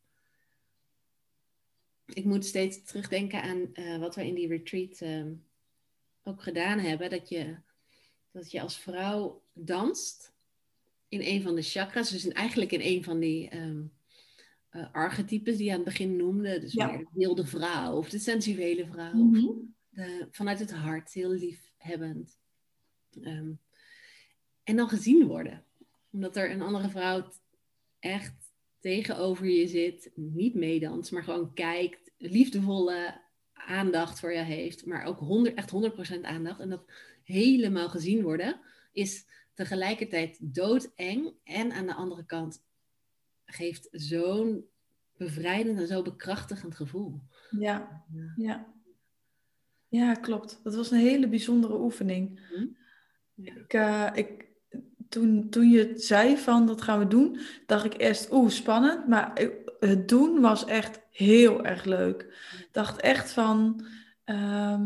Ik 2.07 2.25
moet 2.25 2.45
steeds 2.45 2.85
terugdenken 2.85 3.43
aan 3.43 3.75
eh, 3.75 3.99
wat 3.99 4.15
we 4.15 4.27
in 4.27 4.35
die 4.35 4.49
retreat 4.49 5.01
eh, 5.01 5.27
ook 6.23 6.43
gedaan 6.43 6.79
hebben. 6.79 7.11
Dat 7.11 7.29
je, 7.29 7.57
dat 8.35 8.51
je 8.51 8.61
als 8.61 8.79
vrouw 8.79 9.43
danst 9.53 10.33
in 11.09 11.21
een 11.21 11.43
van 11.43 11.55
de 11.55 11.63
chakras. 11.63 12.11
Dus 12.11 12.25
in, 12.25 12.33
eigenlijk 12.33 12.73
in 12.73 12.81
een 12.81 13.05
van 13.05 13.19
die 13.19 13.51
uh, 13.55 14.93
archetypes 14.93 15.57
die 15.57 15.65
je 15.65 15.71
aan 15.71 15.77
het 15.77 15.85
begin 15.85 16.17
noemde. 16.17 16.61
Dus 16.61 16.73
Ja. 16.73 16.97
de 16.97 17.07
wilde 17.13 17.47
vrouw 17.47 17.97
of 17.97 18.09
de 18.09 18.19
sensuele 18.19 18.87
vrouw. 18.87 19.13
Mhm. 19.13 19.47
de, 19.89 20.29
vanuit 20.31 20.59
het 20.59 20.73
hart, 20.73 21.13
heel 21.13 21.31
liefhebbend. 21.31 22.39
Ehm, 23.23 23.53
en 24.65 24.77
dan 24.77 24.89
gezien 24.89 25.27
worden. 25.27 25.65
Omdat 26.11 26.37
er 26.37 26.51
een 26.51 26.63
andere 26.63 26.89
vrouw 26.89 27.33
echt 27.99 28.35
tegenover 28.79 29.47
je 29.47 29.69
zit, 29.69 30.11
niet 30.15 30.55
meedanst, 30.55 31.13
maar 31.13 31.25
gewoon 31.25 31.55
kijkt, 31.55 32.11
liefdevolle 32.19 33.21
aandacht 33.53 34.21
voor 34.21 34.33
je 34.33 34.43
heeft, 34.43 34.87
maar 34.87 35.05
ook 35.05 35.19
100, 35.19 35.55
echt 35.55 35.71
100% 35.71 36.21
aandacht. 36.23 36.61
En 36.61 36.69
dat 36.69 36.85
helemaal 37.25 37.89
gezien 37.89 38.23
worden 38.23 38.61
is 38.93 39.27
tegelijkertijd 39.55 40.39
doodeng 40.41 41.33
en 41.45 41.73
aan 41.73 41.87
de 41.87 41.95
andere 41.95 42.25
kant 42.25 42.65
geeft 43.45 43.89
zo'n 43.91 44.65
bevrijdend 45.17 45.79
en 45.79 45.87
zo 45.87 46.03
bekrachtigend 46.03 46.75
gevoel. 46.75 47.21
Ja, 47.51 48.05
ja. 48.37 48.73
Ja, 49.89 50.15
klopt. 50.15 50.61
Dat 50.63 50.75
was 50.75 50.91
een 50.91 50.99
hele 50.99 51.29
bijzondere 51.29 51.81
oefening. 51.81 52.41
Ja. 53.35 53.55
Ik, 53.55 53.73
eh, 53.73 54.11
ik, 54.15 54.49
toen, 55.09 55.51
toen 55.51 55.71
je 55.71 55.93
zei 55.97 56.37
van 56.37 56.67
dat 56.67 56.83
gaan 56.83 56.99
we 56.99 57.07
doen, 57.07 57.39
dacht 57.67 57.85
ik 57.85 58.01
eerst, 58.01 58.33
oeh, 58.33 58.51
spannend. 58.51 59.09
Maar 59.09 59.51
het 59.79 60.09
doen 60.09 60.41
was 60.41 60.65
echt 60.65 61.01
heel 61.11 61.65
erg 61.65 61.85
leuk. 61.85 62.23
Ik 62.59 62.69
dacht 62.73 63.01
echt 63.01 63.33
van, 63.33 63.87
ehm, 64.25 64.83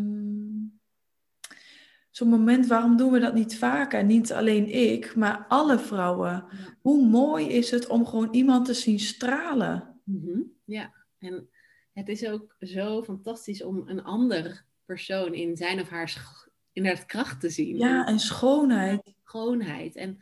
zo'n 2.18 2.28
moment, 2.28 2.66
waarom 2.66 2.96
doen 2.96 3.12
we 3.12 3.18
dat 3.18 3.34
niet 3.34 3.58
vaker? 3.58 4.04
Niet 4.04 4.32
alleen 4.32 4.68
ik, 4.92 5.14
maar 5.16 5.44
alle 5.48 5.78
vrouwen. 5.78 6.44
Hoe 6.80 7.06
mooi 7.06 7.46
is 7.48 7.70
het 7.70 7.86
om 7.86 8.06
gewoon 8.06 8.28
iemand 8.34 8.66
te 8.66 8.74
zien 8.74 8.98
stralen? 9.00 10.00
Mhm, 10.04 10.40
Ja, 10.64 10.92
en 11.18 11.48
het 11.92 12.08
is 12.08 12.26
ook 12.26 12.56
zo 12.60 13.02
fantastisch 13.02 13.62
om 13.62 13.82
een 13.88 14.02
ander 14.02 14.64
persoon 14.84 15.34
in 15.34 15.56
zijn 15.56 15.80
of 15.80 15.88
haar 15.88 16.08
sch- 16.08 16.46
in 16.72 16.86
haar 16.86 17.06
kracht 17.06 17.40
te 17.40 17.50
zien. 17.50 17.76
Ja, 17.76 18.06
en 18.06 18.18
schoonheid. 18.18 19.14
schoonheid. 19.24 19.96
En, 19.96 20.18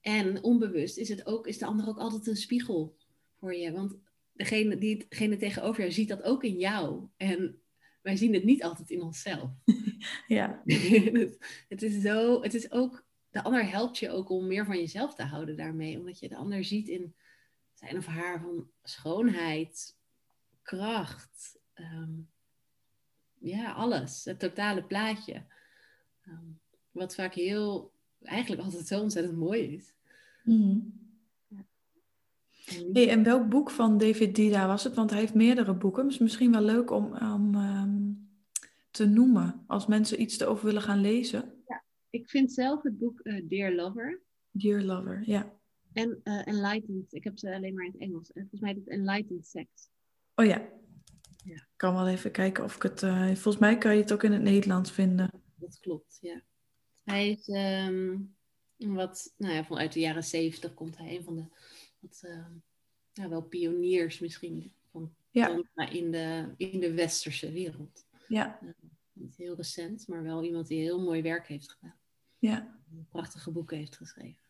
en 0.00 0.42
onbewust 0.42 0.96
is, 0.96 1.08
het 1.08 1.26
ook, 1.26 1.46
is 1.46 1.58
de 1.58 1.66
ander 1.66 1.88
ook 1.88 1.98
altijd 1.98 2.26
een 2.26 2.36
spiegel 2.36 2.96
voor 3.40 3.54
je. 3.54 3.72
Want 3.72 3.96
degene, 4.32 4.78
die, 4.78 5.06
degene 5.08 5.36
tegenover 5.36 5.80
jou 5.80 5.92
ziet 5.92 6.08
dat 6.08 6.22
ook 6.22 6.44
in 6.44 6.58
jou. 6.58 7.06
En 7.16 7.58
wij 8.00 8.16
zien 8.16 8.34
het 8.34 8.44
niet 8.44 8.62
altijd 8.62 8.90
in 8.90 9.02
onszelf. 9.02 9.50
Ja, 10.26 10.62
het, 10.64 11.38
het 11.68 11.82
is 11.82 12.02
zo, 12.02 12.42
het 12.42 12.54
is 12.54 12.70
ook, 12.70 13.04
de 13.30 13.42
ander 13.42 13.70
helpt 13.70 13.98
je 13.98 14.10
ook 14.10 14.30
om 14.30 14.46
meer 14.46 14.64
van 14.64 14.76
jezelf 14.78 15.14
te 15.14 15.22
houden 15.22 15.56
daarmee. 15.56 15.98
Omdat 15.98 16.18
je 16.18 16.28
de 16.28 16.36
ander 16.36 16.64
ziet 16.64 16.88
in 16.88 17.14
zijn 17.74 17.96
of 17.96 18.06
haar 18.06 18.40
van 18.40 18.70
schoonheid, 18.82 19.96
kracht. 20.62 21.58
ehm, 21.74 22.12
ja, 23.38 23.72
alles. 23.72 24.24
Het 24.24 24.38
totale 24.38 24.84
plaatje. 24.84 25.46
Ehm, 26.24 26.46
wat 26.90 27.14
vaak 27.14 27.34
heel, 27.34 27.92
eigenlijk 28.22 28.62
altijd 28.62 28.86
zo 28.86 29.00
ontzettend 29.00 29.36
mooi 29.36 29.74
is. 29.74 29.94
En 30.44 30.97
Hey, 32.92 33.08
en 33.08 33.22
welk 33.22 33.48
boek 33.48 33.70
van 33.70 33.98
David 33.98 34.34
Dida 34.34 34.66
was 34.66 34.84
het? 34.84 34.94
Want 34.94 35.10
hij 35.10 35.20
heeft 35.20 35.34
meerdere 35.34 35.74
boeken. 35.74 36.08
Dus 36.08 36.18
misschien 36.18 36.52
wel 36.52 36.62
leuk 36.62 36.90
om, 36.90 37.04
om 37.16 37.54
ehm, 37.54 37.98
te 38.90 39.06
noemen. 39.06 39.64
Als 39.66 39.86
mensen 39.86 40.20
iets 40.20 40.40
erover 40.40 40.64
willen 40.66 40.82
gaan 40.82 41.00
lezen. 41.00 41.52
Ik 42.10 42.28
vind 42.28 42.52
zelf 42.52 42.82
het 42.82 42.98
boek 42.98 43.20
eh, 43.20 43.48
Dear 43.48 43.72
Lover 43.72 44.22
Dear 44.50 44.82
Lover, 44.82 45.22
ja. 45.26 45.52
en 45.92 46.20
eh, 46.22 46.46
Enlightened. 46.46 47.12
Ik 47.12 47.24
heb 47.24 47.38
ze 47.38 47.54
alleen 47.54 47.74
maar 47.74 47.84
in 47.84 47.92
het 47.92 48.00
Engels. 48.00 48.32
En 48.32 48.40
volgens 48.40 48.60
mij 48.60 48.70
is 48.70 48.76
het 48.76 48.88
Enlightened 48.88 49.46
Sex. 49.46 49.68
Oh 50.34 50.44
ja. 50.46 50.68
Ja. 51.44 51.54
Ik 51.54 51.66
kan 51.76 51.94
wel 51.94 52.08
even 52.08 52.30
kijken 52.30 52.64
of 52.64 52.76
ik 52.76 52.82
het... 52.82 53.02
eh, 53.02 53.24
volgens 53.26 53.58
mij 53.58 53.78
kan 53.78 53.94
je 53.94 54.00
het 54.00 54.12
ook 54.12 54.22
in 54.22 54.32
het 54.32 54.42
Nederlands 54.42 54.90
vinden. 54.90 55.30
Dat 55.54 55.78
klopt, 55.80 56.18
ja. 56.20 56.42
Hij 57.04 57.30
is 57.30 57.48
ehm, 57.48 58.16
wat, 58.76 59.34
nou 59.36 59.54
ja, 59.54 59.64
vanuit 59.64 59.92
de 59.92 60.00
jaren 60.00 60.24
zeventig 60.24 60.74
komt 60.74 60.96
hij 60.96 61.16
een 61.16 61.24
van 61.24 61.36
de, 61.36 61.44
wat, 62.00 62.20
ehm, 62.24 62.52
ja, 63.12 63.28
wel 63.28 63.42
pioniers 63.42 64.18
misschien 64.18 64.72
van 64.90 65.14
Ja. 65.30 65.48
in 65.90 66.10
de, 66.10 66.48
in 66.56 66.80
de 66.80 66.92
westerse 66.94 67.52
wereld. 67.52 68.06
Ja, 68.28 68.58
Niet 69.12 69.36
heel 69.36 69.54
recent, 69.56 70.08
maar 70.08 70.22
wel 70.22 70.44
iemand 70.44 70.66
die 70.68 70.80
heel 70.80 71.00
mooi 71.00 71.22
werk 71.22 71.46
heeft 71.48 71.70
gedaan. 71.70 71.96
ja. 72.38 72.76
Prachtige 73.08 73.50
boeken 73.50 73.76
heeft 73.76 73.96
geschreven. 73.96 74.42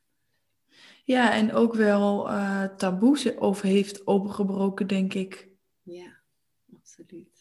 Ja, 1.05 1.35
en 1.35 1.53
ook 1.53 1.75
wel 1.75 2.29
eh 2.31 2.65
taboes 2.65 3.37
over 3.37 3.67
heeft 3.67 4.07
opengebroken, 4.07 4.87
denk 4.87 5.15
ik. 5.15 5.49
Ja, 5.83 6.17
absoluut. 6.75 7.38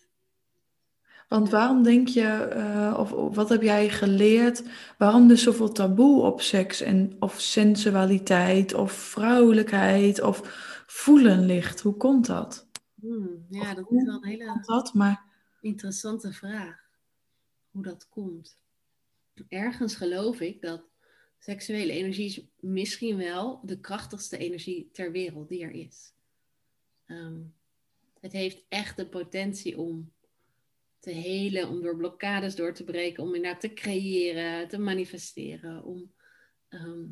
Want 1.27 1.49
waarom 1.49 1.83
denk 1.83 2.07
je, 2.07 2.27
eh, 2.27 2.95
of, 2.99 3.11
of 3.11 3.35
wat 3.35 3.49
heb 3.49 3.61
jij 3.61 3.89
geleerd, 3.89 4.63
waarom 4.97 5.29
er 5.29 5.37
zoveel 5.37 5.71
taboe 5.71 6.21
op 6.21 6.41
seks 6.41 6.81
en 6.81 7.15
of 7.19 7.39
sensualiteit 7.41 8.73
of 8.73 8.91
vrouwelijkheid 8.91 10.21
of 10.21 10.41
voelen 10.87 11.45
ligt? 11.45 11.81
Hoe 11.81 11.97
komt 11.97 12.25
dat? 12.25 12.67
Hmm, 12.99 13.45
ja, 13.49 13.59
Of 13.59 13.73
dat 13.73 13.91
is 13.91 14.03
wel 14.03 14.15
een 14.15 14.25
hele 14.25 14.63
dat? 14.65 14.93
Maar 14.93 15.23
interessante 15.61 16.33
vraag. 16.33 16.85
Hoe 17.71 17.83
dat 17.83 18.09
komt. 18.09 18.57
Ergens 19.47 19.95
geloof 19.95 20.39
ik 20.39 20.61
dat 20.61 20.83
seksuele 21.39 21.91
energie 21.91 22.25
is 22.25 22.41
misschien 22.59 23.17
wel 23.17 23.59
de 23.63 23.79
krachtigste 23.79 24.37
energie 24.37 24.89
ter 24.91 25.11
wereld 25.11 25.49
die 25.49 25.63
er 25.63 25.71
is. 25.71 26.13
Ehm, 27.05 27.41
het 28.19 28.31
heeft 28.31 28.65
echt 28.69 28.97
de 28.97 29.07
potentie 29.07 29.77
om 29.77 30.11
te 30.99 31.11
helen, 31.11 31.67
om 31.67 31.81
door 31.81 31.97
blokkades 31.97 32.55
door 32.55 32.73
te 32.73 32.83
breken, 32.83 33.23
om 33.23 33.35
inderdaad 33.35 33.61
te 33.61 33.73
creëren, 33.73 34.67
te 34.67 34.77
manifesteren, 34.77 35.83
om, 35.83 36.13
ehm, 36.67 37.05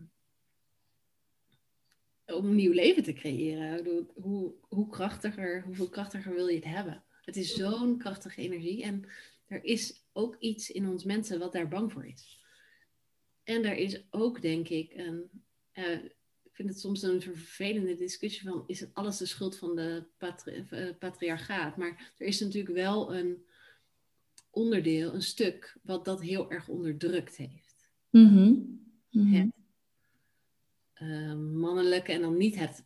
om 2.26 2.56
nieuw 2.56 2.72
leven 2.72 3.04
te 3.04 3.14
creëren. 3.14 3.86
Ik 3.86 4.08
Hoe, 4.14 4.54
hoe 4.62 4.90
krachtiger, 4.90 5.64
hoeveel 5.64 5.90
krachtiger 5.90 6.34
wil 6.34 6.48
je 6.48 6.56
het 6.56 6.66
hebben? 6.66 7.04
Het 7.22 7.36
is 7.36 7.54
zo'n 7.54 7.98
krachtige 7.98 8.42
energie 8.42 8.84
en 8.84 9.10
er 9.48 9.64
is 9.64 10.06
ook 10.12 10.36
iets 10.40 10.72
in 10.72 10.88
ons 10.88 11.04
mensen 11.04 11.40
wat 11.40 11.54
daar 11.54 11.68
bang 11.68 11.92
voor 11.92 12.06
is. 12.06 12.44
En 13.44 13.66
er 13.66 13.76
is 13.76 14.04
ook, 14.10 14.42
denk 14.42 14.70
ik, 14.70 14.92
een, 14.94 15.30
eh, 15.72 16.00
vind 16.52 16.70
het 16.70 16.80
soms 16.80 17.02
een 17.02 17.22
vervelende 17.22 17.96
discussie 17.96 18.50
van, 18.50 18.64
is 18.68 18.80
het 18.80 18.94
alles 18.94 19.18
de 19.18 19.26
schuld 19.26 19.58
van 19.58 19.76
de 19.76 20.06
uh, 20.70 20.90
patriarchaat? 21.00 21.78
Maar 21.78 22.14
er 22.18 22.28
is 22.28 22.40
natuurlijk 22.40 22.76
wel 22.76 23.16
een 23.16 23.46
onderdeel, 24.56 25.14
een 25.14 25.22
stuk, 25.22 25.78
wat 25.82 26.06
dat 26.06 26.22
heel 26.22 26.52
erg 26.52 26.68
onderdrukt 26.68 27.38
heeft. 27.38 27.90
Mm 28.10 28.28
-hmm. 28.28 28.82
uh, 31.02 31.36
mannelijke 31.36 32.12
en 32.12 32.22
dan 32.22 32.38
niet 32.38 32.56
het 32.56 32.86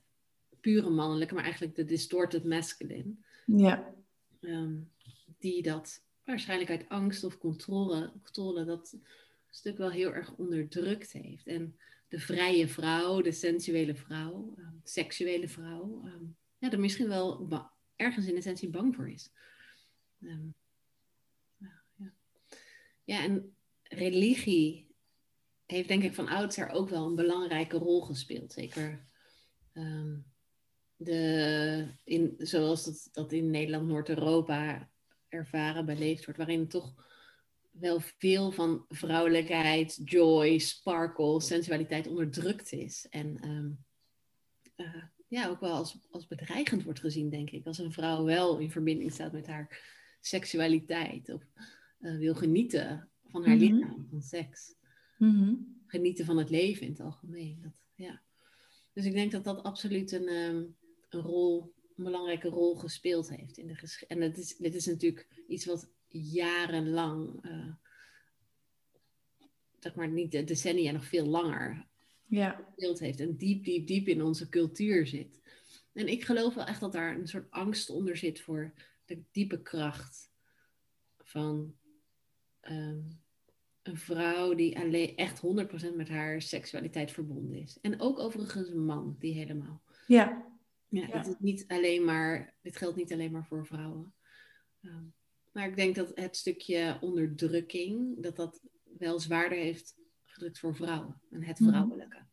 pure 0.61 0.89
mannelijke, 0.89 1.33
maar 1.33 1.43
eigenlijk 1.43 1.75
de 1.75 1.85
distorted 1.85 2.43
masculine. 2.43 3.13
Ja. 3.45 3.93
Um, 4.41 4.91
die 5.39 5.61
dat 5.61 6.03
waarschijnlijk 6.23 6.69
uit 6.69 6.89
angst 6.89 7.23
of 7.23 7.37
controle, 7.37 8.11
controle 8.23 8.65
dat 8.65 8.97
stuk 9.49 9.77
wel 9.77 9.91
heel 9.91 10.13
erg 10.13 10.35
onderdrukt 10.35 11.11
heeft. 11.11 11.47
En 11.47 11.75
de 12.07 12.19
vrije 12.19 12.67
vrouw, 12.67 13.21
de 13.21 13.31
sensuele 13.31 13.95
vrouw, 13.95 14.55
um, 14.57 14.81
seksuele 14.83 15.47
vrouw, 15.47 16.01
um, 16.05 16.35
ja, 16.57 16.71
er 16.71 16.79
misschien 16.79 17.07
wel 17.07 17.47
ergens 17.95 18.27
in 18.27 18.35
essentie 18.35 18.69
bang 18.69 18.95
voor 18.95 19.09
is. 19.09 19.31
Um. 20.21 20.53
Ja, 23.09 23.23
en 23.23 23.55
religie 23.83 24.87
heeft 25.65 25.87
denk 25.87 26.03
ik 26.03 26.13
van 26.13 26.27
oudsher 26.27 26.69
ook 26.69 26.89
wel 26.89 27.05
een 27.05 27.15
belangrijke 27.15 27.77
rol 27.77 28.01
gespeeld. 28.01 28.53
Zeker 28.53 29.07
de, 30.95 31.87
in, 32.03 32.35
zoals 32.37 32.85
dat, 32.85 33.09
dat 33.11 33.31
in 33.31 33.49
Nederland, 33.49 33.87
Noord-Europa 33.87 34.89
ervaren, 35.27 35.85
beleefd 35.85 36.25
wordt, 36.25 36.39
waarin 36.39 36.67
toch 36.67 36.93
wel 37.69 37.99
veel 37.99 38.51
van 38.51 38.85
vrouwelijkheid, 38.89 40.01
joy, 40.03 40.57
sparkle, 40.57 41.41
sensualiteit 41.41 42.07
onderdrukt 42.07 42.71
is. 42.71 43.07
En 43.09 43.49
um, 43.49 43.85
uh, 44.75 45.03
ja, 45.27 45.47
ook 45.47 45.59
wel 45.59 45.73
als, 45.73 45.97
als 46.09 46.27
bedreigend 46.27 46.83
wordt 46.83 46.99
gezien, 46.99 47.29
denk 47.29 47.49
ik. 47.49 47.65
Als 47.65 47.77
een 47.77 47.91
vrouw 47.93 48.23
wel 48.23 48.57
in 48.57 48.71
verbinding 48.71 49.11
staat 49.11 49.31
met 49.31 49.47
haar 49.47 49.81
seksualiteit 50.21 51.29
of 51.29 51.43
uh, 51.99 52.17
wil 52.17 52.35
genieten 52.35 53.09
van 53.23 53.45
haar 53.45 53.55
mm 53.55 53.61
-hmm. 53.61 53.75
lichaam, 53.75 54.07
van 54.09 54.21
seks. 54.21 54.75
Mm 55.17 55.29
-hmm. 55.29 55.81
Genieten 55.87 56.25
van 56.25 56.37
het 56.37 56.49
leven 56.49 56.85
in 56.85 56.91
het 56.91 57.01
algemeen. 57.01 57.59
Dat, 57.61 57.81
ja. 57.95 58.21
Dus 58.93 59.05
ik 59.05 59.13
denk 59.13 59.31
dat 59.31 59.43
dat 59.43 59.63
absoluut 59.63 60.11
een, 60.11 60.29
um, 60.29 60.75
een 61.09 61.21
rol, 61.21 61.73
een 61.95 62.03
belangrijke 62.03 62.47
rol 62.47 62.75
gespeeld 62.75 63.29
heeft 63.29 63.57
in 63.57 63.67
de 63.67 63.75
geschiedenis. 63.75 64.23
En 64.23 64.31
het 64.31 64.37
is, 64.37 64.57
dit 64.57 64.75
is 64.75 64.85
natuurlijk 64.85 65.43
iets 65.47 65.65
wat 65.65 65.89
jarenlang, 66.07 67.45
uh, 67.45 67.73
zeg 69.79 69.95
maar 69.95 70.09
niet 70.09 70.31
de 70.31 70.43
decennia, 70.43 70.91
nog 70.91 71.05
veel 71.05 71.25
langer 71.25 71.87
ja. 72.25 72.51
gespeeld 72.51 72.99
heeft. 72.99 73.19
En 73.19 73.35
diep, 73.35 73.63
diep, 73.63 73.87
diep 73.87 74.07
in 74.07 74.21
onze 74.21 74.49
cultuur 74.49 75.07
zit. 75.07 75.41
En 75.93 76.07
ik 76.07 76.23
geloof 76.23 76.53
wel 76.53 76.65
echt 76.65 76.79
dat 76.79 76.91
daar 76.91 77.15
een 77.15 77.27
soort 77.27 77.51
angst 77.51 77.89
onder 77.89 78.17
zit 78.17 78.41
voor 78.41 78.73
de 79.05 79.23
diepe 79.31 79.61
kracht 79.61 80.31
van 81.17 81.75
um, 82.61 83.21
een 83.81 83.97
vrouw 83.97 84.53
die 84.53 84.79
alleen 84.79 85.15
echt 85.15 85.41
100% 85.91 85.95
met 85.95 86.09
haar 86.09 86.41
seksualiteit 86.41 87.11
verbonden 87.11 87.57
is. 87.61 87.77
En 87.81 87.99
ook 87.99 88.19
overigens 88.19 88.69
een 88.69 88.85
man 88.85 89.15
die 89.19 89.33
helemaal. 89.33 89.81
Ja. 90.07 90.47
Ja, 90.87 91.07
ja. 91.07 91.17
Het 91.17 91.27
is 91.27 91.35
niet 91.39 91.67
alleen 91.67 92.03
maar, 92.03 92.53
dit 92.61 92.77
geldt 92.77 92.95
niet 92.95 93.13
alleen 93.13 93.31
maar 93.31 93.45
voor 93.45 93.65
vrouwen. 93.65 94.13
Um, 94.81 95.13
maar 95.51 95.67
ik 95.67 95.75
denk 95.75 95.95
dat 95.95 96.11
het 96.15 96.37
stukje 96.37 96.97
onderdrukking, 97.01 98.21
dat 98.23 98.35
dat 98.35 98.61
wel 98.97 99.19
zwaarder 99.19 99.57
heeft 99.57 99.95
gedrukt 100.25 100.59
voor 100.59 100.75
vrouwen 100.75 101.21
en 101.31 101.43
het 101.43 101.59
Mhm. 101.59 101.69
vrouwelijke. 101.69 102.25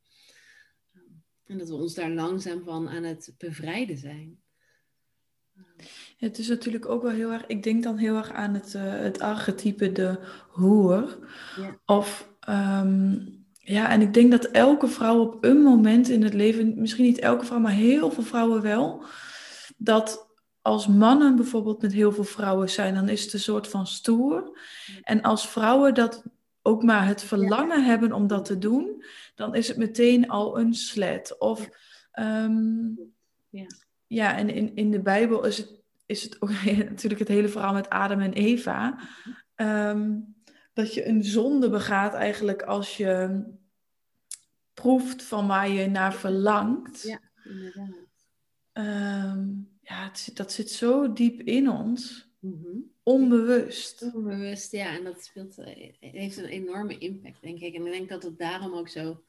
Um, 0.95 1.25
En 1.45 1.59
dat 1.59 1.69
we 1.69 1.75
ons 1.75 1.95
daar 1.95 2.11
langzaam 2.11 2.65
van 2.65 2.89
aan 2.89 3.03
het 3.03 3.35
bevrijden 3.39 3.99
zijn. 3.99 4.43
Het 6.17 6.39
is 6.39 6.49
natuurlijk 6.49 6.89
ook 6.89 7.03
wel 7.03 7.11
heel 7.11 7.33
erg, 7.33 7.47
ik 7.47 7.63
denk 7.63 7.83
dan 7.83 7.97
heel 7.97 8.17
erg 8.17 8.33
aan 8.33 8.55
het, 8.55 8.75
uh, 8.75 8.83
het 8.85 9.21
archetype 9.21 9.93
de 9.93 10.19
hoer. 10.49 11.19
Ja. 11.57 11.79
Of 11.85 12.33
um, 12.49 13.35
ja, 13.53 13.91
en 13.91 14.01
ik 14.01 14.15
denk 14.15 14.31
dat 14.31 14.45
elke 14.45 14.89
vrouw 14.89 15.21
op 15.21 15.45
een 15.45 15.63
moment 15.63 16.09
in 16.09 16.23
het 16.23 16.35
leven, 16.35 16.81
misschien 16.81 17.05
niet 17.05 17.19
elke 17.19 17.45
vrouw, 17.45 17.59
maar 17.59 17.73
heel 17.73 18.11
veel 18.11 18.23
vrouwen 18.23 18.63
wel, 18.63 19.05
dat 19.77 20.27
als 20.63 20.87
mannen 20.87 21.37
bijvoorbeeld 21.37 21.83
met 21.83 21.93
heel 21.93 22.13
veel 22.13 22.25
vrouwen 22.25 22.71
zijn, 22.71 22.95
dan 22.95 23.09
is 23.09 23.25
het 23.25 23.33
een 23.33 23.41
soort 23.41 23.69
van 23.69 23.87
stoer. 23.87 24.59
En 25.03 25.23
als 25.23 25.49
vrouwen 25.49 25.95
dat 25.95 26.25
ook 26.63 26.83
maar 26.83 27.07
het 27.07 27.23
verlangen 27.23 27.81
ja. 27.81 27.87
hebben 27.87 28.13
om 28.13 28.27
dat 28.27 28.45
te 28.45 28.59
doen, 28.59 29.05
dan 29.35 29.55
is 29.55 29.69
het 29.69 29.77
meteen 29.77 30.29
al 30.29 30.59
een 30.59 30.75
slet. 30.75 31.39
Of 31.39 31.69
um, 32.19 32.99
ja. 33.49 33.67
ja, 34.07 34.37
en 34.37 34.51
in, 34.51 34.75
in 34.75 34.91
de 34.91 35.01
Bijbel 35.01 35.45
is 35.45 35.59
het, 35.59 35.85
is 36.07 36.23
het 36.23 36.43
ook 36.43 36.51
natuurlijk 36.91 37.21
het 37.21 37.29
hele 37.29 37.49
verhaal 37.49 37.73
met 37.73 37.89
Adam 37.89 38.21
en 38.21 38.33
Eva. 38.33 38.99
Um, 39.57 40.35
dat 40.73 40.95
je 40.95 41.07
een 41.07 41.25
zonde 41.25 41.71
begaat 41.71 42.15
eigenlijk 42.15 42.63
als 42.63 42.97
je 42.97 43.45
proeft 44.75 45.23
van 45.23 45.47
waar 45.47 45.69
je 45.69 45.87
naar 45.87 46.15
verlangt. 46.15 47.03
Ja, 47.03 47.21
inderdaad. 47.45 48.07
Um, 48.73 49.79
ja, 49.81 50.05
het 50.05 50.31
dat 50.35 50.53
zit 50.53 50.71
zo 50.71 51.13
diep 51.13 51.41
in 51.41 51.71
ons. 51.71 52.29
Mm 52.39 52.61
-hmm. 52.63 52.95
Onbewust. 53.03 54.03
Onbewust, 54.15 54.73
ja. 54.73 54.97
En 54.97 55.05
dat 55.05 55.25
speelt, 55.25 55.59
eh, 55.59 55.93
heeft 56.01 56.37
een 56.37 56.45
enorme 56.45 56.99
impact, 56.99 57.41
denk 57.41 57.61
ik. 57.61 57.75
En 57.75 57.87
ik 57.87 57.93
denk 57.93 58.09
dat 58.09 58.23
het 58.23 58.39
daarom 58.39 58.75
ook 58.75 58.89
zo, 58.89 59.25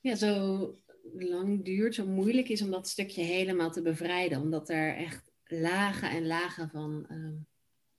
ja, 0.00 0.14
zo 0.14 0.78
lang 1.12 1.64
duurt, 1.64 1.94
zo 1.94 2.06
moeilijk 2.06 2.48
is 2.48 2.62
om 2.62 2.70
dat 2.70 2.88
stukje 2.88 3.22
helemaal 3.22 3.70
te 3.70 3.82
bevrijden. 3.82 4.40
Omdat 4.40 4.68
er 4.68 4.96
echt 4.96 5.32
lagen 5.44 6.10
en 6.10 6.26
lagen 6.26 6.70
van, 6.70 7.06
um, 7.10 7.46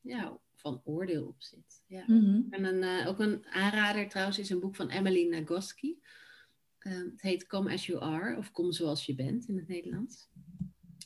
ja, 0.02 0.40
van 0.56 0.82
oordeel 0.84 1.26
op 1.26 1.36
zit. 1.38 1.84
Ja. 1.88 2.04
Mm 2.08 2.24
-hmm. 2.24 2.48
En 2.50 2.64
een, 2.64 3.02
uh, 3.02 3.08
ook 3.08 3.20
een 3.20 3.46
aanrader 3.46 4.10
trouwens 4.10 4.40
is 4.40 4.50
een 4.50 4.60
boek 4.60 4.76
van 4.76 4.90
Emily 4.90 5.28
Nagoski. 5.28 6.00
Uh, 6.80 6.94
het 6.94 7.22
heet 7.22 7.48
Come 7.48 7.74
As 7.74 7.86
You 7.86 8.02
Are, 8.02 8.38
of 8.38 8.52
Kom 8.52 8.72
Zoals 8.72 9.06
Je 9.06 9.16
Bent 9.16 9.48
in 9.48 9.58
het 9.58 9.68
Nederlands. 9.68 10.28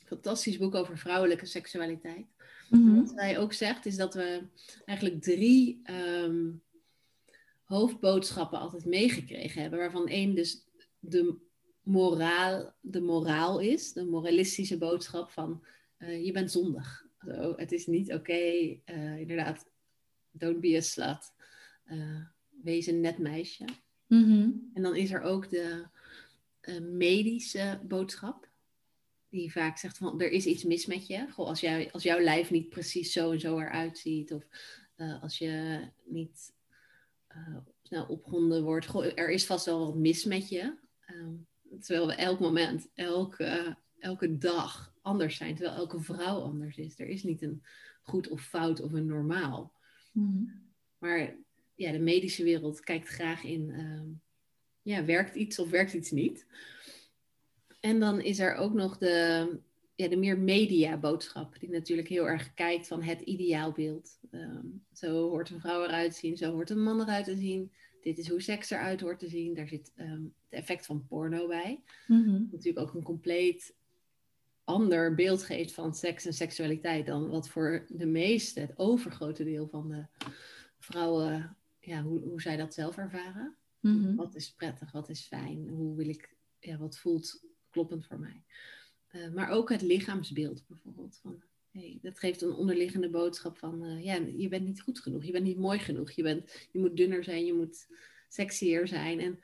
Fantastisch 0.04 0.58
boek 0.58 0.74
over 0.74 0.98
vrouwelijke 0.98 1.46
seksualiteit. 1.46 2.26
Mm 2.70 2.86
-hmm. 2.86 2.96
Wat 2.96 3.12
zij 3.16 3.38
ook 3.38 3.52
zegt 3.52 3.86
is 3.86 3.96
dat 3.96 4.14
we 4.14 4.42
eigenlijk 4.84 5.22
drie 5.22 5.82
um, 5.90 6.62
hoofdboodschappen 7.62 8.58
altijd 8.58 8.84
meegekregen 8.84 9.62
hebben. 9.62 9.78
Waarvan 9.78 10.08
één 10.08 10.34
dus 10.34 10.64
de 10.98 11.36
moraal, 11.90 12.74
de 12.80 13.00
moraal 13.00 13.60
is, 13.60 13.92
de 13.92 14.04
moralistische 14.04 14.78
boodschap 14.78 15.30
van 15.30 15.64
uh, 15.98 16.24
je 16.24 16.32
bent 16.32 16.50
zondig. 16.50 17.06
Zo, 17.24 17.52
het 17.56 17.72
is 17.72 17.86
niet 17.86 18.06
oké, 18.06 18.16
okay, 18.16 18.82
uh, 18.86 19.18
inderdaad, 19.18 19.66
don't 20.30 20.60
be 20.60 20.76
a 20.76 20.80
slut. 20.80 21.32
Uh, 21.86 22.24
wees 22.62 22.86
een 22.86 23.00
net 23.00 23.18
meisje. 23.18 23.64
Mm 24.06 24.24
-hmm. 24.24 24.70
En 24.74 24.82
dan 24.82 24.96
is 24.96 25.10
er 25.10 25.20
ook 25.20 25.48
de 25.50 25.86
medische 26.80 27.80
boodschap. 27.88 28.48
Die 29.28 29.52
vaak 29.52 29.78
zegt 29.78 29.98
van, 29.98 30.20
er 30.20 30.30
is 30.30 30.46
iets 30.46 30.64
mis 30.64 30.86
met 30.86 31.06
je. 31.06 31.26
Goh, 31.30 31.46
als, 31.46 31.60
jij, 31.60 31.92
als 31.92 32.02
jouw 32.02 32.20
lijf 32.20 32.50
niet 32.50 32.68
precies 32.68 33.12
zo 33.12 33.32
en 33.32 33.40
zo 33.40 33.58
eruit 33.58 33.98
ziet. 33.98 34.32
Of 34.32 34.46
als 35.20 35.38
je 35.38 35.80
niet 36.04 36.52
snel 37.82 38.06
opgewonden 38.06 38.62
wordt. 38.62 38.86
Goh, 38.86 39.04
er 39.14 39.30
is 39.30 39.46
vast 39.46 39.64
wel 39.66 39.86
wat 39.86 39.96
mis 39.96 40.24
met 40.24 40.48
je. 40.48 40.76
Um, 41.06 41.46
terwijl 41.80 42.06
we 42.06 42.14
elk 42.14 42.40
moment, 42.40 42.88
elke, 42.94 43.76
elke 43.98 44.38
dag 44.38 44.94
anders 45.02 45.36
zijn. 45.36 45.54
Terwijl 45.54 45.76
elke 45.76 46.00
vrouw 46.00 46.38
anders 46.38 46.76
is. 46.76 46.98
Er 46.98 47.08
is 47.08 47.22
niet 47.22 47.42
een 47.42 47.62
goed 48.02 48.28
of 48.28 48.42
fout 48.42 48.80
of 48.80 48.92
een 48.92 49.06
normaal. 49.06 49.72
Mm. 50.12 50.68
Maar 50.98 51.36
ja, 51.74 51.92
de 51.92 51.98
medische 51.98 52.44
wereld 52.44 52.80
kijkt 52.80 53.08
graag 53.08 53.44
in... 53.44 53.68
Uh, 53.68 54.18
ja, 54.82 55.04
werkt 55.04 55.34
iets 55.34 55.58
of 55.58 55.70
werkt 55.70 55.92
iets 55.92 56.10
niet? 56.10 56.46
En 57.80 58.00
dan 58.00 58.20
is 58.20 58.38
er 58.38 58.54
ook 58.54 58.74
nog 58.74 58.98
de, 58.98 59.58
ja, 59.94 60.08
de 60.08 60.16
meer 60.16 60.38
media 60.38 60.96
boodschap. 60.96 61.58
Die 61.60 61.70
natuurlijk 61.70 62.08
heel 62.08 62.28
erg 62.28 62.54
kijkt 62.54 62.86
van 62.86 63.02
het 63.02 63.20
ideaalbeeld. 63.20 64.18
Um, 64.30 64.84
zo 64.92 65.28
hoort 65.28 65.50
een 65.50 65.60
vrouw 65.60 65.84
eruit 65.84 66.12
te 66.12 66.18
zien. 66.18 66.36
Zo 66.36 66.52
hoort 66.52 66.70
een 66.70 66.82
man 66.82 67.00
eruit 67.00 67.24
te 67.24 67.36
zien. 67.36 67.72
Dit 68.00 68.18
is 68.18 68.28
hoe 68.28 68.40
seks 68.40 68.70
eruit 68.70 69.00
hoort 69.00 69.18
te 69.18 69.28
zien. 69.28 69.54
Daar 69.54 69.68
zit 69.68 69.92
um, 69.96 70.34
het 70.48 70.60
effect 70.60 70.86
van 70.86 71.06
porno 71.06 71.46
bij. 71.46 71.82
Mm 72.06 72.24
-hmm. 72.24 72.48
Natuurlijk 72.50 72.88
ook 72.88 72.94
een 72.94 73.02
compleet 73.02 73.74
ander 74.64 75.14
beeld 75.14 75.42
geeft 75.42 75.72
van 75.72 75.94
seks 75.94 76.26
en 76.26 76.32
seksualiteit 76.32 77.06
dan 77.06 77.28
wat 77.28 77.48
voor 77.48 77.86
de 77.88 78.06
meeste, 78.06 78.60
het 78.60 78.78
overgrote 78.78 79.44
deel 79.44 79.68
van 79.68 79.88
de 79.88 80.06
vrouwen, 80.78 81.56
ja, 81.80 82.02
hoe, 82.02 82.20
hoe 82.20 82.42
zij 82.42 82.56
dat 82.56 82.74
zelf 82.74 82.96
ervaren. 82.96 83.56
Mm 83.80 84.04
-hmm. 84.04 84.16
Wat 84.16 84.34
is 84.34 84.52
prettig, 84.52 84.92
wat 84.92 85.08
is 85.08 85.26
fijn, 85.26 85.68
hoe 85.68 85.96
wil 85.96 86.08
ik, 86.08 86.34
ja, 86.58 86.76
wat 86.76 86.98
voelt 86.98 87.44
kloppend 87.70 88.06
voor 88.06 88.18
mij. 88.18 88.42
Uh, 89.12 89.30
maar 89.34 89.48
ook 89.48 89.70
het 89.70 89.82
lichaamsbeeld 89.82 90.64
bijvoorbeeld. 90.66 91.18
Van, 91.22 91.42
dat 92.02 92.18
geeft 92.18 92.42
een 92.42 92.52
onderliggende 92.52 93.10
boodschap 93.10 93.58
van, 93.58 93.84
uh, 93.84 94.04
ja, 94.04 94.14
je 94.36 94.48
bent 94.48 94.66
niet 94.66 94.80
goed 94.80 95.00
genoeg, 95.00 95.24
je 95.24 95.32
bent 95.32 95.44
niet 95.44 95.58
mooi 95.58 95.78
genoeg, 95.78 96.10
je, 96.10 96.22
bent, 96.22 96.68
je 96.72 96.78
moet 96.78 96.96
dunner 96.96 97.24
zijn, 97.24 97.44
je 97.44 97.54
moet 97.54 97.86
sexier 98.28 98.88
zijn. 98.88 99.20
En 99.20 99.40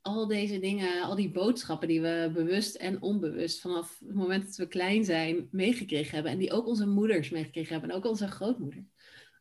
al 0.00 0.26
deze 0.26 0.58
dingen, 0.58 1.02
al 1.02 1.14
die 1.14 1.30
boodschappen 1.30 1.88
die 1.88 2.00
we 2.00 2.30
bewust 2.34 2.74
en 2.74 3.02
onbewust 3.02 3.60
vanaf 3.60 3.98
het 3.98 4.14
moment 4.14 4.44
dat 4.44 4.56
we 4.56 4.68
klein 4.68 5.04
zijn 5.04 5.48
meegekregen 5.50 6.14
hebben. 6.14 6.32
En 6.32 6.38
die 6.38 6.52
ook 6.52 6.66
onze 6.66 6.86
moeders 6.86 7.30
meegekregen 7.30 7.72
hebben 7.72 7.90
en 7.90 7.96
ook 7.96 8.04
onze 8.04 8.28
grootmoeder. 8.28 8.84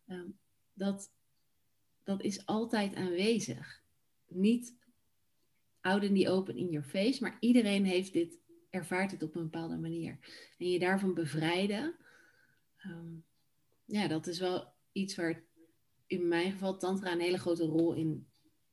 Ehm, 0.08 0.28
dat, 0.74 1.12
dat 2.04 2.22
is 2.22 2.46
altijd 2.46 2.96
aanwezig. 2.96 3.82
Niet 4.28 4.76
in 5.82 6.16
the 6.16 6.30
open 6.30 6.58
in 6.58 6.70
your 6.70 6.88
face, 6.88 7.22
maar 7.22 7.38
iedereen 7.40 7.86
heeft 7.86 8.14
dit, 8.14 8.40
ervaart 8.70 9.12
het 9.12 9.24
op 9.24 9.36
een 9.36 9.44
bepaalde 9.44 9.78
manier. 9.78 10.20
En 10.58 10.70
je 10.70 10.80
daarvan 10.80 11.14
bevrijden, 11.14 11.96
ehm, 12.84 13.16
ja, 13.86 14.08
dat 14.08 14.28
is 14.28 14.40
wel 14.40 14.74
iets 14.92 15.16
waar 15.16 15.44
in 16.08 16.28
mijn 16.28 16.52
geval 16.52 16.78
Tantra 16.78 17.12
een 17.12 17.20
hele 17.20 17.38
grote 17.38 17.66
rol 17.66 17.94
in 17.94 18.28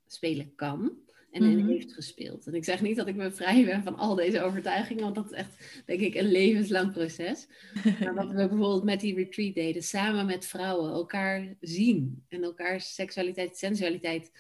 spelen 0.07 0.55
kan 0.55 0.99
en 1.31 1.42
in 1.42 1.59
mhm. 1.59 1.68
heeft 1.68 1.92
gespeeld. 1.92 2.46
En 2.46 2.55
ik 2.55 2.64
zeg 2.64 2.81
niet 2.81 2.96
dat 2.96 3.07
ik 3.07 3.16
me 3.16 3.31
vrij 3.31 3.64
ben 3.64 3.83
van 3.83 3.96
al 3.96 4.14
deze 4.14 4.42
overtuigingen, 4.42 5.03
want 5.03 5.14
dat 5.14 5.25
is 5.25 5.37
echt, 5.37 5.83
denk 5.87 6.01
ik, 6.01 6.14
een 6.14 6.31
levenslang 6.31 6.92
proces. 6.92 7.49
Maar 8.01 8.14
wat 8.14 8.27
we 8.27 8.35
bijvoorbeeld 8.35 8.85
met 8.85 9.01
die 9.01 9.14
retreat 9.14 9.55
deden, 9.55 9.83
samen 9.83 10.27
met 10.27 10.46
vrouwen 10.46 10.90
elkaar 10.90 11.57
zien 11.61 12.25
en 12.29 12.42
elkaar 12.42 12.81
seksualiteit, 12.81 13.59
sensualiteit 13.59 14.33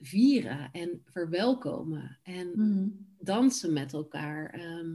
vieren 0.00 0.68
en 0.72 1.02
verwelkomen 1.04 2.18
en 2.22 2.52
mhm. 2.54 2.88
dansen 3.18 3.72
met 3.72 3.92
elkaar, 3.92 4.50
ehm, 4.50 4.94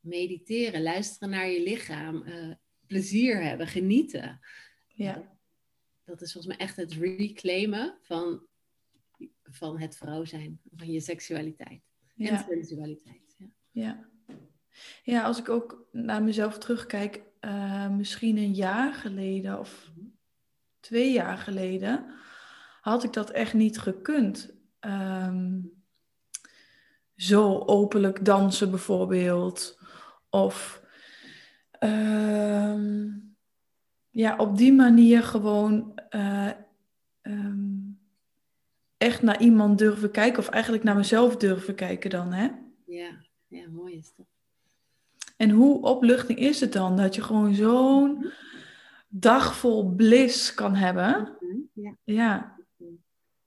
mediteren, 0.00 0.82
luisteren 0.82 1.30
naar 1.30 1.50
je 1.50 1.62
lichaam, 1.62 2.22
uh, 2.26 2.54
plezier 2.90 3.42
hebben, 3.42 3.66
genieten. 3.66 4.40
Ja. 4.88 5.36
Dat 6.04 6.22
is 6.22 6.32
volgens 6.32 6.56
mij 6.56 6.66
echt 6.66 6.76
het 6.76 6.92
reclaimen 6.92 7.98
van 8.02 8.48
van 9.42 9.80
het 9.80 9.96
vrouw 9.96 10.24
zijn, 10.24 10.60
van 10.76 10.90
je 10.90 11.00
seksualiteit 11.00 11.82
en 12.16 12.38
sensualiteit. 12.38 13.36
Ja. 13.38 13.48
ja. 13.70 14.08
Ja. 15.02 15.22
als 15.22 15.38
ik 15.38 15.48
ook 15.48 15.88
naar 15.92 16.22
mezelf 16.22 16.58
terugkijk, 16.58 17.22
uh, 17.40 17.88
misschien 17.88 18.36
een 18.36 18.54
jaar 18.54 18.94
geleden 18.94 19.58
of 19.58 19.90
twee 20.80 21.12
jaar 21.12 21.38
geleden, 21.38 22.14
had 22.80 23.04
ik 23.04 23.12
dat 23.12 23.30
echt 23.30 23.54
niet 23.54 23.78
gekund. 23.78 24.54
Um, 24.80 25.82
zo 27.16 27.58
openlijk 27.58 28.24
dansen 28.24 28.70
bijvoorbeeld. 28.70 29.78
Of 30.30 30.82
uh, 31.84 33.14
ja, 34.10 34.36
op 34.36 34.56
die 34.56 34.72
manier 34.72 35.22
gewoon 35.22 36.00
uh, 36.10 36.50
um, 37.22 37.98
echt 38.96 39.22
naar 39.22 39.40
iemand 39.40 39.78
durven 39.78 40.10
kijken, 40.10 40.38
of 40.38 40.48
eigenlijk 40.48 40.82
naar 40.82 40.96
mezelf 40.96 41.36
durven 41.36 41.74
kijken 41.74 42.10
dan, 42.10 42.32
hè? 42.32 42.48
Ja, 42.86 43.24
ja 43.48 43.68
mooi 43.68 43.96
is 43.96 44.12
dat. 44.16 44.26
En 45.36 45.50
hoe 45.50 45.82
opluchting 45.82 46.38
is 46.38 46.60
het 46.60 46.72
dan 46.72 46.96
dat 46.96 47.14
je 47.14 47.22
gewoon 47.22 47.54
zo'n 47.54 48.32
dag 49.08 49.56
vol 49.56 49.94
bliss 49.94 50.54
kan 50.54 50.74
hebben? 50.74 51.36
Mhm, 51.40 51.58
ja. 51.72 51.96
ja. 52.04 52.58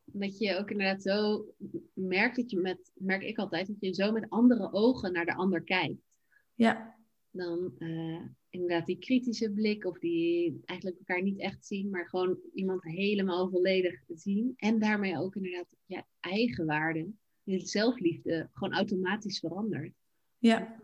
Dat 0.05 0.37
je 0.37 0.57
ook 0.57 0.69
inderdaad 0.69 1.01
zo 1.01 1.45
merkt 1.93 2.35
dat 2.35 2.51
je 2.51 2.57
met, 2.57 2.91
merk 2.93 3.23
ik 3.23 3.37
altijd, 3.37 3.67
dat 3.67 3.75
je 3.79 3.93
zo 3.93 4.11
met 4.11 4.29
andere 4.29 4.73
ogen 4.73 5.11
naar 5.13 5.25
de 5.25 5.35
ander 5.35 5.63
kijkt. 5.63 6.19
Ja. 6.53 6.95
Dan, 7.35 7.73
uh, 7.79 8.21
inderdaad 8.49 8.85
die 8.85 8.97
kritische 8.97 9.51
blik 9.51 9.85
of 9.85 9.99
die 9.99 10.61
eigenlijk 10.65 10.99
elkaar 10.99 11.23
niet 11.23 11.39
echt 11.39 11.65
zien, 11.65 11.89
maar 11.89 12.07
gewoon 12.07 12.37
iemand 12.53 12.83
helemaal 12.83 13.49
volledig 13.49 14.03
zien. 14.07 14.53
En 14.55 14.79
daarmee 14.79 15.17
ook 15.17 15.35
inderdaad 15.35 15.75
je 15.85 16.03
eigen 16.19 16.65
waarde, 16.65 17.11
je 17.43 17.59
zelfliefde 17.59 18.49
gewoon 18.53 18.73
automatisch 18.73 19.39
verandert. 19.39 19.93
Ja. 20.37 20.79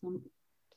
Dan, 0.00 0.22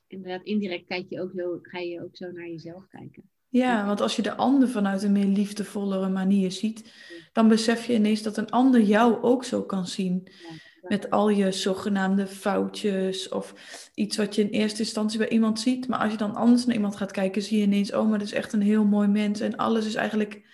inderdaad, 0.06 0.44
indirect 0.44 0.86
kijk 0.86 1.08
je 1.08 1.20
ook 1.20 1.32
zo, 1.36 1.58
ga 1.62 1.78
je 1.78 2.02
ook 2.02 2.16
zo 2.16 2.30
naar 2.30 2.48
jezelf 2.48 2.86
kijken. 2.86 3.30
Ja, 3.48 3.86
want 3.86 4.00
als 4.00 4.16
je 4.16 4.22
de 4.22 4.36
ander 4.36 4.68
vanuit 4.68 5.02
een 5.02 5.12
meer 5.12 5.24
liefdevollere 5.24 6.08
manier 6.08 6.52
ziet, 6.52 6.92
dan 7.32 7.48
besef 7.48 7.86
je 7.86 7.94
ineens 7.94 8.22
dat 8.22 8.36
een 8.36 8.50
ander 8.50 8.80
jou 8.80 9.22
ook 9.22 9.44
zo 9.44 9.62
kan 9.62 9.86
zien. 9.86 10.22
Ja 10.24 10.66
met 10.82 11.10
al 11.10 11.28
je 11.28 11.52
zogenaamde 11.52 12.26
foutjes 12.26 13.28
of 13.28 13.90
iets 13.94 14.16
wat 14.16 14.34
je 14.34 14.42
in 14.42 14.48
eerste 14.48 14.78
instantie 14.78 15.18
bij 15.18 15.28
iemand 15.28 15.60
ziet. 15.60 15.88
Maar 15.88 15.98
als 15.98 16.12
je 16.12 16.18
dan 16.18 16.34
anders 16.34 16.64
naar 16.64 16.74
iemand 16.74 16.96
gaat 16.96 17.12
kijken, 17.12 17.42
zie 17.42 17.58
je 17.58 17.64
ineens, 17.64 17.92
oh, 17.92 18.08
maar 18.08 18.18
dat 18.18 18.26
is 18.26 18.34
echt 18.34 18.52
een 18.52 18.62
heel 18.62 18.84
mooi 18.84 19.08
mens. 19.08 19.40
En 19.40 19.56
alles 19.56 19.86
is 19.86 19.94
eigenlijk... 19.94 20.46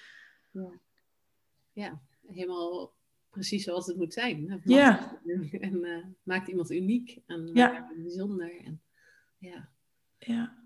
Ja, 0.53 0.71
ja 1.73 2.03
helemaal 2.27 2.95
precies 3.31 3.65
zoals 3.65 3.87
het 3.87 3.97
moet 3.97 4.13
zijn. 4.13 4.61
ja. 4.65 5.21
En 5.61 5.75
uh, 5.75 6.05
maakt 6.23 6.49
iemand 6.49 6.71
uniek 6.71 7.19
en 7.27 7.51
ja. 7.53 7.91
bijzonder. 8.03 8.61
En, 8.65 8.83
ja. 9.39 9.69
Ja. 10.19 10.63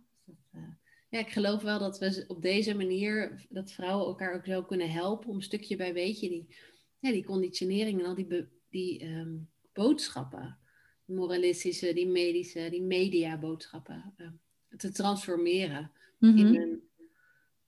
Uh, 0.54 0.62
ja, 1.08 1.18
ik 1.18 1.28
geloof 1.28 1.62
wel 1.62 1.78
dat 1.78 1.98
we 1.98 2.24
op 2.26 2.42
deze 2.42 2.74
manier, 2.74 3.46
dat 3.48 3.72
vrouwen 3.72 4.06
elkaar 4.06 4.34
ook 4.34 4.46
zo 4.46 4.62
kunnen 4.62 4.90
helpen 4.90 5.28
om 5.28 5.40
stukje 5.40 5.76
bij, 5.76 5.92
weet 5.92 6.20
je, 6.20 6.28
die, 6.28 6.56
ja, 6.98 7.10
die 7.10 7.24
conditionering 7.24 8.00
en 8.00 8.06
al 8.06 8.14
die, 8.14 8.48
die 8.70 9.04
um, 9.04 9.48
boodschappen, 9.72 10.58
moralistische, 11.04 11.92
die 11.92 12.08
medische, 12.08 12.68
die 12.70 12.82
mediaboodschappen, 12.82 14.14
uh, 14.16 14.28
te 14.76 14.92
transformeren 14.92 15.90
in, 16.20 16.34
mhm. 16.34 16.54
een, 16.54 16.82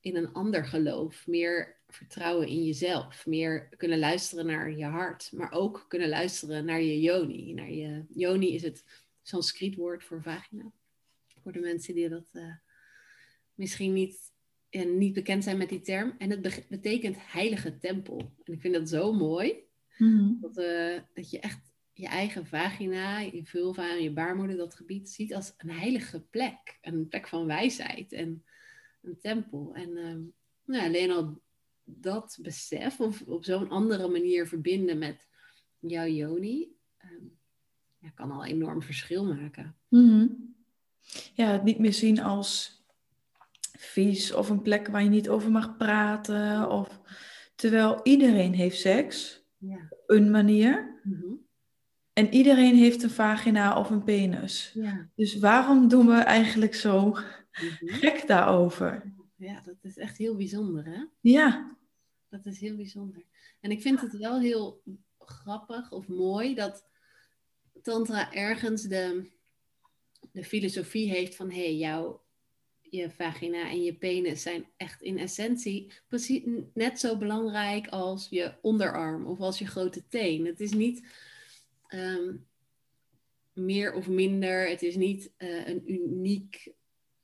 in 0.00 0.16
een 0.16 0.32
ander 0.32 0.64
geloof. 0.64 1.26
Meer 1.26 1.78
vertrouwen 1.88 2.48
in 2.48 2.64
jezelf, 2.64 3.26
meer 3.26 3.68
kunnen 3.76 3.98
luisteren 3.98 4.46
naar 4.46 4.76
je 4.76 4.84
hart, 4.84 5.32
maar 5.32 5.52
ook 5.52 5.84
kunnen 5.88 6.08
luisteren 6.08 6.64
naar 6.64 6.82
je 6.82 7.00
yoni. 7.00 7.54
Naar 7.54 7.70
je, 7.70 8.04
yoni 8.14 8.54
is 8.54 8.62
het 8.62 8.84
Sanskriet-woord 9.22 10.04
voor 10.04 10.22
vagina. 10.22 10.72
Voor 11.42 11.52
de 11.52 11.60
mensen 11.60 11.94
die 11.94 12.08
dat 12.08 12.28
uh, 12.32 12.54
misschien 13.54 13.92
niet, 13.92 14.32
en 14.70 14.98
niet 14.98 15.12
bekend 15.12 15.44
zijn 15.44 15.58
met 15.58 15.68
die 15.68 15.80
term. 15.80 16.14
En 16.18 16.30
het 16.30 16.66
betekent 16.68 17.16
heilige 17.18 17.78
tempel. 17.78 18.34
En 18.44 18.52
ik 18.52 18.60
vind 18.60 18.74
dat 18.74 18.88
zo 18.88 19.12
mooi. 19.12 19.68
Mhm. 20.00 20.32
Dat, 20.40 20.58
uh, 20.58 20.98
dat 21.14 21.30
je 21.30 21.40
echt 21.40 21.70
je 21.92 22.06
eigen 22.06 22.46
vagina, 22.46 23.18
je 23.18 23.44
vulva 23.44 23.90
en 23.90 24.02
je 24.02 24.12
baarmoeder, 24.12 24.56
dat 24.56 24.74
gebied, 24.74 25.10
ziet 25.10 25.34
als 25.34 25.54
een 25.56 25.70
heilige 25.70 26.20
plek. 26.20 26.78
Een 26.80 27.08
plek 27.08 27.28
van 27.28 27.46
wijsheid 27.46 28.12
en 28.12 28.44
een 29.02 29.18
tempel. 29.20 29.70
En 29.74 29.88
uh, 29.90 30.16
nou, 30.64 30.86
alleen 30.86 31.10
al 31.10 31.42
dat 31.84 32.38
besef, 32.42 33.00
of 33.00 33.22
op 33.22 33.44
zo'n 33.44 33.70
andere 33.70 34.08
manier 34.08 34.46
verbinden 34.46 34.98
met 34.98 35.28
jouw 35.78 36.06
yoni, 36.06 36.68
um, 37.04 37.38
ja, 37.98 38.10
kan 38.10 38.30
al 38.30 38.44
enorm 38.44 38.82
verschil 38.82 39.24
maken. 39.24 39.76
Mhm. 39.88 40.26
Ja, 41.34 41.46
het 41.46 41.64
niet 41.64 41.78
meer 41.78 41.92
zien 41.92 42.20
als 42.20 42.82
vies 43.78 44.32
of 44.32 44.48
een 44.48 44.62
plek 44.62 44.86
waar 44.86 45.02
je 45.02 45.08
niet 45.08 45.28
over 45.28 45.50
mag 45.50 45.76
praten. 45.76 46.70
Of, 46.70 47.00
terwijl 47.54 48.00
iedereen 48.02 48.54
heeft 48.54 48.80
seks, 48.80 49.39
ja. 49.60 49.88
een 50.06 50.30
manier. 50.30 51.00
Mhm. 51.02 51.34
En 52.12 52.34
iedereen 52.34 52.74
heeft 52.74 53.02
een 53.02 53.10
vagina 53.10 53.78
of 53.78 53.90
een 53.90 54.04
penis. 54.04 54.70
Ja. 54.74 55.08
Dus 55.14 55.38
waarom 55.38 55.88
doen 55.88 56.06
we 56.06 56.14
eigenlijk 56.14 56.74
zo 56.74 57.08
mhm. 57.08 57.20
gek 57.80 58.26
daarover? 58.26 59.14
Ja, 59.36 59.60
dat 59.60 59.76
is 59.82 59.96
echt 59.96 60.16
heel 60.16 60.36
bijzonder, 60.36 60.84
hè? 60.84 61.04
Ja. 61.20 61.76
Dat 62.28 62.46
is 62.46 62.60
heel 62.60 62.76
bijzonder. 62.76 63.24
En 63.60 63.70
ik 63.70 63.80
vind 63.80 64.00
het 64.00 64.16
wel 64.16 64.40
heel 64.40 64.82
grappig 65.18 65.92
of 65.92 66.08
mooi 66.08 66.54
dat 66.54 66.88
Tantra 67.82 68.32
ergens 68.32 68.82
de, 68.82 69.30
de 70.32 70.44
filosofie 70.44 71.10
heeft 71.10 71.36
van 71.36 71.50
hé, 71.50 71.62
hey, 71.62 71.76
jouw 71.76 72.22
je 72.90 73.10
vagina 73.10 73.70
en 73.70 73.82
je 73.82 73.94
penis 73.94 74.42
zijn 74.42 74.66
echt 74.76 75.02
in 75.02 75.18
essentie 75.18 75.92
precies 76.08 76.42
net 76.74 77.00
zo 77.00 77.16
belangrijk 77.16 77.88
als 77.88 78.26
je 78.30 78.54
onderarm 78.60 79.26
of 79.26 79.40
als 79.40 79.58
je 79.58 79.66
grote 79.66 80.08
teen. 80.08 80.46
Het 80.46 80.60
is 80.60 80.72
niet 80.72 81.02
Ehm, 81.90 82.36
meer 83.52 83.94
of 83.94 84.08
minder. 84.08 84.68
Het 84.68 84.82
is 84.82 84.96
niet 84.96 85.32
uh, 85.38 85.66
een 85.66 85.92
uniek 85.92 86.72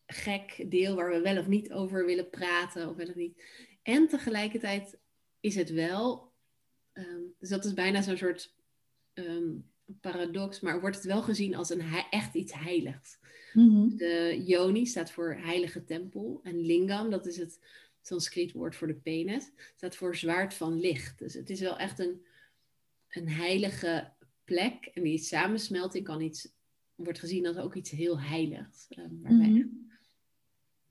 gek 0.06 0.64
deel 0.68 0.94
waar 0.94 1.10
we 1.10 1.20
wel 1.20 1.38
of 1.38 1.46
niet 1.46 1.72
over 1.72 2.06
willen 2.06 2.30
praten 2.30 2.88
of 2.88 2.96
wel 2.96 3.08
of 3.08 3.14
niet. 3.14 3.42
En 3.82 4.08
tegelijkertijd 4.08 4.98
is 5.40 5.54
het 5.54 5.70
wel, 5.70 6.32
um, 6.92 7.34
dus 7.38 7.48
dat 7.48 7.64
is 7.64 7.74
bijna 7.74 8.02
zo'n 8.02 8.16
soort 8.16 8.54
um, 9.14 9.70
paradox, 10.00 10.60
maar 10.60 10.80
wordt 10.80 10.96
het 10.96 11.04
wel 11.04 11.22
gezien 11.22 11.54
als 11.54 11.70
een 11.70 11.82
echt 12.10 12.34
iets 12.34 12.54
heiligs. 12.54 13.18
Mm 13.56 13.96
De 13.96 14.42
yoni 14.46 14.86
staat 14.86 15.10
voor 15.10 15.34
heilige 15.34 15.84
tempel 15.84 16.40
en 16.42 16.60
lingam, 16.60 17.10
dat 17.10 17.26
is 17.26 17.36
het 17.36 17.58
Sanskriet 18.00 18.52
woord 18.52 18.76
voor 18.76 18.86
de 18.86 18.94
penis, 18.94 19.50
staat 19.76 19.96
voor 19.96 20.16
zwaard 20.16 20.54
van 20.54 20.80
licht. 20.80 21.18
Dus 21.18 21.34
het 21.34 21.50
is 21.50 21.60
wel 21.60 21.78
echt 21.78 21.98
een, 21.98 22.26
een 23.08 23.28
heilige 23.28 24.12
plek 24.44 24.86
en 24.86 25.02
die 25.02 25.18
samensmelting 25.18 26.04
kan 26.04 26.20
iets, 26.20 26.52
wordt 26.94 27.18
gezien 27.18 27.46
als 27.46 27.56
ook 27.56 27.74
iets 27.74 27.90
heel 27.90 28.20
heiligs. 28.20 28.86
Um, 28.98 29.20
waarbij 29.22 29.48
mhm. 29.48 29.66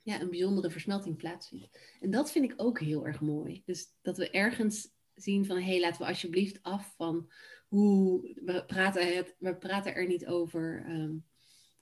ja, 0.03 0.21
een 0.21 0.29
bijzondere 0.29 0.69
versmelting 0.69 1.17
plaatsvindt. 1.17 1.79
En 1.99 2.11
dat 2.11 2.31
vind 2.31 2.51
ik 2.51 2.53
ook 2.57 2.79
heel 2.79 3.05
erg 3.05 3.21
mooi. 3.21 3.61
Dus 3.65 3.87
dat 4.01 4.17
we 4.17 4.29
ergens 4.29 4.93
zien 5.13 5.45
van, 5.45 5.57
hé, 5.57 5.63
hey, 5.63 5.79
laten 5.79 6.01
we 6.01 6.07
alsjeblieft 6.07 6.63
af 6.63 6.93
van 6.95 7.31
hoe, 7.67 8.21
we 8.45 8.63
praten, 8.65 9.15
het, 9.15 9.35
we 9.39 9.55
praten 9.55 9.95
er 9.95 10.07
niet 10.07 10.25
over. 10.25 10.85
Ehm, 10.87 11.15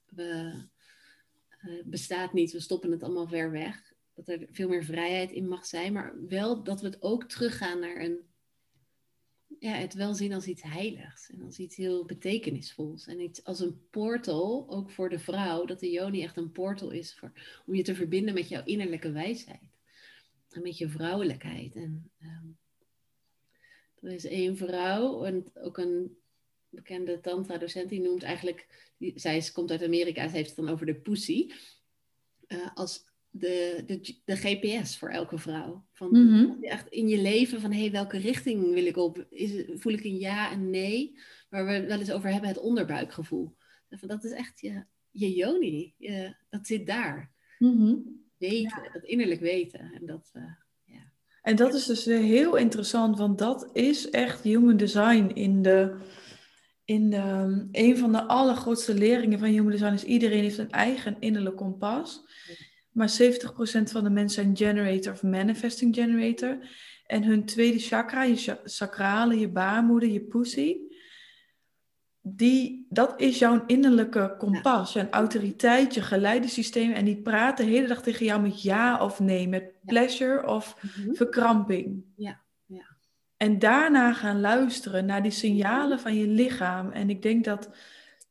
we 0.06 0.54
bestaat 1.86 2.34
niet, 2.34 2.52
we 2.52 2.60
stoppen 2.60 2.92
het 2.92 3.04
allemaal 3.04 3.28
ver 3.28 3.52
weg. 3.52 3.94
Dat 4.14 4.28
er 4.28 4.48
veel 4.52 4.68
meer 4.68 4.84
vrijheid 4.84 5.32
in 5.32 5.48
mag 5.48 5.66
zijn, 5.66 5.94
maar 5.94 6.28
wel 6.28 6.64
dat 6.64 6.82
we 6.82 6.88
het 6.88 7.02
ook 7.02 7.24
teruggaan 7.24 7.80
naar 7.80 8.02
een 8.02 8.20
ja, 9.64 9.74
het 9.74 9.94
wel 9.94 10.14
zien 10.14 10.34
als 10.34 10.48
iets 10.48 10.64
heiligs 10.64 11.32
en 11.32 11.42
als 11.42 11.58
iets 11.58 11.76
heel 11.76 12.06
betekenisvols. 12.06 13.08
En 13.08 13.20
iets 13.20 13.44
als 13.44 13.60
een 13.60 13.88
portal, 13.90 14.66
ook 14.70 14.90
voor 14.90 15.10
de 15.10 15.20
vrouw, 15.20 15.66
dat 15.66 15.80
de 15.80 15.92
Joni 15.92 16.24
echt 16.24 16.38
een 16.38 16.52
portal 16.52 16.92
is 16.92 17.16
voor, 17.16 17.32
om 17.66 17.76
je 17.76 17.84
te 17.84 17.96
verbinden 17.96 18.34
met 18.34 18.50
jouw 18.50 18.64
innerlijke 18.64 19.12
wijsheid. 19.12 19.72
En 20.50 20.62
met 20.62 20.78
je 20.78 20.90
vrouwelijkheid. 20.90 21.76
En 21.76 22.12
um, 22.22 22.58
er 24.02 24.12
is 24.12 24.26
één 24.26 24.58
vrouw, 24.58 25.24
en 25.24 25.46
ook 25.54 25.78
een 25.78 26.18
bekende 26.74 27.20
tantra-docent, 27.20 27.90
die 27.90 28.02
noemt 28.02 28.24
eigenlijk, 28.24 28.92
die, 28.98 29.14
zij 29.16 29.38
is, 29.38 29.52
komt 29.52 29.72
uit 29.72 29.84
Amerika, 29.84 30.28
ze 30.28 30.36
heeft 30.36 30.56
het 30.56 30.66
dan 30.66 30.70
over 30.70 30.86
de 30.86 30.96
pussy. 30.96 31.52
Uh, 32.48 32.68
als 32.74 33.06
de, 33.36 33.84
de, 33.86 34.16
de 34.26 34.36
GPS 34.36 34.98
voor 34.98 35.10
elke 35.10 35.38
vrouw. 35.38 35.86
Van 35.92 36.10
mm 36.10 36.64
echt 36.64 36.88
in 36.88 37.08
je 37.08 37.22
leven 37.22 37.62
van 37.62 37.72
hey, 37.72 37.92
welke 37.92 38.18
richting 38.18 38.74
wil 38.74 38.86
ik 38.86 38.98
op? 38.98 39.26
Is, 39.30 39.64
voel 39.76 39.94
ik 39.94 40.04
een 40.04 40.18
ja 40.18 40.52
en 40.52 40.70
nee? 40.70 41.18
Waar 41.50 41.66
we 41.66 41.86
wel 41.86 42.00
eens 42.00 42.12
over 42.12 42.32
hebben, 42.32 42.50
het 42.50 42.60
onderbuikgevoel. 42.60 43.56
Dat 44.02 44.24
is 44.24 44.32
echt 44.32 44.60
je, 44.60 44.84
je 45.12 45.34
yoni. 45.34 45.94
Je, 45.98 46.36
dat 46.50 46.68
zit 46.68 46.88
daar. 46.88 47.32
Mm 47.60 48.22
Weten, 48.38 48.90
dat 48.94 49.04
innerlijk 49.04 49.40
weten. 49.40 49.80
En 49.80 50.06
dat, 50.06 50.32
uh, 50.34 50.44
ja. 50.84 51.12
en 51.42 51.56
dat 51.56 51.74
is 51.74 51.86
dus 51.86 52.06
heel 52.06 52.56
interessant, 52.56 53.18
want 53.18 53.38
dat 53.38 53.70
is 53.74 54.10
echt 54.10 54.44
human 54.44 54.78
design 54.78 55.32
in 55.34 55.62
de. 55.62 55.98
In 56.86 57.10
de, 57.10 57.68
een 57.72 57.98
van 57.98 58.12
de 58.12 58.24
allergrootste 58.24 58.94
leringen 58.94 59.40
van 59.40 59.48
human 59.48 59.72
design 59.72 59.94
is 59.94 60.04
iedereen 60.04 60.42
heeft 60.42 60.58
een 60.58 60.72
eigen 60.72 61.16
innerlijk 61.20 61.56
kompas. 61.56 62.22
Maar 62.92 63.20
70% 63.22 63.44
van 63.84 64.04
de 64.04 64.10
mensen 64.10 64.44
zijn 64.44 64.58
generator 64.58 65.14
of 65.14 65.24
manifesting 65.24 65.96
generator. 65.96 66.58
En 67.06 67.24
hun 67.24 67.46
tweede 67.46 67.80
chakra, 67.80 68.24
je 68.24 68.60
sacrale, 68.64 69.40
je 69.40 69.50
baarmoeder, 69.50 70.10
je 70.10 70.22
pussy, 70.22 70.78
die, 72.26 72.86
dat 72.90 73.14
is 73.22 73.40
jouw 73.40 73.64
innerlijke 73.68 74.36
kompas, 74.38 74.94
jouw 74.94 75.08
autoriteit, 75.10 75.94
je 75.94 76.02
geleidesysteem. 76.02 76.92
En 76.92 77.06
die 77.06 77.22
praten 77.22 77.66
de 77.66 77.72
hele 77.72 77.88
dag 77.88 78.02
tegen 78.02 78.26
jou 78.26 78.42
met 78.42 78.62
ja 78.62 79.04
of 79.04 79.20
nee, 79.20 79.48
met 79.48 79.72
pleasure 79.86 80.48
of 80.48 80.78
mhm. 80.82 81.14
verkramping. 81.14 82.04
Ja. 82.16 82.43
En 83.44 83.60
daarna 83.60 84.14
gaan 84.14 84.40
luisteren 84.40 85.06
naar 85.06 85.24
die 85.24 85.32
signalen 85.32 86.00
van 86.00 86.16
je 86.16 86.28
lichaam. 86.28 86.92
En 86.92 87.10
ik 87.10 87.22
denk 87.22 87.44
dat 87.44 87.70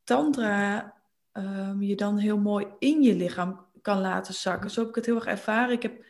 Tantra 0.04 0.94
um, 1.32 1.82
je 1.82 1.96
dan 1.96 2.18
heel 2.18 2.38
mooi 2.38 2.66
in 2.78 3.02
je 3.02 3.14
lichaam 3.14 3.66
kan 3.82 4.00
laten 4.00 4.34
zakken. 4.34 4.70
Zo 4.70 4.80
heb 4.80 4.88
ik 4.88 4.94
het 4.94 5.06
heel 5.06 5.14
erg 5.14 5.26
ervaren. 5.26 5.74
Ik 5.74 5.82
heb 5.82 6.04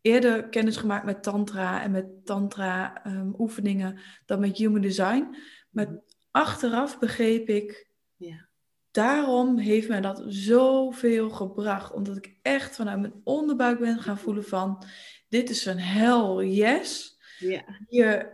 eerder 0.00 0.48
kennis 0.48 0.76
gemaakt 0.76 1.04
met 1.04 1.22
tantra 1.22 1.82
en 1.82 1.90
met 1.90 2.26
tantra 2.26 3.06
um, 3.06 3.34
oefeningen 3.38 3.98
dan 4.26 4.40
met 4.40 4.56
human 4.56 4.80
design. 4.80 5.36
Maar 5.70 5.86
mhm. 5.86 5.96
achteraf 6.30 6.98
begreep 6.98 7.48
ik, 7.48 7.90
ja. 8.16 8.48
daarom 8.90 9.58
heeft 9.58 9.88
mij 9.88 10.00
dat 10.00 10.22
zoveel 10.26 11.30
gebracht. 11.30 11.92
Omdat 11.92 12.16
ik 12.16 12.36
echt 12.42 12.76
vanuit 12.76 13.00
mijn 13.00 13.20
onderbuik 13.24 13.78
ben 13.78 13.98
gaan 13.98 14.18
voelen 14.18 14.44
van, 14.44 14.84
dit 15.28 15.50
is 15.50 15.66
een 15.66 15.80
hell 15.80 16.46
yes. 16.46 17.11
Ja. 17.42 17.64
Je, 17.88 18.32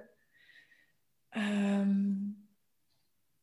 um, 1.36 2.46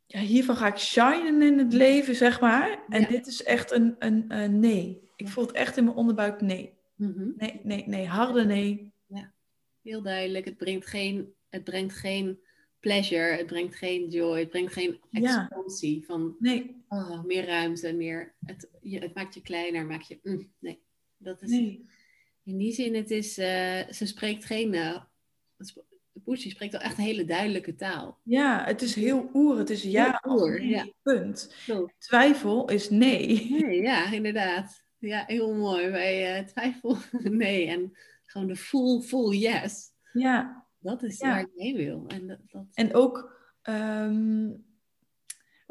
ja, 0.05 0.20
hiervan 0.20 0.55
ga 0.55 0.68
ik 0.68 0.78
shinen 0.78 1.41
in 1.41 1.57
het 1.57 1.74
leven, 1.74 2.16
zeg 2.16 2.39
maar. 2.39 2.84
En 2.89 3.07
dit 3.07 3.28
is 3.28 3.43
echt 3.43 3.72
een, 3.72 3.95
een, 3.99 4.26
een 4.28 4.59
nee 4.59 5.05
ik 5.16 5.28
voel 5.28 5.45
het 5.45 5.55
echt 5.55 5.78
in 5.78 5.84
mijn 5.84 5.95
onderbuik 5.95 6.41
nee. 6.41 6.74
Mhm. 6.95 7.32
Nee, 7.38 7.59
nee, 7.63 7.84
nee, 7.88 8.07
harde 8.07 8.45
nee. 8.45 8.93
Ja, 9.07 9.34
heel 9.82 10.01
duidelijk. 10.01 10.45
Het 10.45 10.57
brengt 10.57 10.86
geen, 10.86 11.34
het 11.49 11.63
brengt 11.63 11.93
geen 11.93 12.39
pleasure, 12.80 13.38
het 13.38 13.45
brengt 13.45 13.76
geen 13.76 14.09
joy, 14.09 14.39
het 14.39 14.49
brengt 14.49 14.74
geen 14.74 14.99
expansie 15.11 16.05
van 16.05 16.36
nee. 16.39 16.84
oh, 16.88 17.24
meer 17.24 17.45
ruimte, 17.45 17.93
meer. 17.93 18.36
Het, 18.45 18.70
je, 18.82 18.99
het 18.99 19.13
maakt 19.13 19.34
je 19.34 19.41
kleiner, 19.41 19.86
maakt 19.86 20.07
je. 20.07 20.20
Mm, 20.24 20.51
nee, 20.59 20.82
dat 21.18 21.41
is. 21.41 21.49
Nee. 21.49 21.86
In 22.43 22.57
die 22.57 22.74
zin, 22.74 22.95
het 22.95 23.11
is, 23.11 23.38
uh, 23.38 23.89
ze 23.89 24.05
spreekt 24.05 24.45
geen. 24.45 24.74
Uh, 24.74 25.03
Pussy 26.24 26.49
spreekt 26.49 26.72
wel 26.72 26.82
echt 26.82 26.97
een 26.97 27.03
hele 27.03 27.26
duidelijke 27.26 27.76
taal. 27.76 28.20
Ja, 28.24 28.64
het 28.66 28.82
is 28.82 28.95
heel 28.95 29.30
oer. 29.34 29.58
Het 29.58 29.70
is 29.70 29.84
ja, 29.84 30.22
oer, 30.28 30.64
ja. 30.64 30.88
punt. 31.01 31.56
Twijfel 31.97 32.70
is 32.70 32.89
nee. 32.89 33.49
Nee, 33.49 33.82
ja, 33.82 34.12
inderdaad. 34.12 34.84
Ja, 34.97 35.24
heel 35.28 35.53
mooi. 35.53 35.89
Bij 35.89 36.39
uh, 36.39 36.47
twijfel, 36.47 36.97
nee. 37.43 37.68
En 37.68 37.97
gewoon 38.26 38.47
de 38.47 38.56
full, 38.56 39.01
full 39.01 39.38
yes. 39.38 39.91
Ja. 40.14 40.66
Dat 40.80 41.03
is 41.03 41.20
waar 41.20 41.39
ik 41.39 41.49
mee 41.56 41.76
wil. 41.76 42.06
En, 42.08 42.28
dat, 42.28 42.39
dat... 42.47 42.66
en 42.74 42.93
ook 42.93 43.38
um, 43.64 44.66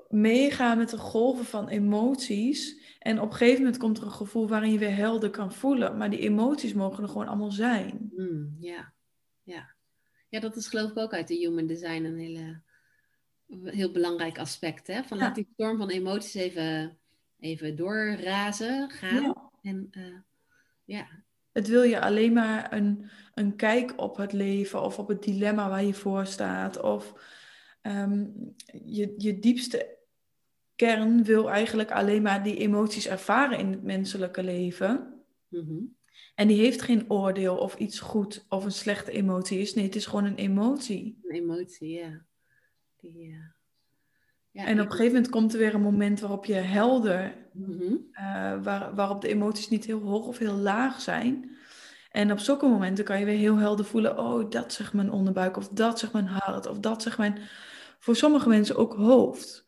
meegaan 0.08 0.78
met 0.78 0.90
de 0.90 0.98
golven 0.98 1.44
van 1.44 1.68
emoties. 1.68 2.82
En 2.98 3.20
op 3.20 3.30
een 3.30 3.36
gegeven 3.36 3.62
moment 3.62 3.78
komt 3.78 3.98
er 3.98 4.04
een 4.04 4.10
gevoel 4.10 4.48
waarin 4.48 4.72
je 4.72 4.78
weer 4.78 4.96
helder 4.96 5.30
kan 5.30 5.52
voelen. 5.52 5.96
Maar 5.96 6.10
die 6.10 6.18
emoties 6.18 6.72
mogen 6.72 7.02
er 7.02 7.08
gewoon 7.08 7.28
allemaal 7.28 7.52
zijn. 7.52 8.10
Mm, 8.16 8.56
ja. 8.58 8.92
ja. 9.42 9.73
Ja, 10.34 10.40
dat 10.40 10.56
is 10.56 10.66
geloof 10.66 10.90
ik 10.90 10.98
ook 10.98 11.12
uit 11.12 11.28
de 11.28 11.34
human 11.34 11.66
design 11.66 12.04
een 12.04 12.18
hele, 12.18 12.60
heel 13.70 13.90
belangrijk 13.90 14.38
aspect. 14.38 14.86
Hè? 14.86 15.02
Van 15.02 15.18
laat 15.18 15.34
die 15.34 15.48
storm 15.52 15.78
van 15.78 15.90
emoties 15.90 16.34
even 16.34 16.98
even 17.38 17.76
doorrazen, 17.76 18.90
gaan. 18.90 19.22
Ja. 19.22 19.50
En 19.62 19.88
uh, 19.92 20.18
ja. 20.84 21.06
Het 21.52 21.68
wil 21.68 21.82
je 21.82 22.00
alleen 22.00 22.32
maar 22.32 22.72
een, 22.72 23.10
een 23.34 23.56
kijk 23.56 23.92
op 23.96 24.16
het 24.16 24.32
leven 24.32 24.82
of 24.82 24.98
op 24.98 25.08
het 25.08 25.22
dilemma 25.22 25.68
waar 25.68 25.84
je 25.84 25.94
voor 25.94 26.26
staat. 26.26 26.80
Of 26.80 27.12
um, 27.82 28.54
je, 28.84 29.14
je 29.16 29.38
diepste 29.38 29.98
kern 30.76 31.24
wil 31.24 31.50
eigenlijk 31.50 31.90
alleen 31.90 32.22
maar 32.22 32.42
die 32.42 32.56
emoties 32.56 33.06
ervaren 33.06 33.58
in 33.58 33.70
het 33.70 33.82
menselijke 33.82 34.42
leven. 34.42 35.22
Mm 35.48 35.96
En 36.34 36.48
die 36.48 36.58
heeft 36.60 36.82
geen 36.82 37.10
oordeel 37.10 37.56
of 37.56 37.76
iets 37.76 38.00
goed 38.00 38.46
of 38.48 38.64
een 38.64 38.72
slechte 38.72 39.10
emotie 39.10 39.58
is. 39.58 39.74
Nee, 39.74 39.84
het 39.84 39.96
is 39.96 40.06
gewoon 40.06 40.24
een 40.24 40.36
emotie. 40.36 41.18
Een 41.22 41.34
emotie, 41.34 41.88
ja. 41.88 42.24
Die, 42.96 43.26
uh 43.26 43.54
ja, 44.54 44.64
en 44.64 44.80
op 44.80 44.84
een 44.84 44.90
gegeven 44.90 45.12
moment 45.12 45.30
komt 45.30 45.52
er 45.52 45.58
weer 45.58 45.74
een 45.74 45.80
moment 45.80 46.20
waarop 46.20 46.44
je 46.44 46.54
helder, 46.54 47.34
mm 47.52 48.06
uh, 48.12 48.62
waar, 48.62 48.94
waarop 48.94 49.20
de 49.20 49.28
emoties 49.28 49.68
niet 49.68 49.84
heel 49.84 50.00
hoog 50.00 50.26
of 50.26 50.38
heel 50.38 50.54
laag 50.54 51.00
zijn. 51.00 51.56
En 52.10 52.32
op 52.32 52.38
zulke 52.38 52.66
momenten 52.66 53.04
kan 53.04 53.18
je 53.18 53.24
weer 53.24 53.38
heel 53.38 53.56
helder 53.56 53.84
voelen, 53.84 54.18
oh, 54.18 54.50
dat 54.50 54.72
zegt 54.72 54.92
mijn 54.92 55.10
onderbuik, 55.10 55.56
of 55.56 55.68
dat 55.68 55.98
zegt 55.98 56.12
mijn 56.12 56.26
hart, 56.26 56.66
of 56.66 56.78
dat 56.78 57.02
zegt 57.02 57.18
mijn, 57.18 57.38
voor 57.98 58.16
sommige 58.16 58.48
mensen 58.48 58.76
ook 58.76 58.94
hoofd. 58.94 59.64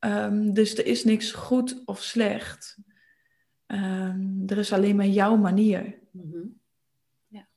Um, 0.00 0.54
dus 0.54 0.78
er 0.78 0.86
is 0.86 1.04
niks 1.04 1.32
goed 1.32 1.82
of 1.84 2.02
slecht. 2.02 2.78
Um, 3.72 4.42
er 4.46 4.58
is 4.58 4.72
alleen 4.72 4.96
maar 4.96 5.06
jouw 5.06 5.36
manier. 5.36 5.98
Mm 6.10 6.60
Ja. 7.28 7.48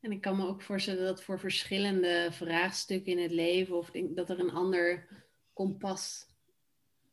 En 0.00 0.12
ik 0.12 0.20
kan 0.20 0.36
me 0.36 0.46
ook 0.46 0.62
voorstellen 0.62 1.04
dat 1.04 1.22
voor 1.22 1.38
verschillende 1.38 2.28
vraagstukken 2.30 3.12
in 3.12 3.22
het 3.22 3.32
leven, 3.32 3.76
of 3.76 3.90
dat 3.90 4.30
er 4.30 4.40
een 4.40 4.52
ander 4.52 5.08
kompas 5.52 6.26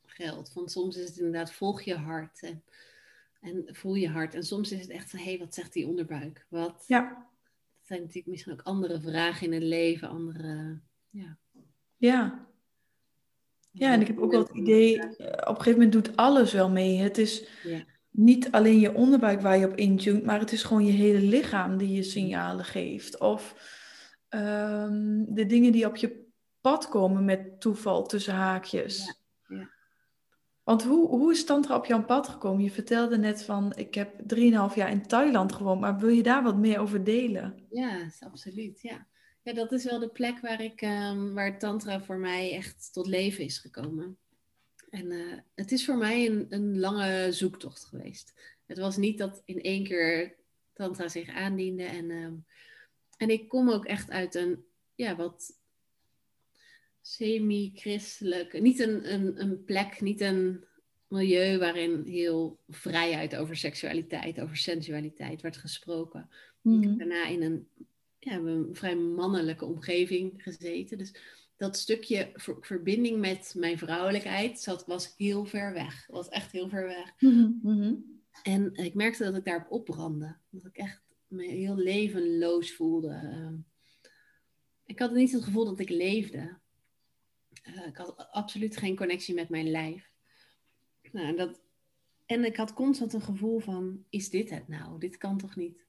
geldt. 0.06 0.52
Van 0.52 0.70
soms 0.70 0.98
is 0.98 1.08
het 1.08 1.18
inderdaad 1.18 1.54
volg 1.54 1.82
je 1.82 1.96
hart 1.96 2.42
en, 2.42 2.64
en 3.42 3.66
voel 3.68 3.96
je 3.96 4.10
hart. 4.10 4.34
En 4.34 4.44
soms 4.44 4.72
is 4.72 4.82
het 4.82 4.90
echt 4.90 5.10
van 5.10 5.20
hé, 5.20 5.26
hey, 5.26 5.40
wat 5.40 5.54
zegt 5.54 5.74
die 5.74 5.88
onderbuik? 5.88 6.46
Wat? 6.50 6.84
Ja. 6.88 7.08
Dat 7.10 7.88
zijn 7.88 8.00
natuurlijk 8.00 8.28
misschien 8.28 8.54
ook 8.54 8.62
andere 8.62 9.02
vragen 9.02 9.48
in 9.48 9.54
het 9.54 9.64
leven, 9.64 10.10
andere. 10.10 10.80
Ja. 11.10 11.38
Ja. 11.98 12.48
Ja, 13.72 13.94
en 13.94 14.02
ik 14.02 14.08
heb 14.08 14.20
ook 14.20 14.32
wel 14.32 14.44
het 14.44 14.56
idee, 14.56 15.04
op 15.04 15.08
een 15.20 15.56
gegeven 15.56 15.72
moment 15.72 15.92
doet 15.92 16.16
alles 16.16 16.54
wel 16.54 16.70
mee. 16.70 16.98
Het 16.98 17.18
is 17.18 17.48
ja. 17.64 17.86
Niet 18.20 18.52
alleen 18.52 18.80
je 18.80 18.94
onderbuik 18.94 19.42
waar 19.42 19.58
je 19.58 19.66
op 19.66 19.76
intunt, 19.76 20.24
maar 20.24 20.40
het 20.40 20.52
is 20.52 20.64
gewoon 20.64 20.86
je 20.86 20.92
hele 20.92 21.20
lichaam 21.20 21.78
die 21.78 21.92
je 21.92 22.04
signalen 22.04 22.66
geeft. 22.66 23.20
Of 23.20 23.56
um, 24.30 25.26
de 25.30 25.46
dingen 25.46 25.72
die 25.72 25.86
op 25.86 25.96
je 25.96 26.28
pad 26.62 26.90
komen 26.90 27.26
met 27.26 27.60
toeval 27.62 28.06
tussen 28.06 28.34
haakjes. 28.34 29.06
Ja, 29.06 29.58
ja. 29.58 29.70
Want 30.64 30.84
hoe, 30.84 31.08
hoe 31.08 31.32
is 31.32 31.46
Tantra 31.46 31.76
op 31.76 31.86
jouw 31.86 32.06
pad 32.06 32.28
gekomen? 32.28 32.64
Je 32.64 32.72
vertelde 32.72 33.18
net 33.18 33.44
van, 33.44 33.74
ik 33.76 33.96
heb 33.96 34.20
3,5 34.36 34.76
jaar 34.76 34.92
in 34.92 35.08
Thailand 35.08 35.54
gewoond, 35.54 35.82
maar 35.82 35.98
wil 35.98 36.10
je 36.10 36.24
daar 36.24 36.44
wat 36.44 36.58
meer 36.58 36.80
over 36.80 37.04
delen? 37.04 37.68
Ja, 37.70 38.12
absoluut, 38.20 38.82
ja. 38.82 39.08
Ja, 39.42 39.54
dat 39.54 39.72
is 39.72 39.84
wel 39.84 40.00
de 40.00 40.10
plek 40.10 40.40
waar, 40.40 40.62
ik, 40.62 40.82
um, 40.82 41.34
waar 41.34 41.60
Tantra 41.60 42.02
voor 42.02 42.18
mij 42.18 42.54
echt 42.54 42.90
tot 42.94 43.08
leven 43.08 43.44
is 43.44 43.58
gekomen. 43.58 44.18
En 44.90 45.12
uh, 45.12 45.38
het 45.56 45.72
is 45.72 45.86
voor 45.86 45.98
mij 45.98 46.26
een, 46.26 46.46
een 46.50 46.80
lange 46.80 47.32
zoektocht 47.32 47.86
geweest. 47.86 48.34
Het 48.66 48.78
was 48.78 48.98
niet 48.98 49.18
dat 49.18 49.42
in 49.46 49.62
één 49.62 49.84
keer 49.84 50.36
Tantra 50.74 51.08
zich 51.08 51.30
aandiende. 51.30 51.84
En, 51.84 52.12
um, 52.12 52.46
en 53.18 53.30
ik 53.30 53.48
kom 53.48 53.70
ook 53.70 53.86
echt 53.86 54.10
uit 54.10 54.36
een 54.36 54.66
ja, 54.96 55.16
wat 55.16 55.58
semi-christelijk, 57.02 58.62
niet 58.62 58.80
een, 58.80 59.14
een, 59.14 59.42
een 59.42 59.64
plek, 59.64 60.02
niet 60.02 60.22
een 60.22 60.64
milieu 61.08 61.58
waarin 61.58 62.04
heel 62.06 62.60
vrijheid 62.68 63.36
over 63.36 63.56
seksualiteit, 63.56 64.42
over 64.42 64.58
sensualiteit 64.58 65.42
werd 65.42 65.58
gesproken. 65.58 66.30
Ik 66.64 66.84
heb 66.84 66.98
daarna 66.98 67.28
in 67.28 67.42
een, 67.42 67.68
ja, 68.20 68.36
een 68.36 68.76
vrij 68.76 68.96
mannelijke 68.96 69.66
omgeving 69.66 70.44
gezeten. 70.44 70.98
Dus 70.98 71.14
dat 71.60 71.78
stukje 71.78 72.32
verbinding 72.60 73.20
met 73.20 73.54
mijn 73.58 73.78
vrouwelijkheid 73.78 74.60
zat, 74.60 74.86
was 74.86 75.14
heel 75.18 75.46
ver 75.46 75.74
weg. 75.74 76.08
Was 76.08 76.30
echt 76.30 76.52
heel 76.52 76.70
ver 76.70 76.86
weg. 76.86 77.14
Mhm, 77.62 77.96
en 78.44 78.76
ik 78.76 78.94
merkte 78.94 79.24
dat 79.24 79.36
ik 79.36 79.46
daarop 79.46 79.72
opbrandde. 79.72 80.38
Dat 80.50 80.66
ik 80.66 80.78
echt 80.78 81.02
me 81.28 81.44
heel 81.46 81.76
levenloos 81.76 82.76
voelde. 82.76 83.10
Ehm, 83.10 83.56
ik 84.86 85.00
had 85.00 85.14
niet 85.14 85.32
het 85.32 85.44
gevoel 85.44 85.66
dat 85.66 85.80
ik 85.80 85.90
leefde. 85.90 86.58
Uh, 87.68 87.88
ik 87.88 87.98
had 87.98 88.32
absoluut 88.32 88.78
geen 88.78 88.96
connectie 88.96 89.34
met 89.34 89.50
mijn 89.50 89.70
lijf. 89.70 90.12
Nou, 91.12 91.36
dat, 91.36 91.62
en 92.26 92.46
ik 92.46 92.56
had 92.56 92.74
constant 92.74 93.14
een 93.14 93.22
gevoel 93.22 93.60
van, 93.60 94.06
is 94.10 94.30
dit 94.30 94.50
het 94.50 94.68
nou? 94.68 95.00
Dit 95.00 95.18
kan 95.18 95.38
toch 95.38 95.56
niet 95.56 95.86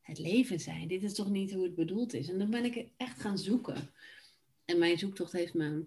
het 0.00 0.18
leven 0.18 0.60
zijn? 0.60 0.88
Dit 0.88 1.02
is 1.02 1.14
toch 1.14 1.30
niet 1.30 1.52
hoe 1.52 1.64
het 1.64 1.74
bedoeld 1.74 2.14
is? 2.14 2.28
En 2.28 2.38
dan 2.38 2.50
ben 2.50 2.64
ik 2.64 2.88
echt 2.96 3.20
gaan 3.20 3.38
zoeken. 3.38 3.90
En 4.68 4.78
mijn 4.78 4.98
zoektocht 4.98 5.32
heeft 5.32 5.54
me 5.54 5.86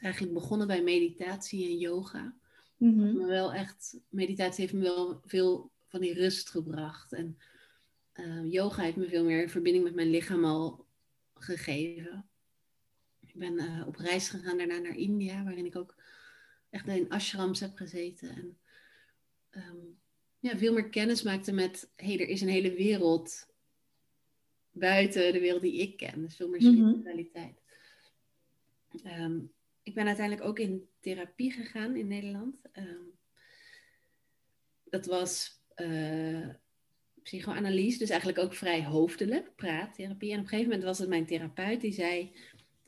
eigenlijk 0.00 0.34
begonnen 0.34 0.66
bij 0.66 0.82
meditatie 0.82 1.64
en 1.64 1.78
yoga. 1.78 2.34
Mm 2.76 3.16
Maar 3.16 3.28
wel 3.28 3.52
echt, 3.52 3.98
meditatie 4.08 4.60
heeft 4.60 4.74
me 4.74 4.82
wel 4.82 5.20
veel 5.24 5.70
van 5.88 6.00
die 6.00 6.14
rust 6.14 6.50
gebracht. 6.50 7.12
En 7.12 7.38
uh, 8.14 8.50
yoga 8.52 8.82
heeft 8.82 8.96
me 8.96 9.08
veel 9.08 9.24
meer 9.24 9.48
verbinding 9.48 9.84
met 9.84 9.94
mijn 9.94 10.10
lichaam 10.10 10.44
al 10.44 10.86
gegeven. 11.34 12.28
Ik 13.20 13.34
ben 13.34 13.52
uh, 13.52 13.86
op 13.86 13.96
reis 13.96 14.28
gegaan 14.28 14.58
daarna 14.58 14.78
naar 14.78 14.96
India, 14.96 15.44
waarin 15.44 15.66
ik 15.66 15.76
ook 15.76 15.94
echt 16.70 16.86
in 16.86 17.08
ashrams 17.08 17.60
heb 17.60 17.76
gezeten. 17.76 18.28
En 18.28 18.58
um, 19.50 19.98
ja, 20.38 20.58
veel 20.58 20.72
meer 20.72 20.88
kennis 20.88 21.22
maakte 21.22 21.52
met, 21.52 21.90
hé, 21.96 22.06
hey, 22.06 22.20
er 22.20 22.28
is 22.28 22.40
een 22.40 22.48
hele 22.48 22.74
wereld 22.74 23.48
buiten 24.70 25.32
de 25.32 25.40
wereld 25.40 25.62
die 25.62 25.80
ik 25.80 25.96
ken. 25.96 26.20
Dus 26.20 26.36
veel 26.36 26.48
meer 26.48 26.62
mhm. 26.62 26.88
spiritualiteit. 26.88 27.59
Um, 29.04 29.52
ik 29.82 29.94
ben 29.94 30.06
uiteindelijk 30.06 30.46
ook 30.46 30.58
in 30.58 30.88
therapie 31.00 31.52
gegaan 31.52 31.96
in 31.96 32.06
Nederland. 32.06 32.56
Um, 32.72 33.18
dat 34.84 35.06
was 35.06 35.62
uh, 35.76 36.48
psychoanalyse, 37.22 37.98
dus 37.98 38.10
eigenlijk 38.10 38.40
ook 38.40 38.54
vrij 38.54 38.84
hoofdelijk, 38.84 39.54
praattherapie. 39.56 40.32
En 40.32 40.36
op 40.36 40.42
een 40.42 40.48
gegeven 40.48 40.70
moment 40.70 40.84
was 40.84 40.98
het 40.98 41.08
mijn 41.08 41.26
therapeut 41.26 41.80
die 41.80 41.92
zei: 41.92 42.32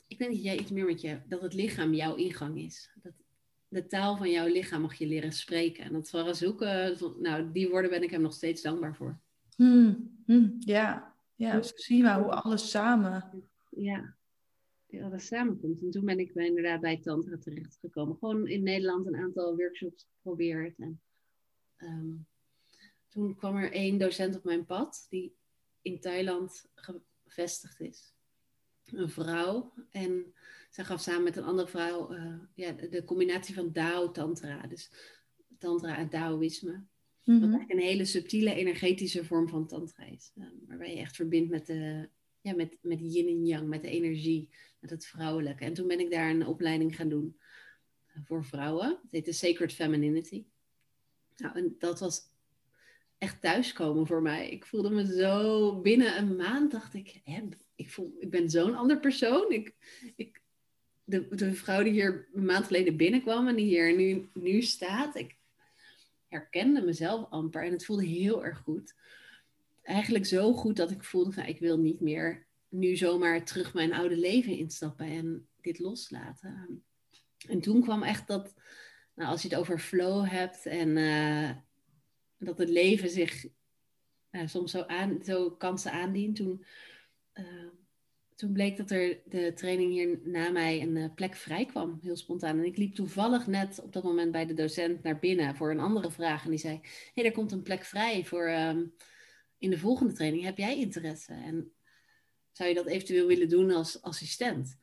Ik 0.07 0.17
denk 0.17 0.31
dat 0.31 0.43
jij 0.43 0.57
iets 0.57 0.71
meer 0.71 0.85
met 0.85 1.01
je, 1.01 1.21
dat 1.27 1.41
het 1.41 1.53
lichaam 1.53 1.93
jouw 1.93 2.15
ingang 2.15 2.57
is. 2.59 2.89
Dat 3.01 3.13
de 3.67 3.87
taal 3.87 4.17
van 4.17 4.31
jouw 4.31 4.47
lichaam 4.47 4.81
mag 4.81 4.95
je 4.95 5.07
leren 5.07 5.31
spreken. 5.31 5.83
En 5.83 5.93
dat 5.93 6.09
vooral 6.09 6.35
zoeken, 6.35 6.97
nou, 7.19 7.51
die 7.51 7.69
woorden 7.69 7.89
ben 7.89 8.03
ik 8.03 8.09
hem 8.09 8.21
nog 8.21 8.33
steeds 8.33 8.61
dankbaar 8.61 8.95
voor. 8.95 9.19
Hmm, 9.55 10.21
hmm, 10.25 10.55
ja, 10.59 11.13
ja, 11.35 11.61
zie 11.61 11.97
je 11.97 12.13
hoe 12.13 12.31
alles 12.31 12.69
samen. 12.69 13.43
Ja, 13.69 14.15
alles 15.01 15.25
samenkomt. 15.25 15.81
En 15.81 15.91
toen 15.91 16.05
ben 16.05 16.19
ik 16.19 16.31
inderdaad 16.33 16.81
bij 16.81 17.01
Tantra 17.01 17.37
terechtgekomen. 17.37 18.17
Gewoon 18.17 18.47
in 18.47 18.63
Nederland 18.63 19.05
een 19.05 19.15
aantal 19.15 19.55
workshops 19.55 20.07
geprobeerd. 20.15 20.79
En 20.79 21.01
ehm, 21.75 22.11
toen 23.07 23.35
kwam 23.35 23.55
er 23.55 23.71
één 23.71 23.97
docent 23.97 24.35
op 24.35 24.43
mijn 24.43 24.65
pad 24.65 25.05
die 25.09 25.35
in 25.81 25.99
Thailand 25.99 26.65
gevestigd 26.75 27.79
is. 27.79 28.13
Een 28.85 29.09
vrouw. 29.09 29.73
En 29.91 30.33
zij 30.69 30.83
gaf 30.83 31.01
samen 31.01 31.23
met 31.23 31.35
een 31.35 31.43
andere 31.43 31.67
vrouw 31.67 32.13
uh, 32.13 32.39
ja, 32.55 32.71
de 32.71 33.03
combinatie 33.05 33.55
van 33.55 33.71
Dao 33.71 34.11
Tantra. 34.11 34.67
Dus 34.67 34.91
Tantra 35.57 35.97
en 35.97 36.09
Taoïsme. 36.09 36.71
Wat 37.23 37.35
mhm. 37.35 37.43
eigenlijk 37.43 37.71
een 37.71 37.87
hele 37.87 38.05
subtiele 38.05 38.53
energetische 38.53 39.25
vorm 39.25 39.49
van 39.49 39.67
Tantra 39.67 40.05
is. 40.05 40.31
Uh, 40.35 40.45
waarbij 40.67 40.95
je 40.95 40.99
echt 40.99 41.15
verbindt 41.15 41.49
met 41.49 41.65
de 41.65 42.09
ja, 42.43 42.55
met, 42.55 42.77
met 42.81 42.99
yin 42.99 43.27
en 43.27 43.45
yang, 43.45 43.67
met 43.67 43.81
de 43.81 43.89
energie, 43.89 44.49
met 44.79 44.89
het 44.89 45.05
vrouwelijke. 45.05 45.65
En 45.65 45.73
toen 45.73 45.87
ben 45.87 45.99
ik 45.99 46.11
daar 46.11 46.29
een 46.29 46.47
opleiding 46.47 46.95
gaan 46.95 47.09
doen 47.09 47.37
voor 48.23 48.45
vrouwen. 48.45 48.87
Het 48.87 49.11
heette 49.11 49.31
Sacred 49.31 49.73
Femininity. 49.73 50.45
Nou, 51.37 51.57
en 51.57 51.75
dat 51.79 51.99
was 51.99 52.21
echt 53.17 53.41
thuiskomen 53.41 54.07
voor 54.07 54.21
mij. 54.21 54.49
Ik 54.49 54.65
voelde 54.65 54.89
me 54.89 55.15
zo 55.15 55.81
binnen 55.81 56.17
een 56.17 56.35
maand, 56.35 56.71
dacht 56.71 56.93
ik, 56.93 57.21
hè, 57.23 57.41
ik, 57.75 57.91
voel, 57.91 58.15
ik 58.19 58.29
ben 58.29 58.49
zo'n 58.49 58.75
ander 58.75 58.99
persoon. 58.99 59.51
Ik, 59.51 59.73
ik, 60.15 60.41
de, 61.03 61.35
de 61.35 61.53
vrouw 61.53 61.83
die 61.83 61.91
hier 61.91 62.29
een 62.33 62.45
maand 62.45 62.65
geleden 62.65 62.97
binnenkwam 62.97 63.47
en 63.47 63.55
die 63.55 63.65
hier 63.65 63.95
nu, 63.95 64.29
nu 64.33 64.61
staat, 64.61 65.15
ik 65.15 65.35
herkende 66.27 66.81
mezelf 66.81 67.29
amper 67.29 67.63
en 67.63 67.71
het 67.71 67.85
voelde 67.85 68.05
heel 68.05 68.45
erg 68.45 68.57
goed. 68.57 68.93
Eigenlijk 69.83 70.25
zo 70.25 70.53
goed 70.53 70.75
dat 70.75 70.91
ik 70.91 71.03
voelde, 71.03 71.31
van, 71.31 71.45
ik 71.45 71.59
wil 71.59 71.77
niet 71.77 71.99
meer 71.99 72.47
nu 72.69 72.95
zomaar 72.95 73.45
terug 73.45 73.73
mijn 73.73 73.93
oude 73.93 74.17
leven 74.17 74.57
instappen 74.57 75.05
en 75.05 75.47
dit 75.61 75.79
loslaten. 75.79 76.83
En 77.47 77.61
toen 77.61 77.81
kwam 77.81 78.03
echt 78.03 78.27
dat, 78.27 78.53
nou, 79.15 79.29
als 79.29 79.41
je 79.41 79.47
het 79.47 79.57
over 79.57 79.79
flow 79.79 80.27
hebt 80.27 80.65
en 80.65 80.97
uh, 80.97 81.49
dat 82.37 82.57
het 82.57 82.69
leven 82.69 83.09
zich 83.09 83.45
uh, 84.31 84.47
soms 84.47 84.71
zo, 84.71 84.81
aan, 84.81 85.19
zo 85.23 85.51
kansen 85.51 85.91
aandient, 85.91 86.35
toen, 86.35 86.65
uh, 87.33 87.69
toen 88.35 88.53
bleek 88.53 88.77
dat 88.77 88.91
er 88.91 89.19
de 89.25 89.53
training 89.55 89.91
hier 89.91 90.19
na 90.23 90.49
mij 90.49 90.81
een 90.81 91.13
plek 91.13 91.35
vrij 91.35 91.65
kwam, 91.65 91.99
heel 92.01 92.17
spontaan. 92.17 92.57
En 92.57 92.65
ik 92.65 92.77
liep 92.77 92.95
toevallig 92.95 93.47
net 93.47 93.81
op 93.83 93.93
dat 93.93 94.03
moment 94.03 94.31
bij 94.31 94.45
de 94.45 94.53
docent 94.53 95.03
naar 95.03 95.19
binnen 95.19 95.55
voor 95.55 95.71
een 95.71 95.79
andere 95.79 96.11
vraag. 96.11 96.43
En 96.43 96.49
die 96.49 96.59
zei, 96.59 96.73
hé, 96.81 96.89
hey, 97.13 97.25
er 97.25 97.31
komt 97.31 97.51
een 97.51 97.63
plek 97.63 97.83
vrij 97.83 98.25
voor 98.25 98.49
um, 98.49 98.93
in 99.63 99.69
de 99.69 99.77
volgende 99.77 100.13
training. 100.13 100.43
Heb 100.43 100.57
jij 100.57 100.77
interesse? 100.77 101.33
En 101.33 101.71
zou 102.51 102.69
je 102.69 102.75
dat 102.75 102.87
eventueel 102.87 103.27
willen 103.27 103.49
doen 103.49 103.71
als 103.71 104.01
assistent? 104.01 104.77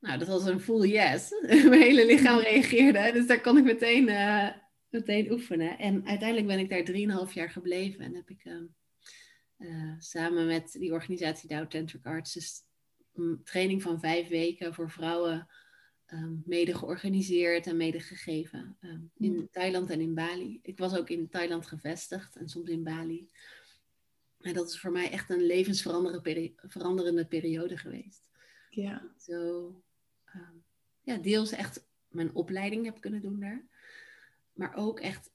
Nou, 0.00 0.18
dat 0.18 0.28
was 0.28 0.44
een 0.44 0.60
full 0.60 0.88
yes. 0.88 1.30
Mijn 1.68 1.72
hele 1.80 2.06
lichaam 2.06 2.38
reageerde. 2.38 3.12
Dus 3.12 3.26
daar 3.26 3.40
kon 3.40 3.56
ik 3.58 3.64
meteen, 3.64 4.08
uh, 4.08 4.50
meteen 4.88 5.32
oefenen. 5.32 5.78
En 5.78 6.06
uiteindelijk 6.06 6.46
ben 6.46 6.58
ik 6.58 6.70
daar 6.70 7.26
3,5 7.28 7.32
jaar 7.32 7.50
gebleven. 7.50 8.04
En 8.04 8.14
heb 8.14 8.30
ik 8.30 8.44
uh, 9.58 9.92
samen 9.98 10.46
met 10.46 10.72
die 10.72 10.92
organisatie 10.92 11.48
Dow 11.48 11.66
Tantric 11.66 12.06
Arts... 12.06 12.32
Dus 12.32 12.62
een 13.14 13.40
training 13.44 13.82
van 13.82 14.00
vijf 14.00 14.28
weken 14.28 14.74
voor 14.74 14.90
vrouwen... 14.90 15.48
Um, 16.06 16.42
mede 16.46 16.74
georganiseerd 16.74 17.66
en 17.66 17.76
mede 17.76 18.00
gegeven. 18.00 18.76
Um, 18.80 19.10
in 19.16 19.32
mm. 19.32 19.48
Thailand 19.50 19.90
en 19.90 20.00
in 20.00 20.14
Bali. 20.14 20.58
Ik 20.62 20.78
was 20.78 20.96
ook 20.96 21.08
in 21.08 21.28
Thailand 21.28 21.66
gevestigd 21.66 22.36
en 22.36 22.48
soms 22.48 22.68
in 22.68 22.82
Bali. 22.82 23.28
En 24.44 24.54
dat 24.54 24.68
is 24.68 24.80
voor 24.80 24.92
mij 24.92 25.10
echt 25.10 25.30
een 25.30 25.46
levensveranderende 25.46 27.26
periode 27.26 27.76
geweest. 27.76 28.28
Ja. 28.70 29.14
Zo, 29.18 29.66
um, 30.34 30.64
ja, 31.00 31.16
deels 31.16 31.52
echt 31.52 31.86
mijn 32.08 32.34
opleiding 32.34 32.84
heb 32.84 33.00
kunnen 33.00 33.22
doen 33.22 33.40
daar. 33.40 33.66
Maar 34.52 34.76
ook 34.76 35.00
echt 35.00 35.30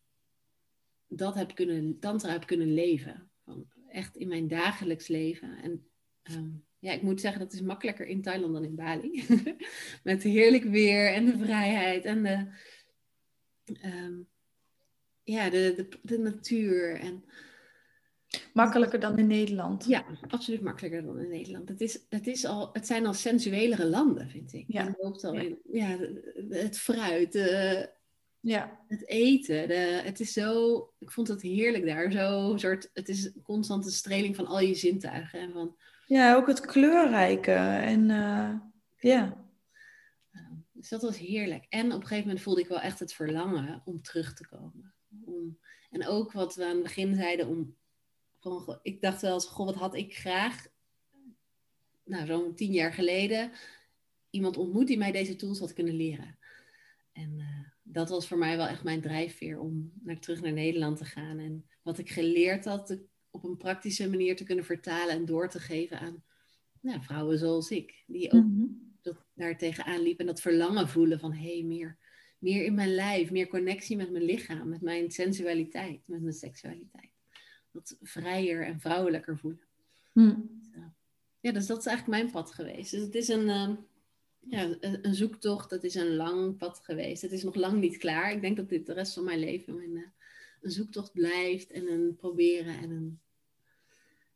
dat 1.08 1.36
heb 1.36 1.56
kunnen, 1.56 2.00
tantra 2.00 2.32
heb 2.32 2.46
kunnen 2.46 2.74
leven. 2.74 3.32
Van 3.44 3.68
echt 3.88 4.16
in 4.16 4.28
mijn 4.28 4.48
dagelijks 4.48 5.08
leven. 5.08 5.58
En 5.58 5.90
um, 6.32 6.66
ja, 6.80 6.92
ik 6.92 7.02
moet 7.02 7.22
zeggen, 7.22 7.40
dat 7.40 7.54
is 7.54 7.62
makkelijker 7.62 8.06
in 8.06 8.22
Thailand 8.22 8.54
dan 8.54 8.64
in 8.64 8.76
Bali. 8.76 9.26
Met 10.04 10.24
heerlijk 10.24 10.64
weer 10.64 11.14
en 11.14 11.26
de 11.26 11.38
vrijheid 11.38 12.06
en 12.06 12.24
de, 12.24 12.48
um, 13.86 14.28
ja, 15.24 15.50
de, 15.50 15.74
de, 15.76 16.00
de 16.02 16.18
natuur. 16.18 17.00
En 17.00 17.24
Makkelijker 18.54 19.00
dan 19.00 19.18
in 19.18 19.28
Nederland. 19.28 19.86
Ja, 19.86 20.06
absoluut 20.28 20.62
makkelijker 20.62 21.04
dan 21.04 21.20
in 21.20 21.30
Nederland. 21.30 21.70
Het, 21.70 21.82
is, 21.82 22.06
het, 22.10 22.28
is 22.28 22.46
al, 22.46 22.70
het 22.74 22.88
zijn 22.88 23.06
al 23.06 23.14
sensuelere 23.14 23.86
landen, 23.86 24.30
vind 24.30 24.54
ik. 24.54 24.66
Ja. 24.68 24.96
loopt 24.98 25.24
al 25.24 25.34
in, 25.34 25.60
ja, 25.72 25.98
het 26.50 26.80
fruit, 26.80 27.32
de, 27.32 27.90
ja. 28.40 28.80
het 28.88 29.08
eten. 29.08 29.68
De, 29.68 30.02
het 30.04 30.20
is 30.20 30.34
zo, 30.34 30.78
ik 31.00 31.12
vond 31.12 31.28
het 31.28 31.42
heerlijk 31.42 31.86
daar. 31.86 32.12
Zo 32.12 32.54
soort, 32.58 32.90
het 32.94 33.10
is 33.10 33.26
een 33.26 33.42
constante 33.42 33.92
streling 33.92 34.36
van 34.36 34.48
al 34.48 34.60
je 34.60 34.76
zintuigen. 34.76 35.40
En 35.40 35.52
van, 35.52 35.76
ja, 36.06 36.36
ook 36.36 36.48
het 36.48 36.60
kleurrijke. 36.60 37.52
En 37.52 38.10
uh, 38.10 38.54
ja. 38.98 39.48
Dus 40.72 40.90
dat 40.90 41.02
was 41.02 41.18
heerlijk. 41.18 41.66
En 41.70 41.86
op 41.86 42.02
een 42.02 42.08
gegeven 42.08 42.26
moment 42.26 42.42
voelde 42.44 42.62
ik 42.62 42.68
wel 42.68 42.80
echt 42.80 43.00
het 43.00 43.14
verlangen 43.14 43.82
om 43.86 44.02
terug 44.02 44.34
te 44.34 44.48
komen. 44.48 44.94
Om, 45.26 45.60
en 45.92 46.08
ook 46.08 46.32
wat 46.32 46.56
we 46.56 46.66
aan 46.66 46.70
het 46.70 46.84
begin 46.84 47.16
zeiden, 47.16 47.48
om 47.48 47.78
gewoon, 48.40 48.80
ik 48.82 49.02
dacht 49.02 49.22
wel 49.22 49.34
eens, 49.34 49.46
goh, 49.46 49.66
wat 49.66 49.76
had 49.76 49.96
ik 49.96 50.16
graag, 50.16 50.68
nou, 52.04 52.26
zo'n 52.26 52.56
tien 52.56 52.72
jaar 52.72 52.94
geleden, 52.94 53.52
iemand 54.30 54.58
ontmoet 54.58 54.88
die 54.88 54.98
mij 54.98 55.12
deze 55.12 55.36
tools 55.36 55.60
had 55.60 55.74
kunnen 55.74 55.96
leren. 55.96 56.38
En 57.12 57.34
uh, 57.38 57.68
dat 57.84 58.10
was 58.10 58.28
voor 58.28 58.38
mij 58.38 58.58
wel 58.58 58.68
echt 58.68 58.84
mijn 58.84 59.02
drijfveer 59.02 59.60
om 59.60 59.92
naar, 60.04 60.20
terug 60.20 60.42
naar 60.42 60.54
Nederland 60.54 60.98
te 60.98 61.06
gaan. 61.06 61.40
En 61.40 61.66
wat 61.82 61.98
ik 61.98 62.10
geleerd 62.10 62.66
had, 62.66 63.00
op 63.32 63.44
een 63.44 63.58
praktische 63.58 64.10
manier 64.10 64.36
te 64.36 64.44
kunnen 64.44 64.66
vertalen 64.66 65.16
en 65.16 65.26
door 65.26 65.50
te 65.50 65.60
geven 65.60 66.00
aan 66.00 66.24
nou, 66.82 67.04
vrouwen 67.04 67.38
zoals 67.38 67.72
ik. 67.72 68.04
Die 68.08 68.32
ook, 68.32 68.44
mm 68.44 68.56
-hmm. 68.56 68.98
dat, 69.02 69.26
daar 69.34 69.58
tegenaan 69.58 70.02
liep 70.02 70.20
en 70.20 70.26
dat 70.26 70.42
verlangen 70.42 70.90
voelen 70.90 71.20
van 71.20 71.34
hé, 71.34 71.54
hey, 71.54 71.64
meer, 71.64 71.98
meer 72.38 72.66
in 72.66 72.74
mijn 72.74 72.94
lijf, 72.96 73.32
meer 73.32 73.48
connectie 73.48 73.98
met 73.98 74.12
mijn 74.12 74.24
lichaam, 74.24 74.70
met 74.70 74.82
mijn 74.82 75.12
sensualiteit, 75.12 76.08
met 76.08 76.22
mijn 76.22 76.34
seksualiteit. 76.34 77.09
Dat 77.72 77.98
vrijer 78.02 78.66
en 78.66 78.80
vrouwelijker 78.80 79.38
voelen. 79.38 79.68
Hm. 80.14 80.36
Ja, 81.40 81.52
dus 81.52 81.66
dat 81.66 81.80
is 81.80 81.86
eigenlijk 81.86 82.22
mijn 82.22 82.32
pad 82.32 82.52
geweest. 82.52 82.92
Dus 82.92 83.02
het 83.02 83.16
is 83.16 83.28
een, 83.28 83.48
uh, 83.48 83.70
ja, 84.40 84.78
een, 84.80 85.16
zoektocht, 85.16 85.72
het 85.72 85.84
is 85.84 85.96
een 85.96 86.16
lang 86.16 86.58
pad 86.58 86.80
geweest. 86.84 87.22
Het 87.22 87.32
is 87.32 87.44
nog 87.44 87.56
lang 87.56 87.80
niet 87.80 87.98
klaar. 87.98 88.32
Ik 88.32 88.42
denk 88.42 88.58
dat 88.58 88.70
dit 88.70 88.86
de 88.86 88.94
rest 88.94 89.14
van 89.14 89.24
mijn 89.24 89.40
leven 89.40 89.76
mijn, 89.76 89.96
uh, 89.96 90.04
een 90.62 90.72
zoektocht 90.72 91.12
blijft 91.14 91.72
en 91.72 91.92
een 91.92 92.16
proberen 92.16 92.78
en 92.78 92.90
een, 92.90 93.20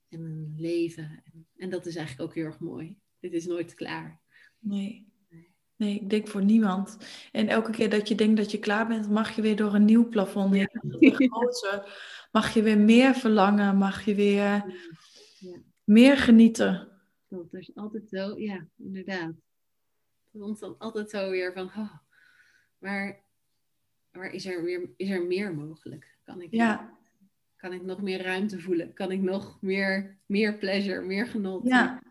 en 0.09 0.21
een 0.21 0.55
leven. 0.57 1.21
En, 1.25 1.47
en 1.57 1.69
dat 1.69 1.85
is 1.85 1.95
eigenlijk 1.95 2.29
ook 2.29 2.35
heel 2.35 2.45
erg 2.45 2.59
mooi. 2.59 2.97
Dit 3.19 3.33
is 3.33 3.45
nooit 3.45 3.73
klaar. 3.73 4.19
Nee. 4.59 5.11
Nee, 5.75 5.95
ik 5.95 6.09
denk 6.09 6.27
voor 6.27 6.43
niemand. 6.43 6.97
En 7.31 7.47
elke 7.47 7.71
keer 7.71 7.89
dat 7.89 8.07
je 8.07 8.15
denkt 8.15 8.37
dat 8.37 8.51
je 8.51 8.59
klaar 8.59 8.87
bent, 8.87 9.09
mag 9.09 9.35
je 9.35 9.41
weer 9.41 9.55
door 9.55 9.73
een 9.73 9.85
nieuw 9.85 10.09
plafond. 10.09 10.55
Ja. 10.55 10.67
Mag 12.33 12.53
je 12.53 12.61
weer 12.61 12.77
meer 12.77 13.15
verlangen, 13.15 13.77
mag 13.77 14.05
je 14.05 14.15
weer 14.15 14.75
ja. 15.39 15.57
meer 15.83 16.17
genieten. 16.17 16.91
Dat 17.27 17.53
is 17.53 17.75
altijd 17.75 18.09
zo, 18.09 18.39
ja, 18.39 18.67
inderdaad. 18.77 19.33
Het 20.31 20.61
is 20.61 20.61
altijd 20.77 21.09
zo 21.09 21.29
weer 21.29 21.53
van, 21.53 21.65
oh, 21.65 21.93
waar, 22.77 23.19
waar 24.11 24.31
is, 24.31 24.45
er 24.45 24.63
weer, 24.63 24.89
is 24.95 25.09
er 25.09 25.25
meer 25.25 25.55
mogelijk? 25.55 26.17
Kan 26.23 26.41
ik, 26.41 26.51
ja. 26.51 26.97
kan 27.55 27.73
ik 27.73 27.81
nog 27.81 28.01
meer 28.01 28.21
ruimte 28.21 28.59
voelen? 28.59 28.93
Kan 28.93 29.11
ik 29.11 29.21
nog 29.21 29.61
meer, 29.61 30.17
meer 30.25 30.57
pleasure, 30.57 31.01
meer 31.01 31.27
genot? 31.27 31.67
Ja. 31.67 32.03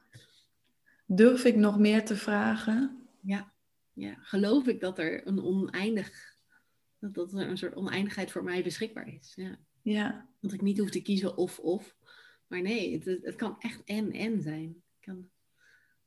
Durf 1.06 1.44
ik 1.44 1.56
nog 1.56 1.78
meer 1.78 2.04
te 2.04 2.16
vragen? 2.16 3.08
Ja. 3.20 3.52
ja. 3.92 4.14
Geloof 4.20 4.66
ik 4.66 4.80
dat 4.80 4.98
er 4.98 5.26
een 5.26 5.42
oneindig, 5.42 6.36
dat, 6.98 7.14
dat 7.14 7.32
er 7.32 7.48
een 7.48 7.58
soort 7.58 7.74
oneindigheid 7.74 8.30
voor 8.30 8.44
mij 8.44 8.62
beschikbaar 8.62 9.08
is? 9.08 9.32
Ja. 9.36 9.58
Ja. 9.82 10.26
Dat 10.40 10.52
ik 10.52 10.62
niet 10.62 10.78
hoef 10.78 10.90
te 10.90 11.02
kiezen 11.02 11.36
of 11.36 11.58
of. 11.58 11.96
Maar 12.46 12.62
nee, 12.62 12.92
het, 12.92 13.04
het 13.22 13.36
kan 13.36 13.56
echt 13.58 13.82
en 13.84 14.12
en 14.12 14.42
zijn. 14.42 14.82
Kan, 15.00 15.28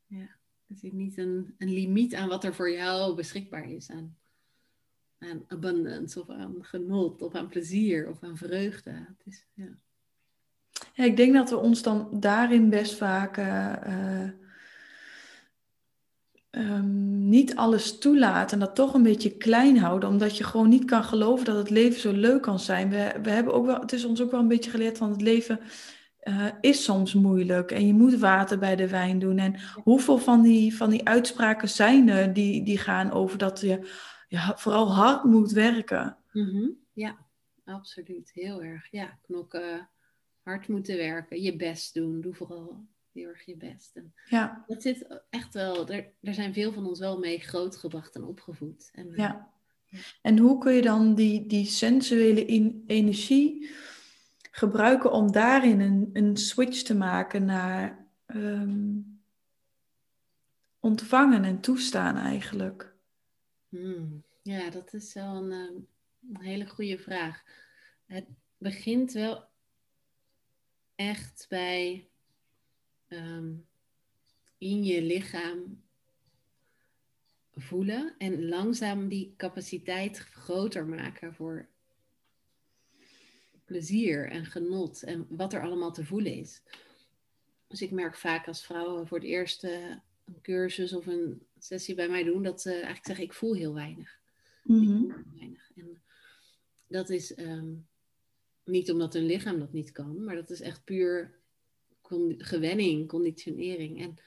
ja. 0.05 0.35
Er 0.67 0.75
zit 0.75 0.93
niet 0.93 1.17
een, 1.17 1.55
een 1.57 1.73
limiet 1.73 2.15
aan 2.15 2.29
wat 2.29 2.43
er 2.43 2.55
voor 2.55 2.71
jou 2.71 3.15
beschikbaar 3.15 3.69
is. 3.69 3.89
Aan, 3.89 4.17
aan 5.17 5.43
abundance 5.47 6.21
of 6.21 6.29
aan 6.29 6.55
genot 6.59 7.21
of 7.21 7.35
aan 7.35 7.47
plezier 7.47 8.09
of 8.09 8.23
aan 8.23 8.37
vreugde. 8.37 8.91
Het 8.91 9.21
is, 9.25 9.45
ja. 9.53 9.77
ja 10.93 11.03
ik 11.03 11.17
denk 11.17 11.33
dat 11.33 11.49
we 11.49 11.57
ons 11.57 11.83
dan 11.83 12.19
daarin 12.19 12.69
best 12.69 12.95
vaak 12.95 13.37
uh, 13.37 14.29
um, 16.57 17.29
niet 17.29 17.55
alles 17.55 17.97
toelaten 17.97 18.59
en 18.59 18.65
dat 18.65 18.75
toch 18.75 18.93
een 18.93 19.03
beetje 19.03 19.37
klein 19.37 19.77
houden, 19.77 20.09
omdat 20.09 20.37
je 20.37 20.43
gewoon 20.43 20.69
niet 20.69 20.85
kan 20.85 21.03
geloven 21.03 21.45
dat 21.45 21.55
het 21.55 21.69
leven 21.69 21.99
zo 21.99 22.11
leuk 22.11 22.41
kan 22.41 22.59
zijn. 22.59 22.89
We, 22.89 23.11
we 23.23 23.29
hebben 23.29 23.53
ook 23.53 23.65
wel, 23.65 23.79
het 23.79 23.93
is 23.93 24.05
ons 24.05 24.21
ook 24.21 24.31
wel 24.31 24.39
een 24.39 24.47
beetje 24.47 24.71
geleerd 24.71 24.97
van 24.97 25.09
het 25.09 25.21
leven 25.21 25.59
uh, 26.25 26.47
is 26.61 26.83
soms 26.83 27.13
moeilijk 27.13 27.71
en 27.71 27.87
je 27.87 27.93
moet 27.93 28.15
water 28.15 28.59
bij 28.59 28.75
de 28.75 28.89
wijn 28.89 29.19
doen. 29.19 29.37
En 29.37 29.55
hoeveel 29.83 30.17
van 30.17 30.41
die, 30.41 30.75
van 30.75 30.89
die 30.89 31.07
uitspraken 31.07 31.69
zijn 31.69 32.09
er 32.09 32.33
die, 32.33 32.63
die 32.63 32.77
gaan 32.77 33.11
over 33.11 33.37
dat 33.37 33.59
je 33.59 33.79
ja, 34.27 34.57
vooral 34.57 34.93
hard 34.93 35.23
moet 35.23 35.51
werken? 35.51 36.17
Mm 36.31 36.77
Ja, 36.93 37.17
absoluut. 37.65 38.31
Heel 38.33 38.63
erg. 38.63 38.91
Ja, 38.91 39.19
knokken, 39.21 39.89
hard 40.43 40.67
moeten 40.67 40.97
werken, 40.97 41.41
je 41.41 41.55
best 41.55 41.93
doen. 41.93 42.21
Doe 42.21 42.33
vooral 42.33 42.85
heel 43.15 43.29
erg 43.29 43.45
je 43.45 43.57
best. 43.57 43.95
En 43.95 44.13
ja. 44.29 44.63
Dat 44.67 44.81
zit 44.81 45.21
echt 45.29 45.53
wel, 45.53 45.87
er, 45.87 46.11
er 46.21 46.33
zijn 46.33 46.53
veel 46.53 46.71
van 46.71 46.87
ons 46.87 46.99
wel 46.99 47.19
mee 47.19 47.39
grootgebracht 47.39 48.15
en 48.15 48.23
opgevoed. 48.23 48.89
En, 48.93 49.11
ja. 49.15 49.53
En 50.21 50.37
hoe 50.37 50.57
kun 50.57 50.73
je 50.73 50.81
dan 50.81 51.15
die, 51.15 51.47
die 51.47 51.65
sensuele 51.65 52.45
in, 52.45 52.83
energie 52.87 53.69
gebruiken 54.51 55.11
om 55.11 55.31
daarin 55.31 55.79
een, 55.79 56.09
een 56.13 56.37
switch 56.37 56.81
te 56.81 56.95
maken 56.95 57.45
naar 57.45 58.07
ehm, 58.25 58.97
ontvangen 60.79 61.43
en 61.43 61.59
toestaan 61.59 62.17
eigenlijk? 62.17 62.93
Hmm. 63.69 64.23
Ja, 64.41 64.69
dat 64.69 64.93
is 64.93 65.13
wel 65.13 65.35
een, 65.35 65.51
ehm, 65.51 65.75
een 66.33 66.45
hele 66.45 66.67
goede 66.67 66.97
vraag. 66.97 67.43
Het 68.05 68.25
begint 68.57 69.11
wel 69.11 69.43
echt 70.95 71.45
bij 71.49 72.09
Ehm, 73.15 73.53
in 74.57 74.83
je 74.83 75.01
lichaam 75.01 75.83
voelen 77.53 78.15
en 78.17 78.47
langzaam 78.47 79.07
die 79.07 79.33
capaciteit 79.37 80.19
groter 80.19 80.85
maken 80.85 81.33
voor 81.33 81.67
plezier 83.65 84.29
en 84.29 84.45
genot 84.45 85.03
en 85.03 85.27
wat 85.29 85.53
er 85.53 85.61
allemaal 85.61 85.91
te 85.91 86.05
voelen 86.05 86.33
is. 86.33 86.61
Dus 87.67 87.81
ik 87.81 87.91
merk 87.91 88.17
vaak 88.17 88.47
als 88.47 88.65
vrouwen 88.65 89.07
voor 89.07 89.17
het 89.17 89.27
eerst 89.27 89.63
een 89.63 90.01
cursus 90.41 90.93
of 90.93 91.05
een 91.05 91.41
sessie 91.59 91.95
bij 91.95 92.09
mij 92.09 92.23
doen, 92.23 92.43
dat 92.43 92.61
ze 92.61 92.71
eigenlijk 92.71 93.05
zeggen: 93.05 93.25
Ik 93.25 93.33
voel 93.33 93.53
heel 93.53 93.73
weinig. 93.73 94.19
Mm 94.63 94.85
voel 94.85 95.15
heel 95.15 95.37
weinig. 95.37 95.71
En 95.75 96.01
dat 96.87 97.09
is 97.09 97.33
ehm, 97.33 97.73
niet 98.63 98.91
omdat 98.91 99.13
hun 99.13 99.25
lichaam 99.25 99.59
dat 99.59 99.73
niet 99.73 99.91
kan, 99.91 100.23
maar 100.23 100.35
dat 100.35 100.49
is 100.49 100.61
echt 100.61 100.83
puur 100.83 101.43
gewenning, 102.37 103.07
conditionering. 103.07 104.01
En 104.01 104.17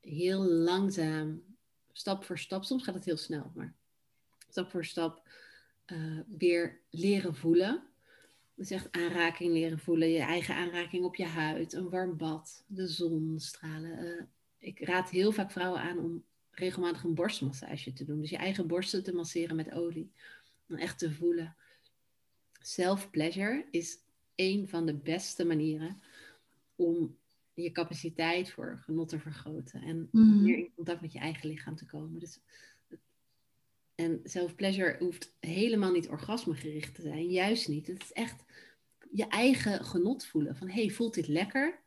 heel 0.00 0.44
langzaam, 0.44 1.42
stap 1.92 2.24
voor 2.24 2.38
stap, 2.38 2.64
soms 2.64 2.84
gaat 2.84 2.94
het 2.94 3.04
heel 3.04 3.16
snel, 3.16 3.52
maar 3.54 3.74
stap 4.48 4.70
voor 4.70 4.84
stap 4.84 5.28
uh, 5.86 6.20
weer 6.38 6.80
leren 6.90 7.34
voelen. 7.34 7.82
Dus 8.54 8.70
echt 8.70 8.92
aanraking 8.92 9.52
leren 9.52 9.78
voelen, 9.78 10.08
je 10.08 10.18
eigen 10.18 10.54
aanraking 10.54 11.04
op 11.04 11.16
je 11.16 11.24
huid, 11.24 11.72
een 11.72 11.90
warm 11.90 12.16
bad, 12.16 12.64
de 12.66 12.88
zonstralen. 12.88 14.04
Uh, 14.04 14.22
ik 14.58 14.80
raad 14.80 15.10
heel 15.10 15.32
vaak 15.32 15.50
vrouwen 15.50 15.80
aan 15.80 15.98
om 15.98 16.24
regelmatig 16.50 17.02
een 17.02 17.14
borstmassage 17.14 17.92
te 17.92 18.04
doen. 18.04 18.20
Dus 18.20 18.30
je 18.30 18.36
eigen 18.36 18.66
borsten 18.66 19.02
te 19.02 19.14
masseren 19.14 19.56
met 19.56 19.72
olie. 19.72 20.12
Om 20.68 20.76
echt 20.76 20.98
te 20.98 21.12
voelen. 21.12 21.56
Self-pleasure 22.60 23.66
is 23.70 23.98
een 24.34 24.68
van 24.68 24.86
de 24.86 24.94
beste 24.94 25.44
manieren 25.44 26.02
om 26.78 27.16
je 27.54 27.72
capaciteit 27.72 28.50
voor 28.50 28.80
genot 28.84 29.08
te 29.08 29.18
vergroten 29.18 29.82
en 29.82 30.08
mhm. 30.12 30.42
meer 30.42 30.58
in 30.58 30.72
contact 30.74 31.00
met 31.00 31.12
je 31.12 31.18
eigen 31.18 31.48
lichaam 31.48 31.76
te 31.76 31.86
komen. 31.86 32.20
Dus, 32.20 32.40
en 33.94 34.20
self-pleasure 34.24 34.96
hoeft 34.98 35.36
helemaal 35.40 35.92
niet 35.92 36.08
orgasmegericht 36.08 36.94
te 36.94 37.02
zijn, 37.02 37.30
juist 37.30 37.68
niet. 37.68 37.86
Het 37.86 38.02
is 38.02 38.12
echt 38.12 38.44
je 39.10 39.26
eigen 39.26 39.84
genot 39.84 40.26
voelen. 40.26 40.56
Van, 40.56 40.68
hey, 40.68 40.90
voelt 40.90 41.14
dit 41.14 41.28
lekker? 41.28 41.82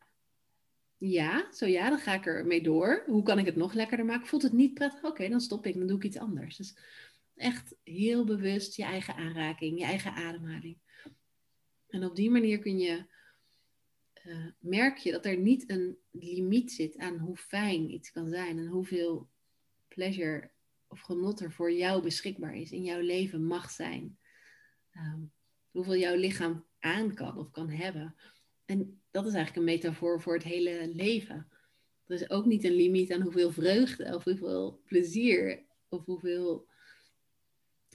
Ja, 0.98 1.52
zo 1.52 1.66
ja, 1.66 1.88
dan 1.88 1.98
ga 1.98 2.14
ik 2.14 2.26
er 2.26 2.46
mee 2.46 2.62
door. 2.62 3.02
Hoe 3.06 3.22
kan 3.22 3.38
ik 3.38 3.46
het 3.46 3.56
nog 3.56 3.72
lekkerder 3.72 4.06
maken? 4.06 4.26
Voelt 4.26 4.42
het 4.42 4.52
niet 4.52 4.74
prettig? 4.74 5.04
Oké, 5.04 5.28
dan 5.28 5.40
stop 5.40 5.66
ik, 5.66 5.74
dan 5.74 5.86
doe 5.86 5.96
ik 5.96 6.04
iets 6.04 6.18
anders. 6.18 6.56
Dus 6.56 6.76
echt 7.36 7.74
heel 7.84 8.24
bewust 8.24 8.76
je 8.76 8.82
eigen 8.82 9.14
aanraking, 9.14 9.78
je 9.78 9.84
eigen 9.84 10.12
ademhaling. 10.12 10.78
En 11.88 12.04
op 12.04 12.16
die 12.16 12.30
manier 12.30 12.58
kun 12.58 12.78
je 12.78 13.04
uh, 14.26 14.46
merk 14.58 14.98
je 14.98 15.12
dat 15.12 15.26
er 15.26 15.36
niet 15.36 15.70
een 15.70 15.98
limiet 16.10 16.72
zit 16.72 16.96
aan 16.96 17.18
hoe 17.18 17.36
fijn 17.36 17.90
iets 17.90 18.10
kan 18.12 18.28
zijn 18.28 18.58
en 18.58 18.66
hoeveel 18.66 19.28
pleasure 19.88 20.50
of 20.86 21.00
genot 21.00 21.40
er 21.40 21.52
voor 21.52 21.72
jou 21.72 22.02
beschikbaar 22.02 22.56
is, 22.56 22.72
in 22.72 22.82
jouw 22.82 23.00
leven 23.00 23.44
mag 23.44 23.70
zijn. 23.70 24.18
Ehm, 24.90 25.20
hoeveel 25.70 25.96
jouw 25.96 26.16
lichaam 26.16 26.64
aan 26.78 27.14
kan 27.14 27.38
of 27.38 27.50
kan 27.50 27.68
hebben. 27.70 28.14
En 28.64 29.00
dat 29.10 29.26
is 29.26 29.32
eigenlijk 29.34 29.56
een 29.56 29.74
metafoor 29.74 30.20
voor 30.20 30.34
het 30.34 30.42
hele 30.42 30.90
leven. 30.94 31.48
Er 32.06 32.14
is 32.14 32.30
ook 32.30 32.44
niet 32.44 32.64
een 32.64 32.74
limiet 32.74 33.12
aan 33.12 33.22
hoeveel 33.22 33.52
vreugde 33.52 34.14
of 34.14 34.24
hoeveel 34.24 34.80
plezier 34.84 35.62
of 35.88 36.04
hoeveel 36.04 36.68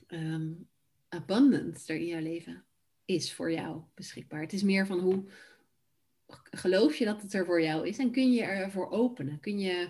um, 0.08 0.70
abundance 1.10 1.94
er 1.94 2.00
in 2.00 2.06
jouw 2.06 2.22
leven 2.22 2.66
is 3.06 3.34
voor 3.34 3.52
jou 3.52 3.82
beschikbaar. 3.94 4.42
Het 4.42 4.54
is 4.54 4.64
meer 4.64 4.86
van 4.86 5.00
hoe, 5.00 5.24
geloof 6.52 6.96
je 6.96 7.06
dat 7.06 7.22
het 7.22 7.34
er 7.34 7.46
voor 7.46 7.62
jou 7.62 7.88
is 7.88 7.98
en 7.98 8.12
kun 8.12 8.32
je 8.32 8.44
ervoor 8.44 8.90
openen? 8.90 9.40
Kun 9.40 9.60
je 9.60 9.90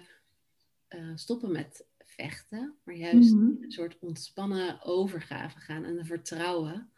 uh, 0.90 1.12
stoppen 1.16 1.52
met 1.52 1.86
vechten, 1.98 2.78
maar 2.84 2.96
juist 2.96 3.34
mm 3.34 3.46
een 3.62 3.72
soort 3.72 4.00
ontspannen 4.00 4.84
overgave 4.84 5.60
gaan 5.60 5.84
en 5.84 5.98
een 5.98 6.06
vertrouwen 6.06 6.92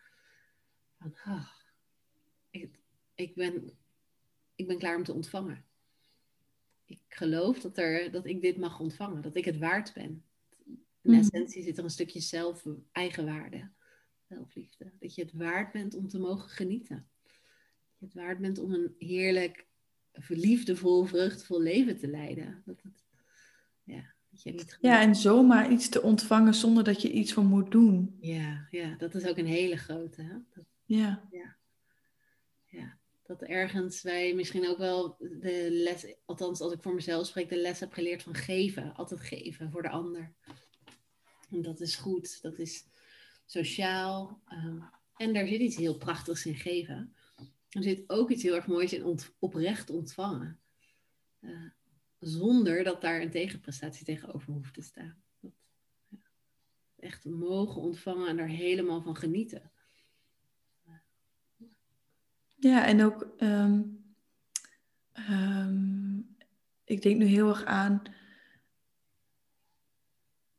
van, 0.98 1.16
oh, 1.26 1.50
ik, 2.50 2.80
ik, 3.16 3.36
ben, 3.36 3.78
ik 4.56 4.68
ben 4.68 4.78
klaar 4.78 4.96
om 4.96 5.04
te 5.04 5.14
ontvangen. 5.14 5.66
Ik 6.86 7.02
geloof 7.08 7.60
dat, 7.60 7.78
er, 7.78 8.12
dat 8.12 8.26
ik 8.26 8.42
dit 8.42 8.58
mag 8.58 8.80
ontvangen, 8.80 9.22
dat 9.22 9.36
ik 9.36 9.46
het 9.46 9.58
waard 9.58 9.94
ben. 9.94 10.24
In 11.02 11.12
mm 11.12 11.20
essentie 11.20 11.64
zit 11.64 11.78
er 11.78 11.84
een 11.84 11.90
stukje 11.90 12.20
zelf, 12.20 12.66
eigenwaarde, 12.92 13.70
zelfliefde. 14.28 14.92
Dat 15.00 15.16
je 15.16 15.22
het 15.22 15.34
waard 15.34 15.72
bent 15.72 15.96
om 15.96 16.08
te 16.08 16.20
mogen 16.20 16.50
genieten 16.50 17.10
je 18.00 18.06
het 18.06 18.14
waard 18.14 18.40
bent 18.40 18.60
om 18.60 18.74
een 18.74 18.96
heerlijk, 18.98 19.66
verliefdevol, 20.14 21.06
vreugdevol 21.06 21.62
leven 21.62 21.98
te 21.98 22.08
leiden. 22.08 22.62
Dat 22.66 22.82
het, 22.82 23.04
ja, 23.84 24.14
Dat 24.32 24.44
je 24.44 24.52
niet 24.52 24.78
Ja, 24.82 25.02
en 25.02 25.16
zomaar 25.16 25.72
iets 25.72 25.90
te 25.90 26.02
ontvangen 26.02 26.54
zonder 26.54 26.84
dat 26.84 27.02
je 27.02 27.12
iets 27.12 27.34
voor 27.34 27.44
moet 27.46 27.72
doen. 27.72 28.18
ja, 28.22 28.68
ja, 28.72 28.96
dat 28.98 29.16
is 29.16 29.26
ook 29.26 29.38
een 29.38 29.46
hele 29.46 29.78
grote. 29.78 30.22
Hè? 30.22 30.34
Dat, 30.54 30.66
Ja, 30.86 31.28
ja, 32.66 32.98
dat 33.24 33.42
ergens 33.42 34.02
wij 34.02 34.34
misschien 34.34 34.68
ook 34.68 34.78
wel 34.78 35.16
de 35.20 35.68
les, 35.72 36.16
althans 36.26 36.62
als 36.62 36.74
ik 36.74 36.82
voor 36.82 36.94
mezelf 36.94 37.26
spreek, 37.26 37.50
de 37.50 37.58
les 37.62 37.80
heb 37.80 37.94
geleerd 37.94 38.24
van 38.24 38.36
geven. 38.36 38.94
Altijd 38.96 39.22
geven 39.22 39.72
voor 39.72 39.82
de 39.82 39.90
ander. 39.90 40.34
En 41.50 41.62
dat 41.62 41.80
is 41.80 41.96
goed, 41.96 42.42
dat 42.42 42.58
is 42.60 42.86
sociaal. 43.46 44.42
ehm, 44.48 44.78
en 45.16 45.34
daar 45.34 45.48
zit 45.48 45.60
iets 45.60 45.76
heel 45.76 45.98
prachtigs 45.98 46.46
in 46.46 46.56
geven. 46.56 47.14
Er 47.70 47.84
zit 47.84 48.04
ook 48.10 48.30
iets 48.30 48.44
heel 48.44 48.56
erg 48.56 48.68
moois 48.68 48.94
in 48.94 49.20
oprecht 49.40 49.90
ontvangen. 49.90 50.60
Eh, 51.40 51.70
zonder 52.20 52.84
dat 52.84 53.02
daar 53.02 53.22
een 53.22 53.32
tegenprestatie 53.32 54.06
tegenover 54.06 54.54
hoeft 54.54 54.74
te 54.74 54.82
staan. 54.82 55.24
Dat, 55.40 55.52
echt 56.96 57.26
mogen 57.26 57.82
ontvangen 57.82 58.28
en 58.28 58.38
daar 58.38 58.48
helemaal 58.48 59.02
van 59.02 59.16
genieten. 59.16 59.72
ja 62.60 62.86
en 62.86 63.04
ook, 63.04 63.34
ehm, 63.38 63.82
ehm, 65.12 66.18
ik 66.84 67.02
denk 67.02 67.18
nu 67.18 67.26
heel 67.26 67.50
erg 67.50 67.64
aan 67.64 68.02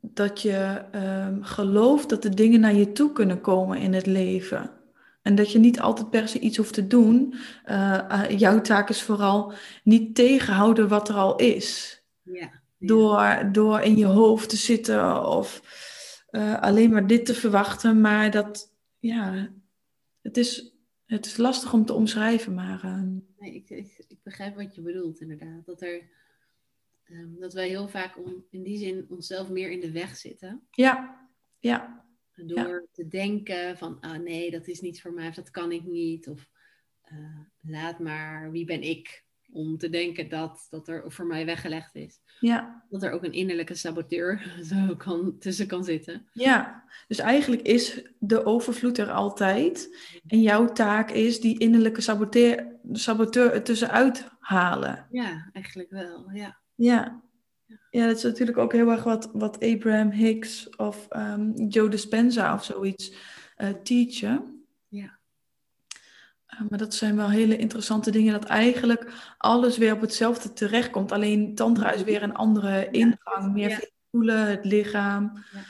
dat 0.01 0.41
je 0.41 0.85
ehm, 0.93 1.43
gelooft 1.43 2.09
dat 2.09 2.23
de 2.23 2.35
dingen 2.35 2.61
naar 2.61 2.75
je 2.75 2.93
toe 2.93 3.13
kunnen 3.13 3.41
komen 3.41 3.79
in 3.79 3.93
het 3.93 4.07
leven. 4.07 4.80
En 5.23 5.35
dat 5.35 5.53
je 5.53 5.59
niet 5.59 5.81
altijd 5.81 6.11
per 6.11 6.29
se 6.29 6.39
iets 6.39 6.57
hoeft 6.57 6.75
te 6.75 6.87
doen. 6.87 7.35
Eh, 7.65 8.25
eh, 8.25 8.39
jouw 8.39 8.61
taak 8.61 8.89
is 8.89 9.03
vooral 9.03 9.53
niet 9.85 10.15
tegenhouden 10.15 10.89
wat 10.89 11.09
er 11.09 11.15
al 11.15 11.37
is. 11.37 12.03
Ja, 12.23 12.63
door, 12.79 13.49
door 13.53 13.81
in 13.81 13.97
je 13.97 14.05
hoofd 14.05 14.49
te 14.49 14.57
zitten 14.57 15.27
of 15.29 15.63
eh, 16.31 16.61
alleen 16.61 16.91
maar 16.91 17.07
dit 17.07 17.27
te 17.27 17.35
verwachten. 17.35 18.01
Maar 18.01 18.31
dat, 18.31 18.75
ja, 18.99 19.53
het 20.23 20.37
is, 20.37 20.75
het 21.07 21.27
is 21.27 21.37
lastig 21.37 21.73
om 21.73 21.85
te 21.85 21.93
omschrijven, 21.93 22.55
maar 22.55 22.81
Nee, 23.39 23.55
ik, 23.55 23.71
ik, 23.71 24.05
ik 24.09 24.19
begrijp 24.23 24.57
wat 24.57 24.75
je 24.75 24.81
bedoelt, 24.81 25.21
inderdaad. 25.21 25.67
Dat, 25.67 25.83
er, 25.83 26.03
ehm, 27.05 27.39
dat 27.39 27.53
wij 27.53 27.69
heel 27.69 27.89
vaak 27.89 28.19
om, 28.19 28.45
in 28.51 28.63
die 28.63 28.79
zin 28.79 29.07
onszelf 29.09 29.51
meer 29.51 29.71
in 29.71 29.81
de 29.81 29.91
weg 29.91 30.17
zitten. 30.17 30.63
ja, 30.71 31.29
ja, 31.59 32.05
Door 32.35 32.87
te 32.93 33.09
denken 33.09 33.79
van, 33.79 34.01
ah 34.01 34.19
nee, 34.19 34.51
dat 34.51 34.67
is 34.67 34.81
niet 34.81 35.01
voor 35.01 35.13
mij, 35.13 35.29
of 35.29 35.35
dat 35.35 35.51
kan 35.51 35.73
ik 35.73 35.85
niet. 35.85 36.29
Of 36.29 36.49
eh, 37.03 37.41
laat 37.61 37.99
maar, 37.99 38.51
wie 38.51 38.65
ben 38.65 38.83
ik 38.83 39.25
om 39.53 39.79
te 39.79 39.89
denken 39.89 40.29
dat, 40.29 40.67
dat 40.71 40.89
er 40.89 41.13
voor 41.13 41.27
mij 41.27 41.47
weggelegd 41.47 41.95
is. 41.95 42.21
ja, 42.41 42.85
Dat 42.91 43.03
er 43.03 43.11
ook 43.13 43.25
een 43.25 43.33
innerlijke 43.33 43.75
saboteur 43.75 44.53
zo 44.71 44.97
kan, 44.97 45.39
tussen 45.39 45.67
kan 45.67 45.85
zitten. 45.85 46.29
ja. 46.33 46.89
Dus 47.09 47.19
eigenlijk 47.19 47.63
is 47.63 48.03
de 48.19 48.45
overvloed 48.45 48.99
er 48.99 49.11
altijd. 49.11 49.97
En 50.27 50.43
jouw 50.43 50.73
taak 50.73 51.11
is 51.11 51.41
die 51.41 51.59
innerlijke 51.59 52.01
saboteur, 52.01 52.79
saboteur 52.93 53.53
er 53.53 53.63
tussenuit 53.63 54.29
halen. 54.39 55.07
Ja, 55.11 55.51
eigenlijk 55.53 55.91
wel, 55.91 56.31
ja. 56.33 56.61
Ja. 56.75 57.23
Ja, 57.91 58.07
dat 58.07 58.17
is 58.17 58.23
natuurlijk 58.23 58.59
ook 58.59 58.73
heel 58.73 58.91
erg 58.91 59.03
wat, 59.03 59.31
wat 59.33 59.65
Abraham 59.65 60.11
Hicks 60.11 60.77
of 60.77 61.07
ehm, 61.09 61.53
Joe 61.69 61.89
Dispenza 61.89 62.55
of 62.55 62.65
zoiets 62.65 63.15
eh 63.57 63.69
teachen. 63.71 64.65
Ja. 64.89 65.19
Eh, 66.47 66.61
maar 66.69 66.79
dat 66.79 66.95
zijn 66.95 67.17
wel 67.17 67.31
hele 67.31 67.57
interessante 67.57 68.11
dingen, 68.11 68.33
dat 68.33 68.45
eigenlijk 68.45 69.13
alles 69.39 69.79
weer 69.79 69.93
op 69.93 70.01
hetzelfde 70.01 70.53
terechtkomt. 70.53 71.13
Alleen 71.13 71.55
tantra 71.55 71.93
is 71.93 72.03
weer 72.03 72.23
een 72.23 72.35
andere 72.35 72.89
ingang, 72.91 73.53
meer 73.53 73.69
Ja. 73.69 73.75
via 73.77 73.85
het 73.85 73.93
voelen, 74.11 74.47
het 74.47 74.65
lichaam. 74.65 75.45
Ja. 75.53 75.63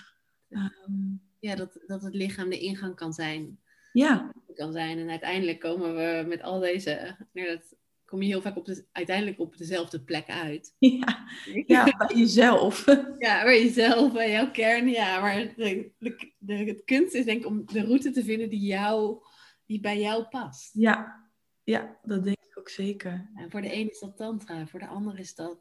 Ehm, 0.48 0.92
Ja, 1.38 1.54
dat, 1.54 1.78
dat 1.86 2.02
het 2.02 2.14
lichaam 2.14 2.48
de 2.50 2.58
ingang 2.58 2.94
kan 2.94 3.12
zijn. 3.12 3.58
ja, 3.92 4.32
kan 4.54 4.72
zijn. 4.72 4.98
En 4.98 5.10
uiteindelijk 5.10 5.60
komen 5.60 5.94
we 5.94 6.24
met 6.28 6.42
al 6.42 6.58
deze, 6.60 7.16
inderdaad, 7.32 7.74
kom 8.10 8.22
je 8.22 8.28
heel 8.28 8.42
vaak 8.42 8.56
op 8.56 8.64
de, 8.64 8.86
uiteindelijk 8.92 9.38
op 9.38 9.56
dezelfde 9.56 10.00
plek 10.00 10.28
uit. 10.28 10.74
ja, 10.78 11.26
ja, 11.66 11.84
bij 11.84 12.16
jezelf. 12.16 12.84
Ja, 13.18 13.42
bij 13.42 13.64
jezelf, 13.64 14.12
bij 14.12 14.30
jouw 14.30 14.50
kern, 14.50 14.88
ja. 14.88 15.20
Maar 15.20 15.52
de, 15.56 15.92
de, 15.98 16.32
de, 16.38 16.54
het 16.54 16.84
kunst 16.84 17.14
is 17.14 17.24
denk 17.24 17.40
ik 17.40 17.46
om 17.46 17.66
de 17.66 17.84
route 17.84 18.10
te 18.10 18.24
vinden 18.24 18.48
die, 18.48 18.60
jou, 18.60 19.22
die 19.66 19.80
bij 19.80 20.00
jou 20.00 20.24
past. 20.24 20.70
ja, 20.72 21.28
ja, 21.62 21.98
dat 22.02 22.24
denk 22.24 22.38
ik 22.40 22.58
ook 22.58 22.68
zeker. 22.68 23.30
En 23.34 23.50
voor 23.50 23.62
de 23.62 23.74
een 23.74 23.90
is 23.90 24.00
dat 24.00 24.16
tantra, 24.16 24.66
voor 24.66 24.80
de 24.80 24.86
ander 24.86 25.18
is 25.18 25.34
dat 25.34 25.58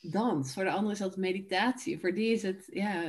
dans, 0.00 0.54
voor 0.54 0.64
de 0.64 0.70
ander 0.70 0.92
is 0.92 0.98
dat 0.98 1.16
meditatie. 1.16 2.00
Voor 2.00 2.14
die 2.14 2.32
is 2.32 2.42
het, 2.42 2.68
ja, 2.72 3.04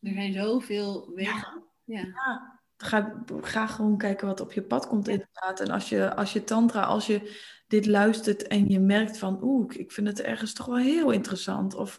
er 0.00 0.12
zijn 0.12 0.32
zoveel 0.32 1.10
wegen. 1.14 1.64
Ja, 1.84 2.04
Ja, 2.04 2.60
ga, 2.76 3.24
ga 3.40 3.66
gewoon 3.66 3.98
kijken 3.98 4.26
wat 4.26 4.40
op 4.40 4.52
je 4.52 4.62
pad 4.62 4.86
komt 4.86 5.08
inderdaad. 5.08 5.60
En 5.60 5.70
als 5.70 5.88
je, 5.88 6.14
als 6.14 6.32
je 6.32 6.44
tantra, 6.44 6.82
als 6.82 7.06
je 7.06 7.40
dit 7.66 7.86
luistert 7.86 8.46
en 8.46 8.68
je 8.68 8.80
merkt 8.80 9.18
van... 9.18 9.42
Oeh, 9.42 9.74
ik 9.76 9.92
vind 9.92 10.06
het 10.06 10.20
ergens 10.20 10.52
toch 10.52 10.66
wel 10.66 10.76
heel 10.76 11.10
interessant. 11.10 11.74
Of, 11.74 11.98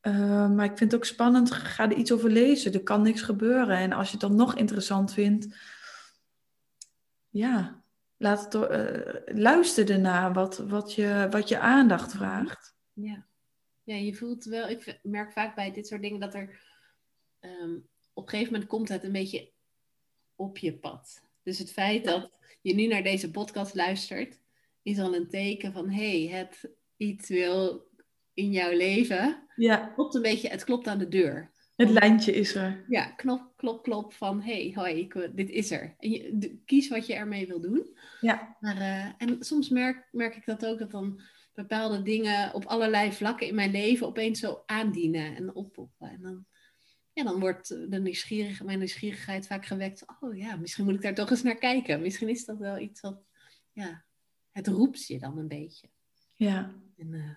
eh, 0.00 0.50
maar 0.50 0.64
ik 0.64 0.78
vind 0.78 0.92
het 0.92 1.00
ook 1.00 1.06
spannend, 1.06 1.50
ga 1.50 1.90
er 1.90 1.96
iets 1.96 2.12
over 2.12 2.30
lezen. 2.30 2.72
Er 2.72 2.82
kan 2.82 3.02
niks 3.02 3.22
gebeuren. 3.22 3.76
En 3.76 3.92
als 3.92 4.06
je 4.06 4.12
het 4.12 4.20
dan 4.20 4.36
nog 4.36 4.56
interessant 4.56 5.12
vindt... 5.12 5.56
Ja, 7.28 7.84
laat 8.16 8.42
het 8.42 8.52
door, 8.52 8.66
eh, 8.66 9.36
luister 9.36 9.90
ernaar 9.90 10.32
wat, 10.32 10.58
wat, 10.58 10.94
je, 10.94 11.26
wat 11.30 11.48
je 11.48 11.58
aandacht 11.58 12.12
vraagt. 12.12 12.76
ja. 12.92 13.26
ja, 13.82 13.94
je 13.94 14.14
voelt 14.14 14.44
wel, 14.44 14.68
ik 14.68 14.98
merk 15.02 15.32
vaak 15.32 15.54
bij 15.54 15.72
dit 15.72 15.86
soort 15.86 16.02
dingen 16.02 16.20
dat 16.20 16.34
er 16.34 16.60
ehm, 17.38 17.74
op 18.12 18.22
een 18.22 18.28
gegeven 18.28 18.52
moment 18.52 18.70
komt 18.70 18.88
het 18.88 19.04
een 19.04 19.12
beetje 19.12 19.52
op 20.34 20.58
je 20.58 20.78
pad. 20.78 21.22
Dus 21.42 21.58
het 21.58 21.72
feit 21.72 22.04
dat 22.04 22.38
je 22.62 22.74
nu 22.74 22.86
naar 22.86 23.02
deze 23.02 23.30
podcast 23.30 23.74
luistert, 23.74 24.38
is 24.86 24.98
al 24.98 25.14
een 25.14 25.28
teken 25.28 25.72
van 25.72 25.90
hé, 25.90 26.26
hey, 26.26 26.38
het 26.38 26.70
iets 26.96 27.28
wil 27.28 27.88
in 28.34 28.50
jouw 28.50 28.76
leven. 28.76 29.46
Ja, 29.56 29.76
Klopt 29.94 30.14
een 30.14 30.22
beetje, 30.22 30.48
het 30.48 30.64
klopt 30.64 30.86
aan 30.86 30.98
de 30.98 31.08
deur. 31.08 31.50
het 31.76 31.90
lijntje 31.90 32.32
is 32.32 32.54
er. 32.54 32.84
Ja, 32.88 33.06
knop, 33.10 33.52
klop, 33.56 33.82
klop 33.82 34.12
van 34.12 34.42
hé, 34.42 34.52
hey, 34.52 34.72
hoi, 34.74 35.00
ik, 35.00 35.30
dit 35.34 35.50
is 35.50 35.70
er. 35.70 35.94
En 35.98 36.10
je, 36.10 36.58
kies 36.64 36.88
wat 36.88 37.06
je 37.06 37.14
ermee 37.14 37.46
wil 37.46 37.60
doen. 37.60 37.96
Ja, 38.20 38.56
Maar, 38.60 38.76
eh, 38.76 39.12
en 39.18 39.36
soms 39.40 39.68
merk, 39.68 40.08
merk 40.12 40.36
ik 40.36 40.46
dat 40.46 40.66
ook, 40.66 40.78
dat 40.78 40.90
dan 40.90 41.20
bepaalde 41.54 42.02
dingen 42.02 42.54
op 42.54 42.64
allerlei 42.64 43.12
vlakken 43.12 43.46
in 43.46 43.54
mijn 43.54 43.70
leven 43.70 44.06
opeens 44.06 44.40
zo 44.40 44.62
aandienen 44.66 45.36
en 45.36 45.54
oppoppen. 45.54 46.10
En 46.10 46.22
dan, 46.22 46.46
ja, 47.12 47.24
dan 47.24 47.40
wordt 47.40 47.68
de 47.90 48.00
nieuwsgierig, 48.00 48.62
mijn 48.62 48.78
nieuwsgierigheid 48.78 49.46
vaak 49.46 49.66
gewekt. 49.66 50.04
Oh 50.20 50.36
ja, 50.36 50.56
misschien 50.56 50.84
moet 50.84 50.94
ik 50.94 51.02
daar 51.02 51.14
toch 51.14 51.30
eens 51.30 51.42
naar 51.42 51.58
kijken. 51.58 52.00
Misschien 52.02 52.28
is 52.28 52.44
dat 52.44 52.58
wel 52.58 52.78
iets 52.78 53.00
wat, 53.00 53.22
ja, 53.72 54.04
het 54.56 54.66
roept 54.66 55.06
je 55.06 55.18
dan 55.18 55.38
een 55.38 55.48
beetje. 55.48 55.88
ja, 56.34 56.74
En 56.96 57.14
eh, 57.14 57.30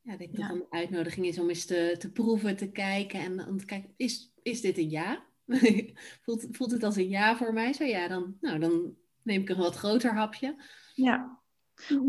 ja, 0.00 0.12
ik 0.12 0.18
denk 0.18 0.36
Ja. 0.36 0.38
dat 0.38 0.48
dan 0.48 0.56
een 0.56 0.78
uitnodiging 0.80 1.26
is 1.26 1.38
om 1.38 1.48
eens 1.48 1.64
te, 1.64 1.94
te 1.98 2.10
proeven, 2.12 2.56
te 2.56 2.70
kijken 2.70 3.20
en 3.20 3.36
dan 3.36 3.58
te 3.58 3.64
kijken, 3.64 3.92
is, 3.96 4.32
is 4.42 4.60
dit 4.60 4.78
een 4.78 4.90
ja? 4.90 5.24
voelt, 6.24 6.46
voelt 6.50 6.70
het 6.70 6.82
als 6.82 6.96
een 6.96 7.08
ja 7.08 7.36
voor 7.36 7.52
mij? 7.52 7.72
Zo 7.72 7.84
ja, 7.84 8.08
dan, 8.08 8.36
nou, 8.40 8.58
dan 8.58 8.94
neem 9.22 9.40
ik 9.40 9.48
een 9.48 9.56
wat 9.56 9.76
groter 9.76 10.14
hapje. 10.14 10.62
ja. 10.94 11.40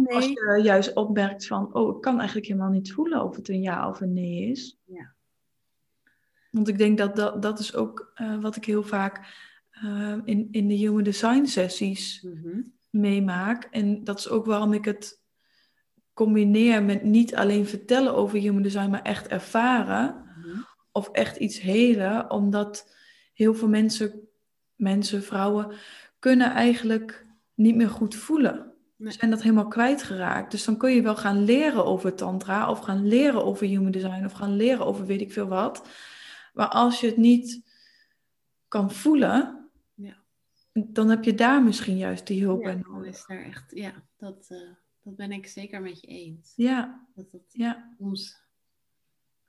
Als 0.05 0.25
je 0.27 0.59
juist 0.63 0.93
opmerkt 0.95 1.47
van, 1.47 1.73
oh, 1.73 1.95
ik 1.95 2.01
kan 2.01 2.17
eigenlijk 2.17 2.47
helemaal 2.47 2.69
niet 2.69 2.91
voelen 2.93 3.23
of 3.23 3.35
het 3.35 3.49
een 3.49 3.61
ja 3.61 3.89
of 3.89 4.01
een 4.01 4.13
nee 4.13 4.49
is. 4.49 4.77
Ja. 4.85 5.13
Want 6.51 6.67
ik 6.67 6.77
denk 6.77 6.97
dat 6.97 7.15
dat, 7.15 7.41
dat 7.41 7.59
is 7.59 7.75
ook 7.75 8.11
eh, 8.13 8.41
wat 8.41 8.55
ik 8.55 8.65
heel 8.65 8.83
vaak 8.83 9.17
eh, 9.69 10.17
in, 10.23 10.47
in 10.51 10.67
de 10.67 10.73
Human 10.73 11.03
Design 11.03 11.45
sessies 11.45 12.21
Mhm. 12.21 12.61
Meemaak. 12.93 13.67
En 13.71 14.03
dat 14.03 14.19
is 14.19 14.29
ook 14.29 14.45
waarom 14.45 14.73
ik 14.73 14.85
het 14.85 15.21
combineer 16.13 16.83
met 16.83 17.03
niet 17.03 17.35
alleen 17.35 17.65
vertellen 17.65 18.15
over 18.15 18.39
Human 18.39 18.61
Design, 18.61 18.89
maar 18.89 19.01
echt 19.01 19.27
ervaren 19.27 20.15
Mhm. 20.37 20.57
of 20.91 21.09
echt 21.09 21.37
iets 21.37 21.59
helen. 21.59 22.31
Omdat 22.31 22.95
heel 23.33 23.55
veel 23.55 23.67
mensen, 23.67 24.27
mensen, 24.75 25.23
vrouwen, 25.23 25.71
kunnen 26.19 26.51
eigenlijk 26.51 27.25
niet 27.53 27.75
meer 27.75 27.89
goed 27.89 28.15
voelen. 28.15 28.73
Nee. 28.95 29.11
Zijn 29.11 29.31
dat 29.31 29.41
helemaal 29.41 29.67
kwijtgeraakt. 29.67 30.51
Dus 30.51 30.63
dan 30.65 30.77
kun 30.77 30.91
je 30.91 31.01
wel 31.01 31.15
gaan 31.15 31.43
leren 31.43 31.85
over 31.85 32.15
tantra 32.15 32.69
of 32.69 32.79
gaan 32.79 33.07
leren 33.07 33.43
over 33.43 33.67
human 33.67 33.91
design 33.91 34.25
of 34.25 34.31
gaan 34.31 34.55
leren 34.55 34.85
over 34.85 35.05
weet 35.05 35.21
ik 35.21 35.31
veel 35.31 35.47
wat. 35.47 35.87
Maar 36.53 36.67
als 36.67 36.99
je 36.99 37.07
het 37.07 37.17
niet 37.17 37.61
kan 38.67 38.91
voelen. 38.91 39.62
Dan 40.73 41.09
heb 41.09 41.23
je 41.23 41.33
daar 41.33 41.63
misschien 41.63 41.97
juist 41.97 42.27
die 42.27 42.43
hulp 42.43 42.63
bij 42.63 42.75
nodig. 42.75 43.13
is 43.13 43.25
daar 43.27 43.43
echt, 43.43 43.71
ja, 43.75 44.03
dat, 44.17 44.45
eh, 44.49 44.69
dat 45.03 45.15
ben 45.15 45.31
ik 45.31 45.47
zeker 45.47 45.81
met 45.81 46.01
je 46.01 46.07
eens. 46.07 46.53
Ja, 46.55 47.07
Dat 47.15 47.31
het 47.31 47.49
ja, 47.51 47.93
soms 47.97 48.41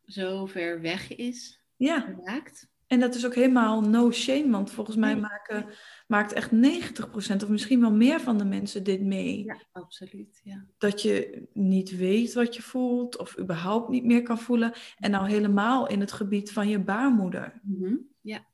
zo 0.07 0.47
ver 0.47 0.81
weg 0.81 1.17
is 1.17 1.61
ja. 1.77 2.01
geraakt. 2.01 2.73
En 2.87 3.01
dat 3.01 3.15
is 3.15 3.27
ook 3.27 3.35
helemaal 3.35 3.81
no 3.81 4.13
shame, 4.13 4.51
want 4.51 4.71
volgens 4.71 4.97
mij 4.97 5.17
maken, 5.17 5.67
maakt 6.07 6.33
echt 6.33 6.51
90% 6.51 7.43
of 7.43 7.49
misschien 7.49 7.81
wel 7.81 7.93
meer 7.93 8.21
van 8.21 8.39
de 8.39 8.45
mensen 8.45 8.85
dit 8.85 9.01
mee. 9.01 9.45
Ja, 9.45 9.61
absoluut. 9.73 10.41
Ja. 10.45 10.67
Dat 10.79 11.03
je 11.03 11.43
niet 11.53 11.97
weet 11.97 12.33
wat 12.33 12.57
je 12.57 12.63
voelt 12.63 13.19
of 13.19 13.39
überhaupt 13.39 13.89
niet 13.89 14.05
meer 14.05 14.23
kan 14.23 14.39
voelen. 14.39 14.73
En 14.99 15.11
nou 15.11 15.29
helemaal 15.29 15.89
in 15.89 16.01
het 16.01 16.13
gebied 16.13 16.53
van 16.53 16.69
je 16.69 16.79
baarmoeder. 16.79 17.61
Mhm. 17.63 17.97
Ja, 18.21 18.45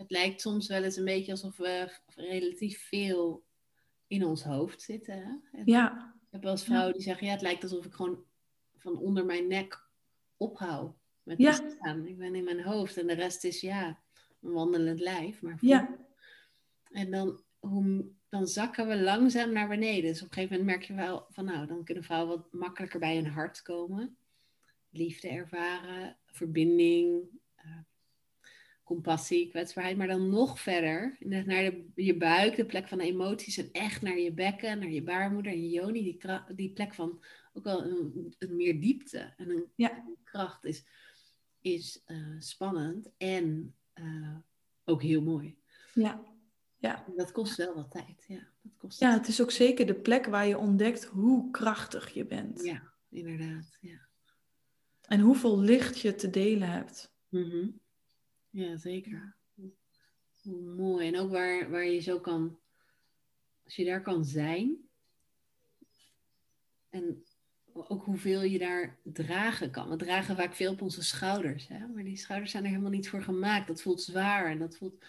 het 0.00 0.10
lijkt 0.10 0.40
soms 0.40 0.68
wel 0.68 0.82
eens 0.82 0.96
een 0.96 1.04
beetje 1.04 1.30
alsof 1.30 1.56
we 1.56 1.92
relatief 2.14 2.86
veel 2.88 3.44
in 4.06 4.24
ons 4.24 4.42
hoofd 4.42 4.82
zitten. 4.82 5.42
Hè? 5.52 5.62
ja. 5.64 6.14
Ik 6.26 6.36
heb 6.36 6.42
wel 6.42 6.52
eens 6.52 6.64
vrouwen 6.64 6.92
die 6.92 7.02
zeggen, 7.02 7.26
ja, 7.26 7.32
het 7.32 7.42
lijkt 7.42 7.62
alsof 7.62 7.84
ik 7.84 7.92
gewoon 7.92 8.24
van 8.76 8.98
onder 8.98 9.24
mijn 9.24 9.46
nek 9.46 9.88
ophoud 10.36 10.94
met 11.22 11.38
Ja. 11.38 11.52
staan. 11.52 12.06
Ik 12.06 12.18
ben 12.18 12.34
in 12.34 12.44
mijn 12.44 12.62
hoofd 12.62 12.96
en 12.96 13.06
de 13.06 13.12
rest 13.12 13.44
is 13.44 13.60
ja, 13.60 14.00
een 14.42 14.52
wandelend 14.52 15.00
lijf. 15.00 15.42
Maar 15.42 15.58
Ja. 15.60 15.96
En 16.90 17.10
dan, 17.10 17.42
hoe, 17.58 18.04
dan 18.28 18.46
zakken 18.46 18.88
we 18.88 19.02
langzaam 19.02 19.52
naar 19.52 19.68
beneden. 19.68 20.10
Dus 20.10 20.22
op 20.22 20.26
een 20.28 20.32
gegeven 20.34 20.58
moment 20.58 20.76
merk 20.76 20.88
je 20.88 20.94
wel 20.94 21.26
van 21.28 21.44
nou, 21.44 21.66
dan 21.66 21.84
kunnen 21.84 22.04
vrouwen 22.04 22.36
wat 22.36 22.52
makkelijker 22.52 23.00
bij 23.00 23.14
hun 23.16 23.26
hart 23.26 23.62
komen. 23.62 24.16
Liefde 24.90 25.28
ervaren, 25.28 26.16
verbinding, 26.26 27.39
compassie, 28.94 29.48
kwetsbaarheid. 29.48 29.96
Maar 29.96 30.06
dan 30.06 30.28
nog 30.30 30.60
verder, 30.60 31.16
naar 31.20 31.44
de, 31.44 31.84
je 31.94 32.16
buik, 32.16 32.56
de 32.56 32.64
plek 32.66 32.88
van 32.88 32.98
de 32.98 33.04
emoties. 33.04 33.56
En 33.58 33.68
echt 33.72 34.02
naar 34.02 34.18
je 34.18 34.32
bekken, 34.32 34.78
naar 34.78 34.90
je 34.90 35.02
baarmoeder 35.02 35.52
en 35.52 35.62
je 35.62 35.68
joni. 35.68 36.02
Die, 36.02 36.18
die 36.54 36.70
plek 36.72 36.94
van 36.94 37.22
ook 37.52 37.64
wel 37.64 37.84
een, 37.84 38.34
een 38.38 38.56
meer 38.56 38.80
diepte 38.80 39.32
en 39.36 39.50
een 39.50 39.64
Ja. 39.74 40.04
kracht 40.24 40.64
is, 40.64 40.84
is 41.60 42.02
eh, 42.06 42.16
spannend 42.38 43.10
en 43.16 43.74
eh, 43.92 44.36
ook 44.84 45.02
heel 45.02 45.22
mooi. 45.22 45.56
Ja. 45.94 46.22
Ja. 46.78 47.04
En 47.06 47.12
Dat 47.16 47.32
kost 47.32 47.56
wel 47.56 47.74
wat 47.74 47.90
tijd, 47.90 48.24
ja. 48.28 48.48
Dat 48.62 48.72
kost 48.76 49.00
ja, 49.00 49.12
het 49.12 49.28
is 49.28 49.40
ook 49.42 49.50
zeker 49.50 49.86
de 49.86 49.94
plek 49.94 50.26
waar 50.26 50.46
je 50.46 50.58
ontdekt 50.58 51.04
hoe 51.04 51.50
krachtig 51.50 52.14
je 52.14 52.26
bent. 52.26 52.64
ja, 52.64 52.82
inderdaad. 53.10 53.78
Ja. 53.80 54.08
En 55.00 55.20
hoeveel 55.20 55.58
licht 55.60 55.98
je 56.00 56.14
te 56.14 56.30
delen 56.30 56.70
hebt. 56.70 57.12
Mhm. 57.28 57.68
Ja, 58.50 58.76
zeker. 58.76 59.36
Mooi. 60.76 61.06
En 61.06 61.18
ook 61.18 61.30
waar, 61.30 61.70
waar 61.70 61.86
je 61.86 62.00
zo 62.00 62.20
kan, 62.20 62.58
als 63.64 63.76
je 63.76 63.84
daar 63.84 64.02
kan 64.02 64.24
zijn. 64.24 64.88
En 66.88 67.24
ook 67.72 68.04
hoeveel 68.04 68.42
je 68.42 68.58
daar 68.58 68.98
dragen 69.02 69.70
kan. 69.70 69.88
We 69.88 69.96
dragen 69.96 70.36
vaak 70.36 70.54
veel 70.54 70.72
op 70.72 70.82
onze 70.82 71.02
schouders. 71.02 71.68
Hè? 71.68 71.86
Maar 71.86 72.04
die 72.04 72.16
schouders 72.16 72.50
zijn 72.50 72.64
er 72.64 72.70
helemaal 72.70 72.90
niet 72.90 73.08
voor 73.08 73.22
gemaakt. 73.22 73.66
Dat 73.66 73.82
voelt 73.82 74.02
zwaar. 74.02 74.50
En 74.50 74.58
dat 74.58 74.76
voelt, 74.76 75.04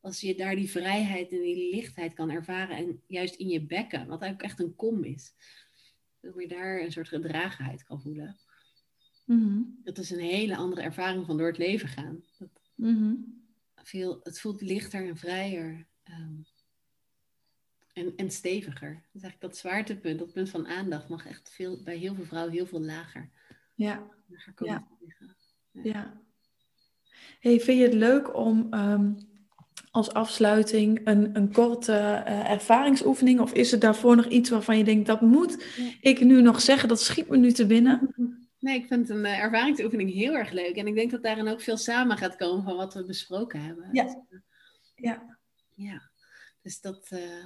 als 0.00 0.20
je 0.20 0.34
daar 0.34 0.56
die 0.56 0.70
vrijheid 0.70 1.32
en 1.32 1.40
die 1.40 1.74
lichtheid 1.74 2.14
kan 2.14 2.30
ervaren. 2.30 2.76
En 2.76 3.02
juist 3.06 3.34
in 3.34 3.48
je 3.48 3.66
bekken, 3.66 4.06
wat 4.06 4.22
eigenlijk 4.22 4.50
echt 4.50 4.60
een 4.60 4.76
kom 4.76 5.04
is. 5.04 5.34
Hoe 6.20 6.42
je 6.42 6.48
daar 6.48 6.80
een 6.80 6.92
soort 6.92 7.08
gedragenheid 7.08 7.84
kan 7.84 8.00
voelen. 8.00 8.36
Mhm. 9.24 9.62
Dat 9.84 9.98
is 9.98 10.10
een 10.10 10.18
hele 10.18 10.56
andere 10.56 10.80
ervaring 10.80 11.26
van 11.26 11.36
door 11.36 11.46
het 11.46 11.58
leven 11.58 11.88
gaan. 11.88 12.24
Dat 12.38 12.57
Mhm. 12.78 13.14
veel, 13.74 14.20
het 14.22 14.40
voelt 14.40 14.60
lichter 14.60 15.06
en 15.08 15.16
vrijer. 15.16 15.86
ehm, 16.02 16.32
en, 17.92 18.12
en 18.16 18.30
steviger. 18.30 18.92
Dat 18.92 19.14
is 19.14 19.22
eigenlijk 19.22 19.40
dat 19.40 19.56
zwaartepunt, 19.56 20.18
dat 20.18 20.32
punt 20.32 20.48
van 20.50 20.66
aandacht, 20.66 21.08
mag 21.08 21.26
echt 21.26 21.50
veel, 21.50 21.82
bij 21.82 21.96
heel 21.96 22.14
veel 22.14 22.24
vrouwen 22.24 22.52
heel 22.52 22.66
veel 22.66 22.80
lager, 22.80 23.30
Ja, 23.74 24.06
lager 24.26 24.52
komen 24.54 24.74
Ja. 24.74 24.88
liggen. 25.00 25.36
ja. 25.72 26.20
Hey, 27.40 27.60
vind 27.60 27.78
je 27.78 27.84
het 27.84 27.94
leuk 27.94 28.34
om 28.36 28.66
ehm, 28.70 29.12
als 29.90 30.12
afsluiting 30.12 31.00
een, 31.04 31.36
een 31.36 31.52
korte 31.52 31.92
eh, 31.92 32.50
ervaringsoefening? 32.50 33.40
Of 33.40 33.52
is 33.52 33.72
er 33.72 33.78
daarvoor 33.78 34.16
nog 34.16 34.26
iets 34.26 34.50
waarvan 34.50 34.78
je 34.78 34.84
denkt, 34.84 35.06
dat 35.06 35.20
moet 35.20 35.64
Ja. 35.76 35.92
ik 36.00 36.20
nu 36.20 36.42
nog 36.42 36.60
zeggen? 36.60 36.88
Dat 36.88 37.00
schiet 37.00 37.28
me 37.28 37.36
nu 37.36 37.52
te 37.52 37.66
binnen. 37.66 38.14
Nee, 38.68 38.80
ik 38.80 38.86
vind 38.86 39.08
een 39.08 39.24
eh, 39.24 39.38
ervaringsoefening 39.38 40.12
heel 40.12 40.34
erg 40.36 40.50
leuk. 40.50 40.76
En 40.76 40.86
ik 40.86 40.94
denk 40.94 41.10
dat 41.10 41.22
daarin 41.22 41.48
ook 41.48 41.60
veel 41.60 41.76
samen 41.76 42.16
gaat 42.16 42.36
komen 42.36 42.64
van 42.64 42.76
wat 42.76 42.94
we 42.94 43.04
besproken 43.04 43.60
hebben. 43.60 43.88
Ja. 43.92 44.04
Dus, 44.04 44.14
eh, 44.28 44.38
Ja. 44.94 45.38
ja. 45.74 46.10
Dus 46.62 46.80
dat... 46.80 47.08
eh, 47.10 47.44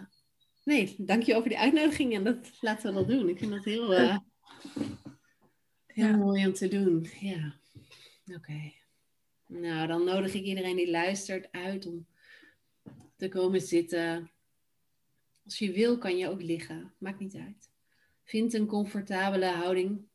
nee, 0.64 0.95
dank 0.99 1.23
je 1.23 1.35
over 1.35 1.49
die 1.49 1.59
uitnodiging. 1.59 2.14
En 2.14 2.25
dat 2.25 2.51
laten 2.61 2.89
we 2.89 2.99
dat 2.99 3.09
doen. 3.09 3.29
Ik 3.29 3.39
vind 3.39 3.51
dat 3.51 3.64
heel, 3.64 3.91
heel 3.91 4.20
Ja. 5.87 6.16
mooi 6.16 6.47
om 6.47 6.53
te 6.53 6.68
doen. 6.68 7.09
Ja. 7.20 7.55
Oké. 8.37 8.73
Nou, 9.47 9.87
dan 9.87 10.05
nodig 10.05 10.35
ik 10.35 10.43
iedereen 10.45 10.77
die 10.77 10.91
luistert 10.91 11.49
uit 11.53 11.87
om 11.87 12.07
te 13.16 13.29
komen 13.29 13.61
zitten. 13.61 14.31
Als 15.45 15.59
je 15.59 15.73
wil, 15.73 15.99
kan 15.99 16.16
je 16.16 16.29
ook 16.29 16.43
liggen. 16.43 16.95
Maakt 16.99 17.18
niet 17.18 17.35
uit. 17.35 17.70
Vind 18.25 18.55
een 18.55 18.66
comfortabele 18.66 19.47
houding. 19.47 20.11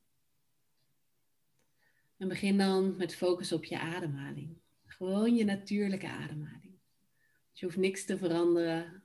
En 2.18 2.28
begin 2.28 2.58
dan 2.58 2.98
met 2.98 3.16
focus 3.16 3.52
op 3.52 3.66
je 3.66 3.80
ademhaling. 3.80 4.58
Gewoon 4.86 5.36
je 5.36 5.44
natuurlijke 5.44 6.08
ademhaling. 6.08 6.80
Dus 7.52 7.60
je 7.60 7.66
hoeft 7.66 7.78
niks 7.78 8.06
te 8.06 8.18
veranderen. 8.18 9.04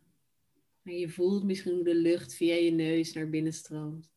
Maar 0.83 0.95
je 0.95 1.09
voelt 1.09 1.45
misschien 1.45 1.73
hoe 1.73 1.85
de 1.85 1.95
lucht 1.95 2.35
via 2.35 2.55
je 2.55 2.71
neus 2.71 3.13
naar 3.13 3.29
binnen 3.29 3.53
stroomt. 3.53 4.11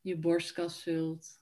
Je 0.00 0.16
borstkas 0.16 0.82
vult. 0.82 1.40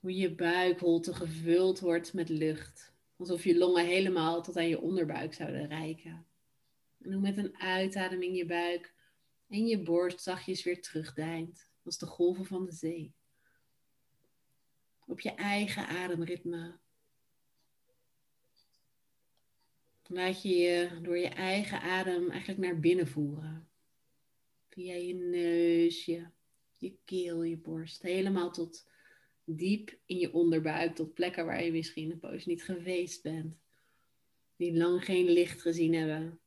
Hoe 0.00 0.16
je 0.16 0.34
buikholte 0.34 1.14
gevuld 1.14 1.80
wordt 1.80 2.12
met 2.12 2.28
lucht. 2.28 2.94
Alsof 3.16 3.44
je 3.44 3.58
longen 3.58 3.86
helemaal 3.86 4.42
tot 4.42 4.56
aan 4.56 4.68
je 4.68 4.80
onderbuik 4.80 5.34
zouden 5.34 5.68
reiken. 5.68 6.26
En 6.98 7.12
hoe 7.12 7.22
met 7.22 7.36
een 7.36 7.56
uitademing 7.58 8.36
je 8.36 8.46
buik 8.46 8.94
en 9.48 9.66
je 9.66 9.82
borst 9.82 10.20
zachtjes 10.20 10.64
weer 10.64 10.82
terugdijnt. 10.82 11.70
Als 11.84 11.98
de 11.98 12.06
golven 12.06 12.44
van 12.44 12.64
de 12.64 12.72
zee. 12.72 13.14
Op 15.06 15.20
je 15.20 15.30
eigen 15.30 15.86
ademritme. 15.86 16.78
Laat 20.06 20.42
je 20.42 20.48
je 20.48 20.98
door 21.02 21.18
je 21.18 21.28
eigen 21.28 21.80
adem 21.80 22.30
eigenlijk 22.30 22.60
naar 22.60 22.80
binnen 22.80 23.06
voeren. 23.06 23.68
Via 24.68 24.94
je 24.94 25.14
neus, 25.14 26.04
je, 26.04 26.26
je 26.76 26.96
keel, 27.04 27.42
je 27.42 27.56
borst. 27.56 28.02
Helemaal 28.02 28.52
tot 28.52 28.88
diep 29.44 29.98
in 30.06 30.18
je 30.18 30.32
onderbuik. 30.32 30.94
Tot 30.94 31.14
plekken 31.14 31.46
waar 31.46 31.64
je 31.64 31.72
misschien 31.72 32.10
een 32.10 32.18
poos 32.18 32.46
niet 32.46 32.64
geweest 32.64 33.22
bent. 33.22 33.56
Die 34.56 34.76
lang 34.76 35.04
geen 35.04 35.24
licht 35.24 35.60
gezien 35.60 35.94
hebben. 35.94 36.40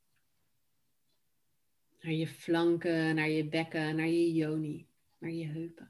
Naar 2.02 2.14
je 2.14 2.28
flanken, 2.28 3.16
naar 3.16 3.30
je 3.30 3.46
bekken, 3.46 3.96
naar 3.96 4.08
je 4.08 4.34
joni, 4.34 4.88
naar 5.18 5.32
je 5.32 5.46
heupen. 5.46 5.89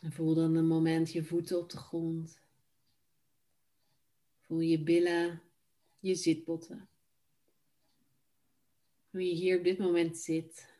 En 0.00 0.12
voel 0.12 0.34
dan 0.34 0.54
een 0.54 0.66
moment 0.66 1.12
je 1.12 1.24
voeten 1.24 1.58
op 1.58 1.70
de 1.70 1.76
grond. 1.76 2.40
Voel 4.40 4.60
je 4.60 4.82
billen, 4.82 5.42
je 5.98 6.14
zitbotten. 6.14 6.88
Hoe 9.10 9.26
je 9.26 9.34
hier 9.34 9.58
op 9.58 9.64
dit 9.64 9.78
moment 9.78 10.18
zit. 10.18 10.76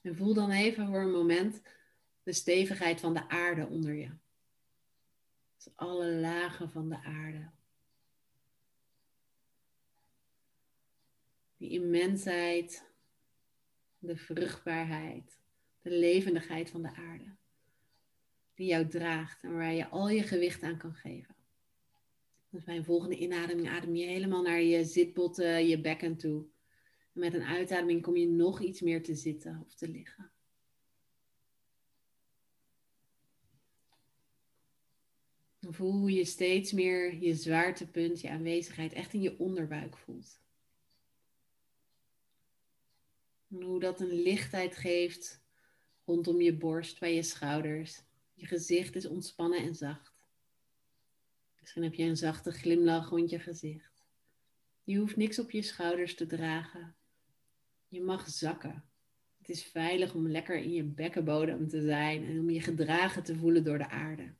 En 0.00 0.16
voel 0.16 0.34
dan 0.34 0.50
even 0.50 0.86
voor 0.86 1.00
een 1.00 1.10
moment 1.10 1.62
de 2.22 2.32
stevigheid 2.32 3.00
van 3.00 3.14
de 3.14 3.28
aarde 3.28 3.66
onder 3.66 3.94
je. 3.94 4.10
Dus 5.56 5.72
alle 5.74 6.12
lagen 6.12 6.70
van 6.70 6.88
de 6.88 7.02
aarde. 7.02 7.50
Die 11.56 11.70
immensheid, 11.70 12.84
de 13.98 14.16
vruchtbaarheid, 14.16 15.38
de 15.82 15.90
levendigheid 15.90 16.70
van 16.70 16.82
de 16.82 16.94
aarde 16.94 17.38
die 18.60 18.68
jou 18.68 18.88
draagt 18.88 19.42
en 19.42 19.52
waar 19.52 19.72
je 19.72 19.88
al 19.88 20.08
je 20.08 20.22
gewicht 20.22 20.62
aan 20.62 20.76
kan 20.76 20.94
geven. 20.94 21.34
Dus 22.50 22.64
bij 22.64 22.76
een 22.76 22.84
volgende 22.84 23.16
inademing 23.16 23.68
adem 23.68 23.94
je 23.94 24.06
helemaal 24.06 24.42
naar 24.42 24.60
je 24.60 24.84
zitbotten, 24.84 25.66
je 25.66 25.80
bekken 25.80 26.16
toe. 26.16 26.46
En 27.12 27.20
met 27.20 27.34
een 27.34 27.42
uitademing 27.42 28.02
kom 28.02 28.16
je 28.16 28.28
nog 28.28 28.60
iets 28.60 28.80
meer 28.80 29.02
te 29.02 29.14
zitten 29.14 29.62
of 29.64 29.74
te 29.74 29.88
liggen. 29.88 30.30
En 35.60 35.74
voel 35.74 35.92
hoe 35.92 36.12
je 36.12 36.24
steeds 36.24 36.72
meer 36.72 37.14
je 37.14 37.34
zwaartepunt, 37.34 38.20
je 38.20 38.30
aanwezigheid 38.30 38.92
echt 38.92 39.12
in 39.12 39.20
je 39.20 39.38
onderbuik 39.38 39.96
voelt. 39.96 40.40
En 43.50 43.62
hoe 43.62 43.80
dat 43.80 44.00
een 44.00 44.22
lichtheid 44.22 44.76
geeft 44.76 45.42
rondom 46.04 46.40
je 46.40 46.56
borst, 46.56 46.98
bij 46.98 47.14
je 47.14 47.22
schouders. 47.22 48.08
Je 48.40 48.46
gezicht 48.46 48.94
is 48.94 49.06
ontspannen 49.06 49.58
en 49.58 49.74
zacht. 49.74 50.28
Misschien 51.60 51.82
heb 51.82 51.94
je 51.94 52.02
een 52.02 52.16
zachte 52.16 52.52
glimlach 52.52 53.08
rond 53.08 53.30
je 53.30 53.38
gezicht. 53.38 54.04
Je 54.84 54.98
hoeft 54.98 55.16
niks 55.16 55.38
op 55.38 55.50
je 55.50 55.62
schouders 55.62 56.14
te 56.14 56.26
dragen. 56.26 56.94
Je 57.88 58.00
mag 58.02 58.28
zakken. 58.28 58.84
Het 59.38 59.48
is 59.48 59.64
veilig 59.64 60.14
om 60.14 60.28
lekker 60.28 60.56
in 60.56 60.72
je 60.72 60.84
bekkenbodem 60.84 61.68
te 61.68 61.82
zijn 61.82 62.24
en 62.24 62.38
om 62.38 62.50
je 62.50 62.60
gedragen 62.60 63.22
te 63.22 63.36
voelen 63.36 63.64
door 63.64 63.78
de 63.78 63.88
aarde. 63.88 64.34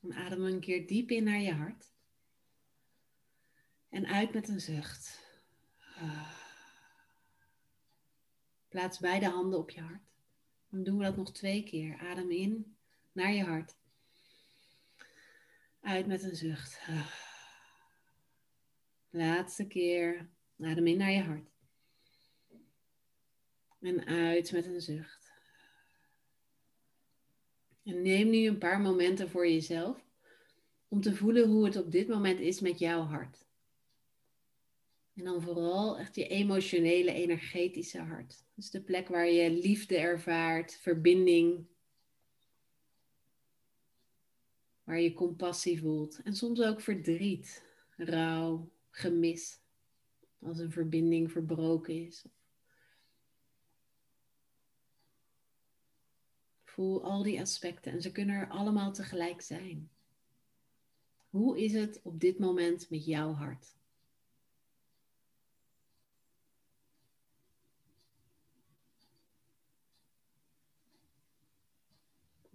Dan 0.00 0.14
adem 0.14 0.44
een 0.44 0.60
keer 0.60 0.86
diep 0.86 1.10
in 1.10 1.24
naar 1.24 1.40
je 1.40 1.52
hart. 1.52 1.92
En 3.88 4.06
uit 4.06 4.32
met 4.34 4.48
een 4.48 4.60
zucht. 4.60 5.26
Plaats 8.68 8.98
beide 8.98 9.28
handen 9.28 9.58
op 9.58 9.70
je 9.70 9.80
hart. 9.80 10.02
Dan 10.70 10.82
doen 10.82 10.98
we 10.98 11.04
dat 11.04 11.16
nog 11.16 11.32
twee 11.32 11.62
keer. 11.62 11.98
Adem 11.98 12.30
in 12.30 12.76
naar 13.12 13.32
je 13.32 13.44
hart. 13.44 13.76
Uit 15.80 16.06
met 16.06 16.22
een 16.22 16.36
zucht. 16.36 16.80
Laatste 19.10 19.66
keer. 19.66 20.28
Adem 20.60 20.86
in 20.86 20.98
naar 20.98 21.10
je 21.10 21.22
hart. 21.22 21.50
En 23.80 24.06
uit 24.06 24.52
met 24.52 24.66
een 24.66 24.80
zucht. 24.80 25.32
En 27.84 28.02
neem 28.02 28.30
nu 28.30 28.46
een 28.46 28.58
paar 28.58 28.80
momenten 28.80 29.30
voor 29.30 29.48
jezelf 29.48 30.06
om 30.88 31.00
te 31.00 31.14
voelen 31.14 31.48
hoe 31.48 31.64
het 31.64 31.76
op 31.76 31.90
dit 31.90 32.08
moment 32.08 32.40
is 32.40 32.60
met 32.60 32.78
jouw 32.78 33.02
hart. 33.02 33.47
En 35.18 35.24
dan 35.24 35.42
vooral 35.42 35.98
echt 35.98 36.14
je 36.14 36.28
emotionele, 36.28 37.12
energetische 37.12 37.98
hart. 37.98 38.44
Dus 38.54 38.70
de 38.70 38.82
plek 38.82 39.08
waar 39.08 39.28
je 39.28 39.50
liefde 39.50 39.96
ervaart, 39.96 40.76
verbinding, 40.76 41.66
waar 44.84 45.00
je 45.00 45.12
compassie 45.12 45.80
voelt 45.80 46.22
en 46.22 46.34
soms 46.34 46.62
ook 46.62 46.80
verdriet, 46.80 47.64
rouw, 47.96 48.70
gemis, 48.90 49.60
als 50.38 50.58
een 50.58 50.70
verbinding 50.70 51.32
verbroken 51.32 52.06
is. 52.06 52.24
Voel 56.64 57.04
al 57.04 57.22
die 57.22 57.40
aspecten 57.40 57.92
en 57.92 58.02
ze 58.02 58.12
kunnen 58.12 58.36
er 58.36 58.48
allemaal 58.48 58.92
tegelijk 58.92 59.40
zijn. 59.40 59.90
Hoe 61.30 61.60
is 61.60 61.72
het 61.72 62.00
op 62.02 62.20
dit 62.20 62.38
moment 62.38 62.90
met 62.90 63.04
jouw 63.04 63.32
hart? 63.32 63.77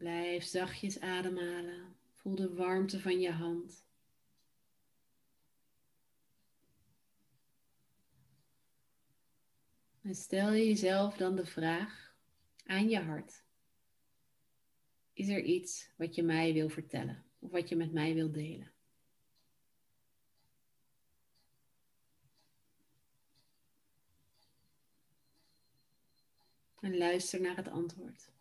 Blijf 0.04 0.44
zachtjes 0.44 1.00
ademhalen. 1.00 1.96
Voel 2.14 2.36
de 2.36 2.54
warmte 2.54 3.00
van 3.00 3.20
je 3.20 3.32
hand. 3.32 3.86
En 10.02 10.16
stel 10.16 10.52
jezelf 10.52 11.18
dan 11.18 11.36
de 11.36 11.46
vraag 11.46 12.16
aan 12.66 12.90
je 12.90 13.00
hart. 13.00 13.44
Is 15.14 15.28
er 15.28 15.42
iets 15.42 15.90
wat 15.98 16.16
je 16.16 16.24
mij 16.24 16.54
wil 16.54 16.70
vertellen 16.70 17.26
of 17.40 17.52
wat 17.52 17.70
je 17.70 17.76
met 17.76 17.94
mij 17.94 18.14
wil 18.14 18.32
delen? 18.32 18.72
En 26.80 26.98
luister 26.98 27.42
naar 27.42 27.56
het 27.56 27.68
antwoord. 27.68 28.33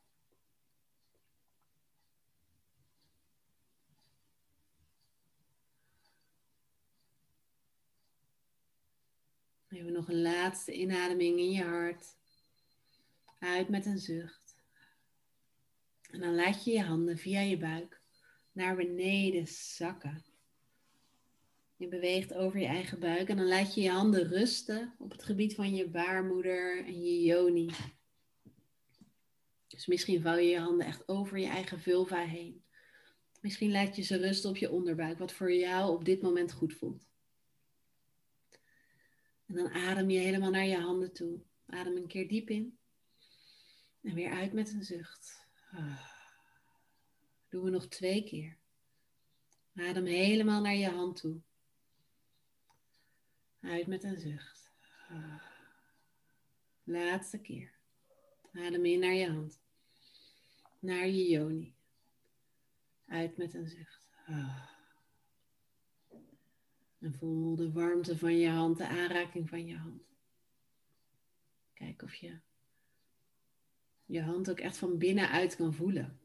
Even 9.73 9.93
nog 9.93 10.09
een 10.09 10.23
laatste 10.23 10.73
inademing 10.73 11.39
in 11.39 11.51
je 11.51 11.63
hart. 11.63 12.17
Uit 13.39 13.69
met 13.69 13.87
een 13.87 13.99
zucht. 13.99 14.57
En 16.11 16.21
dan 16.21 16.35
laat 16.35 16.65
je 16.65 16.73
je 16.73 16.83
handen 16.83 17.19
via 17.19 17.41
je 17.41 17.57
buik 17.57 18.01
naar 18.53 18.77
beneden 18.77 19.47
zakken. 19.47 20.25
Je 21.77 21.89
beweegt 21.89 22.35
over 22.35 22.61
je 22.61 22.67
eigen 22.67 22.99
buik 23.01 23.29
en 23.29 23.37
dan 23.37 23.49
laat 23.49 23.75
je 23.75 23.81
je 23.81 23.91
handen 23.91 24.29
rusten 24.29 24.95
op 24.99 25.11
het 25.11 25.23
gebied 25.23 25.55
van 25.55 25.75
je 25.75 25.89
baarmoeder 25.89 26.85
en 26.85 27.03
je 27.03 27.23
yoni. 27.23 27.71
Dus 29.67 29.87
misschien 29.87 30.21
vouw 30.21 30.37
je 30.37 30.49
je 30.49 30.59
handen 30.59 30.87
echt 30.87 31.09
over 31.09 31.39
je 31.39 31.47
eigen 31.47 31.81
vulva 31.81 32.25
heen. 32.25 32.65
Misschien 33.41 33.71
laat 33.71 33.97
je 33.97 34.03
ze 34.03 34.17
rusten 34.17 34.51
op 34.51 34.57
je 34.57 34.71
onderbuik, 34.71 35.19
wat 35.19 35.33
voor 35.33 35.53
jou 35.53 35.93
op 35.93 36.05
dit 36.05 36.23
moment 36.23 36.53
goed 36.53 36.75
voelt. 36.75 37.12
En 39.53 39.59
dan 39.59 39.73
adem 39.73 40.11
je 40.11 40.19
helemaal 40.19 40.51
naar 40.51 40.67
je 40.67 40.79
handen 40.79 41.13
toe. 41.13 41.41
Adem 41.67 41.97
een 41.97 42.07
keer 42.07 42.29
diep 42.29 42.49
in. 42.49 42.79
En 44.03 44.15
weer 44.15 44.31
uit 44.31 44.53
met 44.53 44.73
een 44.73 44.85
zucht. 44.85 45.47
Ah. 45.73 46.09
Doen 47.49 47.65
we 47.65 47.71
nog 47.71 47.87
twee 47.87 48.25
keer. 48.25 48.57
Adem 49.75 50.05
helemaal 50.05 50.61
naar 50.61 50.75
je 50.75 50.89
hand 50.89 51.17
toe. 51.17 51.41
Uit 53.61 53.87
met 53.87 54.05
een 54.05 54.21
zucht. 54.21 54.73
Ah. 55.09 55.43
Laatste 56.85 57.39
keer. 57.39 57.73
Adem 58.53 58.85
in 58.85 59.01
naar 59.01 59.15
je 59.15 59.31
hand. 59.31 59.61
Naar 60.79 61.07
je 61.07 61.29
yoni. 61.29 61.75
Uit 63.07 63.37
met 63.37 63.55
een 63.55 63.69
zucht. 63.69 64.09
En 67.03 67.15
voel 67.15 67.57
de 67.57 67.73
warmte 67.73 68.19
van 68.19 68.39
je 68.39 68.49
hand, 68.49 68.79
de 68.79 68.87
aanraking 68.87 69.49
van 69.49 69.67
je 69.67 69.77
hand. 69.77 70.03
Kijk 71.73 72.03
of 72.03 72.15
je 72.15 72.41
je 74.13 74.23
hand 74.23 74.51
ook 74.51 74.59
echt 74.59 74.77
van 74.77 74.99
binnenuit 74.99 75.57
kan 75.57 75.75
voelen. 75.75 76.21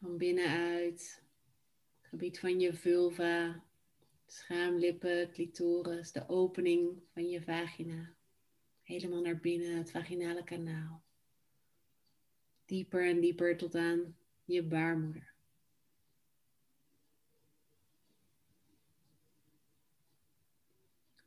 Van 0.00 0.16
binnenuit, 0.16 1.22
het 2.00 2.08
gebied 2.08 2.38
van 2.38 2.60
je 2.60 2.74
vulva, 2.74 3.64
schaamlippen, 4.26 5.30
clitoris, 5.32 6.12
de 6.12 6.28
opening 6.28 7.02
van 7.12 7.28
je 7.28 7.42
vagina. 7.42 8.14
Helemaal 8.82 9.20
naar 9.20 9.40
binnen, 9.40 9.76
het 9.76 9.90
vaginale 9.90 10.44
kanaal. 10.44 11.02
Dieper 12.64 13.06
en 13.06 13.20
dieper 13.20 13.56
tot 13.56 13.74
aan 13.74 14.16
je 14.44 14.62
baarmoeder. 14.62 15.34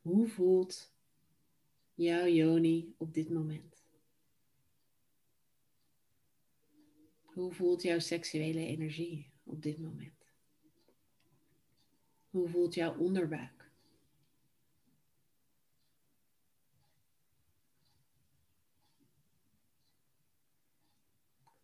Hoe 0.00 0.28
voelt 0.28 0.94
jouw 1.94 2.26
Joni 2.26 2.94
op 2.98 3.14
dit 3.14 3.30
moment? 3.30 3.84
Hoe 7.22 7.52
voelt 7.52 7.82
jouw 7.82 7.98
seksuele 7.98 8.66
energie 8.66 9.30
op 9.44 9.62
dit 9.62 9.78
moment? 9.78 10.26
Hoe 12.30 12.48
voelt 12.48 12.74
jouw 12.74 12.96
onderbuik? 12.98 13.55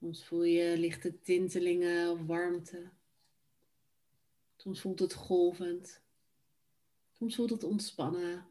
Soms 0.03 0.25
voel 0.25 0.43
je 0.43 0.79
lichte 0.79 1.21
tintelingen 1.21 2.11
of 2.11 2.27
warmte. 2.27 2.91
Soms 4.57 4.81
voelt 4.81 4.99
het 4.99 5.15
golvend. 5.15 6.01
Soms 7.13 7.35
voelt 7.35 7.51
het 7.51 7.63
ontspannen. 7.65 8.47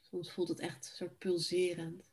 Soms 0.00 0.32
voelt 0.32 0.48
het 0.48 0.58
echt 0.58 0.84
soort 0.84 1.18
pulserend. 1.18 2.10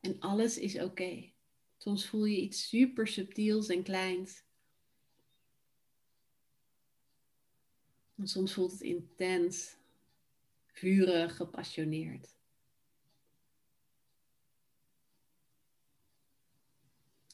En 0.00 0.20
alles 0.20 0.58
is 0.58 0.80
oké. 0.80 1.32
Soms 1.76 2.06
voel 2.06 2.24
je 2.24 2.40
iets 2.40 2.68
super 2.68 3.08
subtiels 3.08 3.68
en 3.68 3.82
kleins. 3.82 4.42
En 8.14 8.28
soms 8.28 8.52
voelt 8.52 8.72
het 8.72 8.80
intens, 8.80 9.76
vurig, 10.66 11.36
gepassioneerd. 11.36 12.35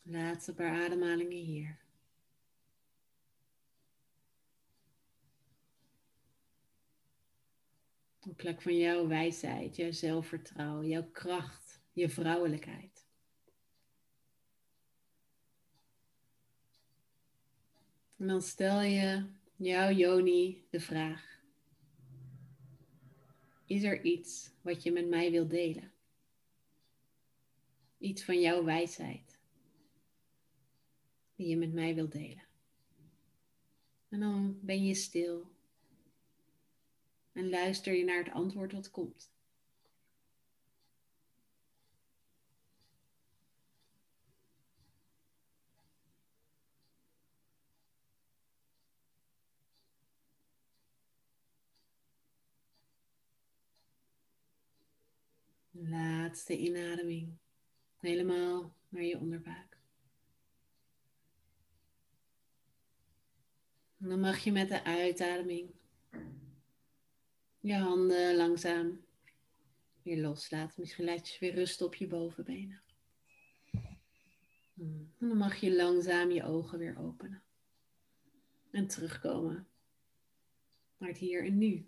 Laatste 0.04 0.54
paar 0.54 0.84
ademhalingen 0.84 1.44
hier. 1.44 1.78
Een 8.20 8.34
plek 8.34 8.62
van 8.62 8.76
jouw 8.76 9.06
wijsheid, 9.06 9.76
jouw 9.76 9.92
zelfvertrouwen, 9.92 10.88
jouw 10.88 11.10
kracht, 11.10 11.80
je 11.92 12.08
vrouwelijkheid. 12.08 13.06
En 18.16 18.26
dan 18.26 18.42
stel 18.42 18.80
je 18.80 19.26
jouw 19.56 19.90
Joni 19.90 20.66
de 20.70 20.80
vraag: 20.80 21.40
Is 23.66 23.82
er 23.82 24.02
iets 24.02 24.50
wat 24.60 24.82
je 24.82 24.92
met 24.92 25.08
mij 25.08 25.30
wilt 25.30 25.50
delen? 25.50 25.92
Iets 27.98 28.24
van 28.24 28.40
jouw 28.40 28.64
wijsheid 28.64 29.31
die 31.42 31.50
je 31.50 31.56
met 31.56 31.72
mij 31.72 31.94
wilt 31.94 32.12
delen. 32.12 32.46
En 34.08 34.20
dan 34.20 34.58
ben 34.60 34.84
je 34.84 34.94
stil. 34.94 35.50
En 37.32 37.50
luister 37.50 37.94
je 37.94 38.04
naar 38.04 38.24
het 38.24 38.32
antwoord 38.32 38.72
wat 38.72 38.90
komt. 38.90 39.30
Laatste 55.70 56.58
inademing. 56.58 57.38
Helemaal 57.96 58.74
naar 58.88 59.02
je 59.02 59.18
onderbuik. 59.18 59.81
Dan 64.08 64.20
mag 64.20 64.38
je 64.38 64.52
met 64.52 64.68
de 64.68 64.84
uitademing 64.84 65.70
je 67.60 67.74
handen 67.74 68.36
langzaam 68.36 69.04
weer 70.02 70.20
loslaten. 70.20 70.80
Misschien 70.80 71.04
laat 71.04 71.28
je 71.28 71.38
weer 71.38 71.54
rusten 71.54 71.86
op 71.86 71.94
je 71.94 72.06
bovenbenen. 72.06 72.82
En 74.76 75.28
dan 75.28 75.36
mag 75.36 75.56
je 75.56 75.76
langzaam 75.76 76.30
je 76.30 76.44
ogen 76.44 76.78
weer 76.78 76.98
openen. 76.98 77.42
En 78.70 78.86
terugkomen 78.86 79.66
naar 80.96 81.08
het 81.08 81.18
hier 81.18 81.44
en 81.44 81.58
nu. 81.58 81.86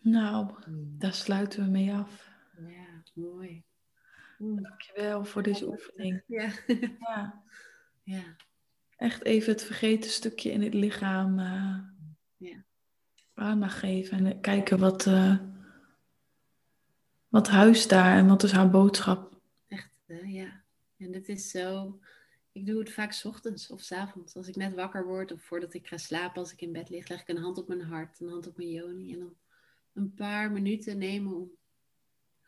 Nou, 0.00 0.54
daar 0.98 1.14
sluiten 1.14 1.64
we 1.64 1.70
mee 1.70 1.92
af. 1.92 2.30
Ja, 2.68 3.02
mooi. 3.14 3.65
Dankjewel 4.38 5.24
voor 5.24 5.42
deze 5.42 5.66
oefening. 5.66 6.22
Ja. 6.26 6.50
Ja, 6.98 7.42
ja. 8.02 8.36
echt 8.96 9.24
even 9.24 9.52
het 9.52 9.62
vergeten 9.64 10.10
stukje 10.10 10.50
in 10.50 10.62
het 10.62 10.74
lichaam 10.74 11.38
eh, 11.38 11.78
Ja. 12.36 12.64
aandacht 13.34 13.78
geven 13.78 14.26
en 14.26 14.40
kijken 14.40 14.78
wat, 14.78 15.06
eh 15.06 15.36
wat 17.28 17.48
huist 17.48 17.88
daar 17.88 18.16
en 18.18 18.26
wat 18.26 18.42
is 18.42 18.52
haar 18.52 18.70
boodschap. 18.70 19.40
Echt, 19.68 19.90
hè? 20.06 20.18
ja. 20.18 20.64
En 20.96 21.12
het 21.12 21.28
is 21.28 21.50
zo. 21.50 21.98
Ik 22.52 22.66
doe 22.66 22.78
het 22.78 22.92
vaak 22.92 23.12
's 23.12 23.24
ochtends 23.24 23.70
of 23.70 23.80
's 23.80 23.92
avonds. 23.92 24.36
Als 24.36 24.48
ik 24.48 24.56
net 24.56 24.74
wakker 24.74 25.04
word 25.06 25.32
of 25.32 25.42
voordat 25.42 25.74
ik 25.74 25.86
ga 25.86 25.96
slapen, 25.96 26.38
als 26.38 26.52
ik 26.52 26.60
in 26.60 26.72
bed 26.72 26.88
lig, 26.88 27.08
leg 27.08 27.20
ik 27.20 27.28
een 27.28 27.36
hand 27.42 27.58
op 27.58 27.68
mijn 27.68 27.80
hart, 27.82 28.20
een 28.20 28.28
hand 28.28 28.46
op 28.46 28.56
mijn 28.56 28.70
yoni. 28.70 29.12
En 29.12 29.18
dan 29.18 29.34
een 29.92 30.14
paar 30.14 30.50
minuten 30.52 30.98
nemen 30.98 31.34
om 31.34 31.50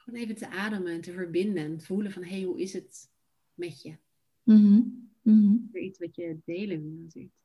gewoon 0.09 0.23
even 0.23 0.37
te 0.37 0.49
ademen 0.49 0.93
en 0.93 1.01
te 1.01 1.13
verbinden. 1.13 1.65
En 1.65 1.79
te 1.79 1.85
voelen 1.85 2.13
van, 2.13 2.23
hé, 2.23 2.31
hey, 2.31 2.43
hoe 2.43 2.61
is 2.61 2.73
het 2.73 3.11
met 3.55 3.83
je? 3.83 3.97
Weer 5.73 5.83
iets 5.83 5.99
wat 5.99 6.17
je 6.17 6.39
delen 6.45 6.83
wil. 6.83 7.11
zoiets. 7.11 7.37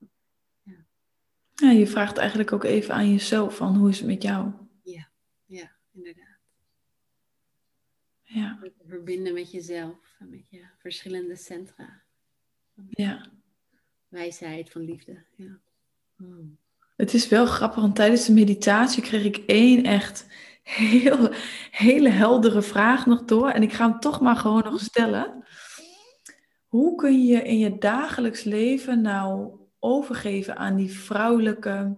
Ja, 1.55 1.70
je 1.70 1.88
vraagt 1.88 2.18
eigenlijk 2.18 2.51
ook 2.51 2.64
even 2.64 2.93
aan 2.93 3.11
jezelf 3.11 3.55
van 3.55 3.76
hoe 3.76 3.89
is 3.89 3.97
het 3.97 4.07
met 4.07 4.24
jou? 4.24 4.51
Ja, 5.45 5.72
inderdaad. 5.91 6.41
Ja, 8.22 8.59
verbinden 8.88 9.34
met 9.34 9.51
jezelf 9.51 10.16
en 10.20 10.30
met 10.30 10.49
je 10.49 10.66
verschillende 10.78 11.36
centra. 11.36 12.01
ja. 12.89 13.32
Wijsheid 14.07 14.72
van 14.72 14.82
liefde. 14.82 15.24
Ja. 15.36 15.59
Hmm. 16.16 16.57
Het 16.95 17.14
is 17.14 17.28
wel 17.28 17.45
grappig, 17.45 17.82
want 17.82 17.95
tijdens 17.95 18.26
de 18.26 18.34
meditatie 18.34 19.03
kreeg 19.03 19.24
ik 19.24 19.38
één 19.38 19.84
echt 19.84 20.26
heel, 20.64 21.30
hele 21.72 22.09
heldere 22.09 22.61
vraag 22.61 23.05
nog 23.05 23.24
door. 23.24 23.49
En 23.49 23.64
ik 23.64 23.74
ga 23.74 23.89
hem 23.89 23.99
toch 23.99 24.22
maar 24.22 24.36
gewoon 24.36 24.64
nog 24.64 24.80
stellen. 24.80 25.45
Hoe 26.68 26.95
kun 26.95 27.26
je 27.26 27.41
in 27.41 27.57
je 27.57 27.78
dagelijks 27.78 28.43
leven 28.43 29.01
nou 29.01 29.57
overgeven 29.80 30.57
aan 30.57 30.76
die 30.76 30.91
vrouwelijke 30.91 31.97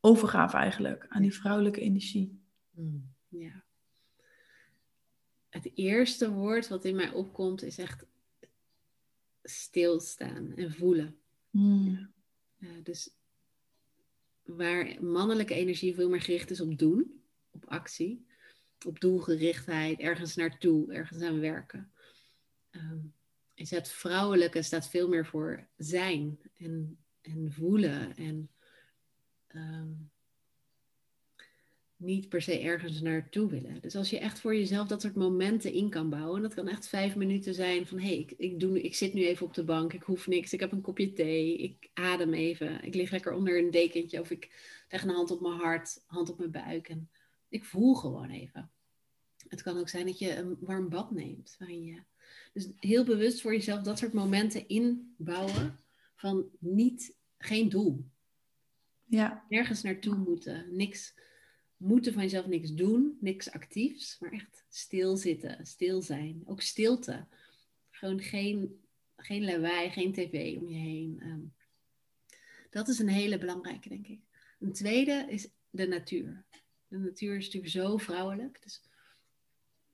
overgave 0.00 0.56
eigenlijk, 0.56 1.06
aan 1.08 1.22
die 1.22 1.34
vrouwelijke 1.34 1.80
energie? 1.80 2.40
Hmm, 2.74 3.14
Ja. 3.28 3.64
Het 5.48 5.70
eerste 5.74 6.32
woord 6.32 6.68
wat 6.68 6.84
in 6.84 6.96
mij 6.96 7.12
opkomt 7.12 7.62
is 7.62 7.78
echt 7.78 8.04
stilstaan 9.42 10.52
en 10.54 10.72
voelen. 10.72 11.18
Hmm. 11.50 12.12
Ja, 12.56 12.80
dus 12.82 13.10
waar 14.42 14.96
mannelijke 15.00 15.54
energie 15.54 15.94
veel 15.94 16.08
meer 16.08 16.20
gericht 16.20 16.50
is 16.50 16.60
op 16.60 16.78
doen, 16.78 17.19
op 17.50 17.64
actie, 17.66 18.26
op 18.86 19.00
doelgerichtheid, 19.00 19.98
ergens 19.98 20.36
naartoe, 20.36 20.92
ergens 20.92 21.22
aan 21.22 21.40
werken. 21.40 21.92
ehm, 22.70 22.98
is 23.54 23.70
het 23.70 23.88
vrouwelijke 23.88 24.62
staat 24.62 24.88
veel 24.88 25.08
meer 25.08 25.26
voor 25.26 25.68
zijn 25.76 26.38
en, 26.56 26.98
en 27.20 27.52
voelen 27.52 28.16
en 28.16 28.50
ehm, 29.46 29.88
niet 32.00 32.28
per 32.28 32.42
se 32.42 32.58
ergens 32.58 33.00
naartoe 33.00 33.50
willen. 33.50 33.80
Dus 33.80 33.96
als 33.96 34.10
je 34.10 34.18
echt 34.18 34.40
voor 34.40 34.54
jezelf 34.54 34.88
dat 34.88 35.00
soort 35.00 35.14
momenten 35.14 35.72
in 35.72 35.90
kan 35.90 36.10
bouwen, 36.10 36.36
en 36.36 36.42
dat 36.42 36.54
kan 36.54 36.68
echt 36.68 36.88
vijf 36.88 37.16
minuten 37.16 37.54
zijn 37.54 37.86
van 37.86 37.98
hé, 37.98 38.06
hey, 38.06 38.18
ik, 38.18 38.32
ik, 38.36 38.60
doe, 38.60 38.82
ik 38.82 38.94
zit 38.94 39.14
nu 39.14 39.26
even 39.26 39.46
op 39.46 39.54
de 39.54 39.64
bank, 39.64 39.92
ik 39.92 40.02
hoef 40.02 40.26
niks, 40.26 40.52
ik 40.52 40.60
heb 40.60 40.72
een 40.72 40.80
kopje 40.80 41.12
thee, 41.12 41.56
ik 41.56 41.90
adem 41.94 42.34
even, 42.34 42.84
ik 42.84 42.94
lig 42.94 43.10
lekker 43.10 43.32
onder 43.32 43.58
een 43.58 43.70
dekentje 43.70 44.20
of 44.20 44.30
ik 44.30 44.50
leg 44.88 45.02
een 45.02 45.08
hand 45.08 45.30
op 45.30 45.40
mijn 45.40 45.60
hart, 45.60 46.02
hand 46.06 46.30
op 46.30 46.38
mijn 46.38 46.50
buik 46.50 46.88
en 46.88 47.10
ik 47.50 47.64
voel 47.64 47.94
gewoon 47.94 48.30
even. 48.30 48.70
Het 49.48 49.62
kan 49.62 49.78
ook 49.78 49.88
zijn 49.88 50.06
dat 50.06 50.18
je 50.18 50.36
een 50.36 50.56
warm 50.60 50.88
bad 50.88 51.10
neemt, 51.10 51.56
waarin 51.58 51.84
je 51.84 52.02
dus 52.52 52.68
heel 52.76 53.04
bewust 53.04 53.40
voor 53.40 53.52
jezelf 53.52 53.82
dat 53.82 53.98
soort 53.98 54.12
momenten 54.12 54.68
inbouwen 54.68 55.78
van 56.14 56.48
niet, 56.58 57.14
geen 57.38 57.68
doel, 57.68 58.04
Ja, 59.04 59.44
nergens 59.48 59.82
naartoe 59.82 60.16
moeten, 60.16 60.76
niks 60.76 61.14
moeten 61.76 62.12
van 62.12 62.22
jezelf 62.22 62.46
niks 62.46 62.74
doen, 62.74 63.16
niks 63.20 63.50
actiefs, 63.50 64.18
maar 64.18 64.32
echt 64.32 64.64
stilzitten, 64.68 65.66
stil 65.66 66.02
zijn, 66.02 66.42
ook 66.46 66.60
stilte. 66.60 67.26
Gewoon 67.90 68.20
geen, 68.20 68.80
geen 69.16 69.44
lawaai, 69.44 69.90
geen 69.90 70.12
tv 70.12 70.56
om 70.56 70.68
je 70.68 70.78
heen. 70.78 71.20
ehm. 71.20 71.40
dat 72.70 72.88
is 72.88 72.98
een 72.98 73.08
hele 73.08 73.38
belangrijke, 73.38 73.88
denk 73.88 74.06
ik. 74.06 74.20
Een 74.58 74.72
tweede 74.72 75.26
is 75.28 75.48
de 75.70 75.86
natuur. 75.86 76.44
De 76.90 76.98
natuur 76.98 77.36
is 77.36 77.44
natuurlijk 77.44 77.72
zo 77.72 77.96
vrouwelijk. 77.96 78.62
Dus 78.62 78.80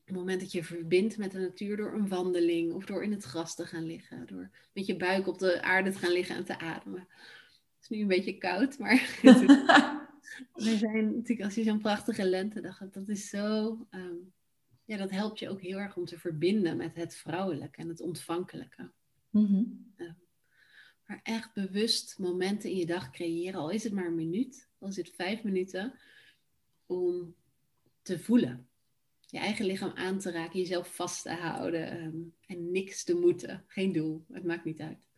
op 0.00 0.06
het 0.06 0.16
moment 0.16 0.40
dat 0.40 0.52
je 0.52 0.64
verbindt 0.64 1.18
met 1.18 1.30
de 1.30 1.38
natuur 1.38 1.76
door 1.76 1.94
een 1.94 2.08
wandeling 2.08 2.72
of 2.72 2.84
door 2.84 3.02
in 3.02 3.12
het 3.12 3.24
gras 3.24 3.54
te 3.54 3.66
gaan 3.66 3.86
liggen, 3.86 4.26
door 4.26 4.50
met 4.72 4.86
je 4.86 4.96
buik 4.96 5.26
op 5.26 5.38
de 5.38 5.62
aarde 5.62 5.90
te 5.90 5.98
gaan 5.98 6.12
liggen 6.12 6.36
en 6.36 6.44
te 6.44 6.58
ademen. 6.58 7.00
Het 7.00 7.82
is 7.82 7.88
nu 7.88 8.00
een 8.00 8.08
beetje 8.08 8.38
koud, 8.38 8.78
maar 8.78 9.20
er 10.54 10.76
zijn 10.76 11.04
natuurlijk 11.04 11.42
als 11.42 11.54
je 11.54 11.62
zo'n 11.62 11.80
prachtige 11.80 12.24
lentedag 12.24 12.78
hebt, 12.78 12.94
dat 12.94 13.08
is 13.08 13.28
zo, 13.28 13.86
ehm, 13.90 14.16
ja, 14.84 14.96
dat 14.96 15.10
helpt 15.10 15.38
je 15.38 15.48
ook 15.48 15.60
heel 15.60 15.78
erg 15.78 15.96
om 15.96 16.04
te 16.04 16.18
verbinden 16.18 16.76
met 16.76 16.96
het 16.96 17.14
vrouwelijke 17.14 17.80
en 17.80 17.88
het 17.88 18.00
ontvankelijke. 18.00 18.90
Mhm. 19.30 19.62
Maar 21.06 21.20
echt 21.22 21.54
bewust 21.54 22.18
momenten 22.18 22.70
in 22.70 22.76
je 22.76 22.86
dag 22.86 23.10
creëren, 23.10 23.60
al 23.60 23.70
is 23.70 23.84
het 23.84 23.92
maar 23.92 24.06
een 24.06 24.14
minuut, 24.14 24.68
al 24.78 24.88
is 24.88 24.96
het 24.96 25.10
vijf 25.14 25.42
minuten, 25.42 25.98
om 26.86 27.34
te 28.02 28.18
voelen. 28.18 28.68
Je 29.26 29.38
eigen 29.38 29.66
lichaam 29.66 29.92
aan 29.94 30.18
te 30.18 30.30
raken, 30.30 30.58
jezelf 30.58 30.94
vast 30.94 31.22
te 31.22 31.32
houden 31.32 31.90
ehm, 31.90 32.18
en 32.46 32.70
niks 32.70 33.04
te 33.04 33.14
moeten. 33.14 33.64
Geen 33.66 33.92
doel, 33.92 34.24
het 34.32 34.44
maakt 34.44 34.64
niet 34.64 34.80
uit. 34.80 35.08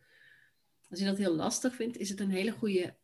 Als 0.89 0.99
je 0.99 1.05
dat 1.05 1.17
heel 1.17 1.35
lastig 1.35 1.75
vindt, 1.75 1.97
is 1.97 2.09
het 2.09 2.19
een 2.19 2.29
hele 2.29 2.51
goede, 2.51 2.95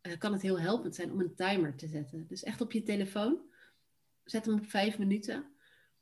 eh, 0.00 0.18
kan 0.18 0.32
het 0.32 0.42
heel 0.42 0.60
helpend 0.60 0.94
zijn 0.94 1.12
om 1.12 1.20
een 1.20 1.34
timer 1.34 1.76
te 1.76 1.88
zetten. 1.88 2.26
Dus 2.26 2.42
echt 2.42 2.60
op 2.60 2.72
je 2.72 2.82
telefoon, 2.82 3.40
zet 4.24 4.46
hem 4.46 4.54
op 4.54 4.66
vijf 4.66 4.98
minuten. 4.98 5.52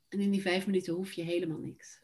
En 0.07 0.19
in 0.19 0.31
die 0.31 0.41
vijf 0.41 0.65
minuten 0.65 0.93
hoef 0.93 1.11
je 1.11 1.23
helemaal 1.23 1.59
niks. 1.59 2.01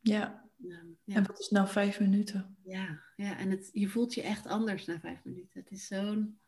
ja. 0.00 0.46
Ehm, 0.62 0.86
ja. 1.04 1.14
En 1.14 1.26
wat 1.26 1.38
is 1.40 1.48
nou 1.48 1.68
vijf 1.68 2.00
minuten? 2.00 2.56
Ja, 2.62 3.02
ja 3.16 3.38
en 3.38 3.50
het, 3.50 3.70
je 3.72 3.88
voelt 3.88 4.14
je 4.14 4.22
echt 4.22 4.46
anders 4.46 4.84
na 4.84 5.00
vijf 5.00 5.24
minuten. 5.24 5.60
Het 5.60 5.70
is 5.70 5.86
zo'n. 5.86 6.40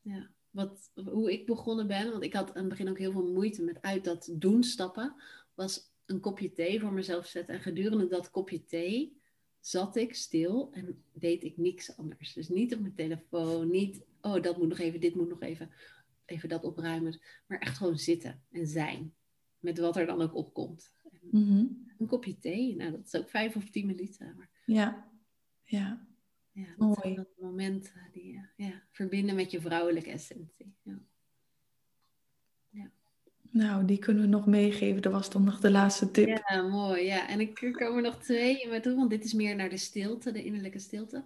Ja, 0.00 0.30
wat, 0.54 0.90
hoe 0.94 1.32
ik 1.32 1.46
begonnen 1.46 1.86
ben, 1.86 2.10
want 2.10 2.22
ik 2.22 2.32
had 2.32 2.48
aan 2.48 2.60
het 2.60 2.68
begin 2.68 2.88
ook 2.88 2.98
heel 2.98 3.12
veel 3.12 3.32
moeite 3.32 3.62
met 3.62 3.82
uit 3.82 4.04
dat 4.04 4.30
doen 4.32 4.62
stappen, 4.62 5.14
was 5.54 5.92
een 6.06 6.20
kopje 6.20 6.52
thee 6.52 6.80
voor 6.80 6.92
mezelf 6.92 7.26
zetten. 7.26 7.54
En 7.54 7.60
gedurende 7.60 8.06
dat 8.06 8.30
kopje 8.30 8.64
thee 8.64 9.20
zat 9.60 9.96
ik 9.96 10.14
stil 10.14 10.68
en 10.72 11.02
deed 11.12 11.42
ik 11.42 11.56
niks 11.56 11.96
anders. 11.96 12.32
Dus 12.32 12.48
niet 12.48 12.74
op 12.74 12.80
mijn 12.80 12.94
telefoon, 12.94 13.70
niet, 13.70 14.04
oh 14.20 14.42
dat 14.42 14.58
moet 14.58 14.68
nog 14.68 14.78
even, 14.78 15.00
dit 15.00 15.14
moet 15.14 15.28
nog 15.28 15.40
even, 15.40 15.70
even 16.24 16.48
dat 16.48 16.64
opruimen. 16.64 17.20
Maar 17.46 17.58
echt 17.58 17.76
gewoon 17.76 17.98
zitten 17.98 18.42
en 18.50 18.66
zijn. 18.66 19.14
Met 19.58 19.78
wat 19.78 19.96
er 19.96 20.06
dan 20.06 20.22
ook 20.22 20.34
opkomt. 20.34 20.92
Mhm. 21.30 21.66
een 21.98 22.06
kopje 22.06 22.38
thee, 22.38 22.76
nou 22.76 22.90
dat 22.90 23.06
is 23.06 23.14
ook 23.14 23.30
vijf 23.30 23.56
of 23.56 23.70
tien 23.70 23.86
minuten. 23.86 24.34
Maar 24.36 24.50
Ja, 24.66 25.10
ja. 25.64 26.06
Ja, 26.54 26.66
dat 26.66 26.78
Mooi. 26.78 27.14
dat 27.14 27.28
momenten 27.38 28.08
die 28.12 28.32
je 28.32 28.64
ja, 28.64 28.82
verbinden 28.90 29.34
met 29.34 29.50
je 29.50 29.60
vrouwelijke 29.60 30.10
essentie. 30.10 30.74
Ja. 30.82 30.98
Nou, 33.54 33.84
die 33.84 33.98
kunnen 33.98 34.22
we 34.22 34.28
nog 34.28 34.46
meegeven. 34.46 35.02
Dat 35.02 35.12
was 35.12 35.30
dan 35.30 35.44
nog 35.44 35.60
de 35.60 35.70
laatste 35.70 36.10
tip. 36.10 36.42
Ja, 36.48 36.62
mooi. 36.62 37.04
Ja. 37.04 37.28
En 37.28 37.40
ik 37.40 37.62
er 37.62 38.02
nog 38.02 38.22
twee 38.22 38.60
in 38.60 38.70
me 38.70 38.80
toe, 38.80 38.94
want 38.94 39.10
dit 39.10 39.24
is 39.24 39.32
meer 39.32 39.56
naar 39.56 39.68
de 39.68 39.76
stilte, 39.76 40.32
de 40.32 40.44
innerlijke 40.44 40.78
stilte. 40.78 41.24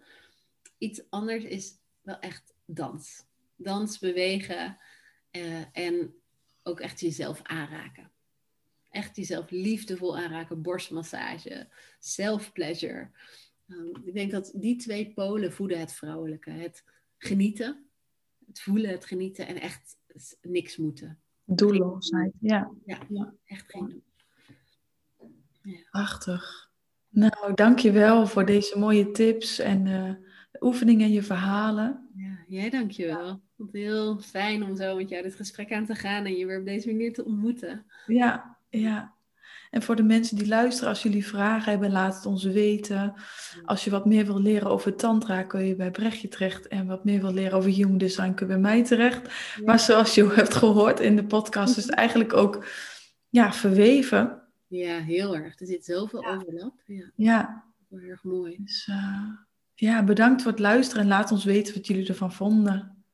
Iets 0.78 1.02
anders 1.10 1.44
is 1.44 1.74
wel 2.00 2.18
echt 2.18 2.54
dans. 2.64 3.24
Dans, 3.56 3.98
bewegen 3.98 4.78
uh, 5.32 5.62
en 5.72 6.14
ook 6.62 6.80
echt 6.80 7.00
jezelf 7.00 7.40
aanraken. 7.42 8.10
Echt 8.90 9.16
jezelf 9.16 9.50
liefdevol 9.50 10.18
aanraken, 10.18 10.62
borstmassage, 10.62 11.68
self-pleasure. 11.98 13.10
Um, 13.68 14.02
ik 14.04 14.14
denk 14.14 14.30
dat 14.30 14.52
die 14.54 14.76
twee 14.76 15.12
polen 15.12 15.52
voeden 15.52 15.80
het 15.80 15.92
vrouwelijke. 15.92 16.50
Het 16.50 16.84
genieten, 17.18 17.86
het 18.46 18.60
voelen, 18.60 18.90
het 18.90 19.04
genieten 19.04 19.46
en 19.46 19.60
echt 19.60 19.96
niks 20.42 20.76
moeten. 20.76 21.18
Doelloosheid, 21.44 22.32
ja. 22.40 22.70
Ja, 22.84 22.98
ja. 23.08 23.34
echt 23.44 23.70
geen 23.70 23.88
doel. 23.88 24.02
Ja. 25.62 25.78
Prachtig. 25.90 26.70
Nou, 27.08 27.54
dankjewel 27.54 28.26
voor 28.26 28.44
deze 28.44 28.78
mooie 28.78 29.10
tips 29.10 29.58
en 29.58 29.86
uh, 29.86 30.12
de 30.50 30.58
oefeningen 30.60 31.06
en 31.06 31.12
je 31.12 31.22
verhalen. 31.22 32.08
Ja, 32.14 32.44
jij 32.48 32.70
dankjewel. 32.70 33.26
Ja. 33.26 33.40
Het 33.56 33.72
heel 33.72 34.20
fijn 34.20 34.62
om 34.62 34.76
zo 34.76 34.96
met 34.96 35.08
jou 35.08 35.22
dit 35.22 35.34
gesprek 35.34 35.72
aan 35.72 35.86
te 35.86 35.94
gaan 35.94 36.24
en 36.24 36.36
je 36.36 36.46
weer 36.46 36.58
op 36.58 36.66
deze 36.66 36.86
manier 36.86 37.12
te 37.12 37.24
ontmoeten. 37.24 37.86
Ja, 38.06 38.58
ja. 38.68 39.16
En 39.70 39.82
voor 39.82 39.96
de 39.96 40.02
mensen 40.02 40.36
die 40.36 40.48
luisteren, 40.48 40.88
als 40.88 41.02
jullie 41.02 41.26
vragen 41.26 41.70
hebben, 41.70 41.90
laat 41.90 42.14
het 42.14 42.26
ons 42.26 42.44
weten. 42.44 43.14
Als 43.64 43.84
je 43.84 43.90
wat 43.90 44.06
meer 44.06 44.26
wil 44.26 44.40
leren 44.40 44.70
over 44.70 44.94
tantra, 44.94 45.42
kun 45.42 45.64
je 45.64 45.76
bij 45.76 45.90
Brechtje 45.90 46.28
terecht. 46.28 46.68
En 46.68 46.86
wat 46.86 47.04
meer 47.04 47.20
wil 47.20 47.32
leren 47.32 47.58
over 47.58 47.70
human 47.70 47.98
design, 47.98 48.34
kun 48.34 48.46
je 48.46 48.52
bij 48.52 48.62
mij 48.62 48.84
terecht. 48.84 49.20
Maar 49.64 49.80
zoals 49.80 50.14
je 50.14 50.32
hebt 50.32 50.54
gehoord 50.54 51.00
in 51.00 51.16
de 51.16 51.24
podcast, 51.24 51.76
is 51.76 51.84
het 51.84 51.94
eigenlijk 52.04 52.32
ook 52.32 52.64
ja, 53.28 53.52
verweven. 53.52 54.42
Ja, 54.66 54.98
heel 54.98 55.36
erg. 55.36 55.60
Er 55.60 55.66
zit 55.66 55.84
zoveel 55.84 56.22
ja. 56.22 56.34
overlap. 56.34 56.74
Ja. 56.86 57.10
ja. 57.14 57.64
Heel 57.90 58.08
erg 58.08 58.24
mooi. 58.24 58.56
Dus 58.58 58.88
uh, 58.90 59.24
ja, 59.74 60.04
bedankt 60.04 60.42
voor 60.42 60.50
het 60.50 60.60
luisteren 60.60 61.02
en 61.02 61.08
laat 61.08 61.32
ons 61.32 61.44
weten 61.44 61.74
wat 61.74 61.86
jullie 61.86 62.08
ervan 62.08 62.32
vonden. 62.32 63.04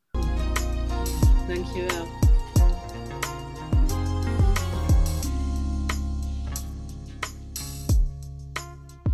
Dankjewel. 1.48 2.13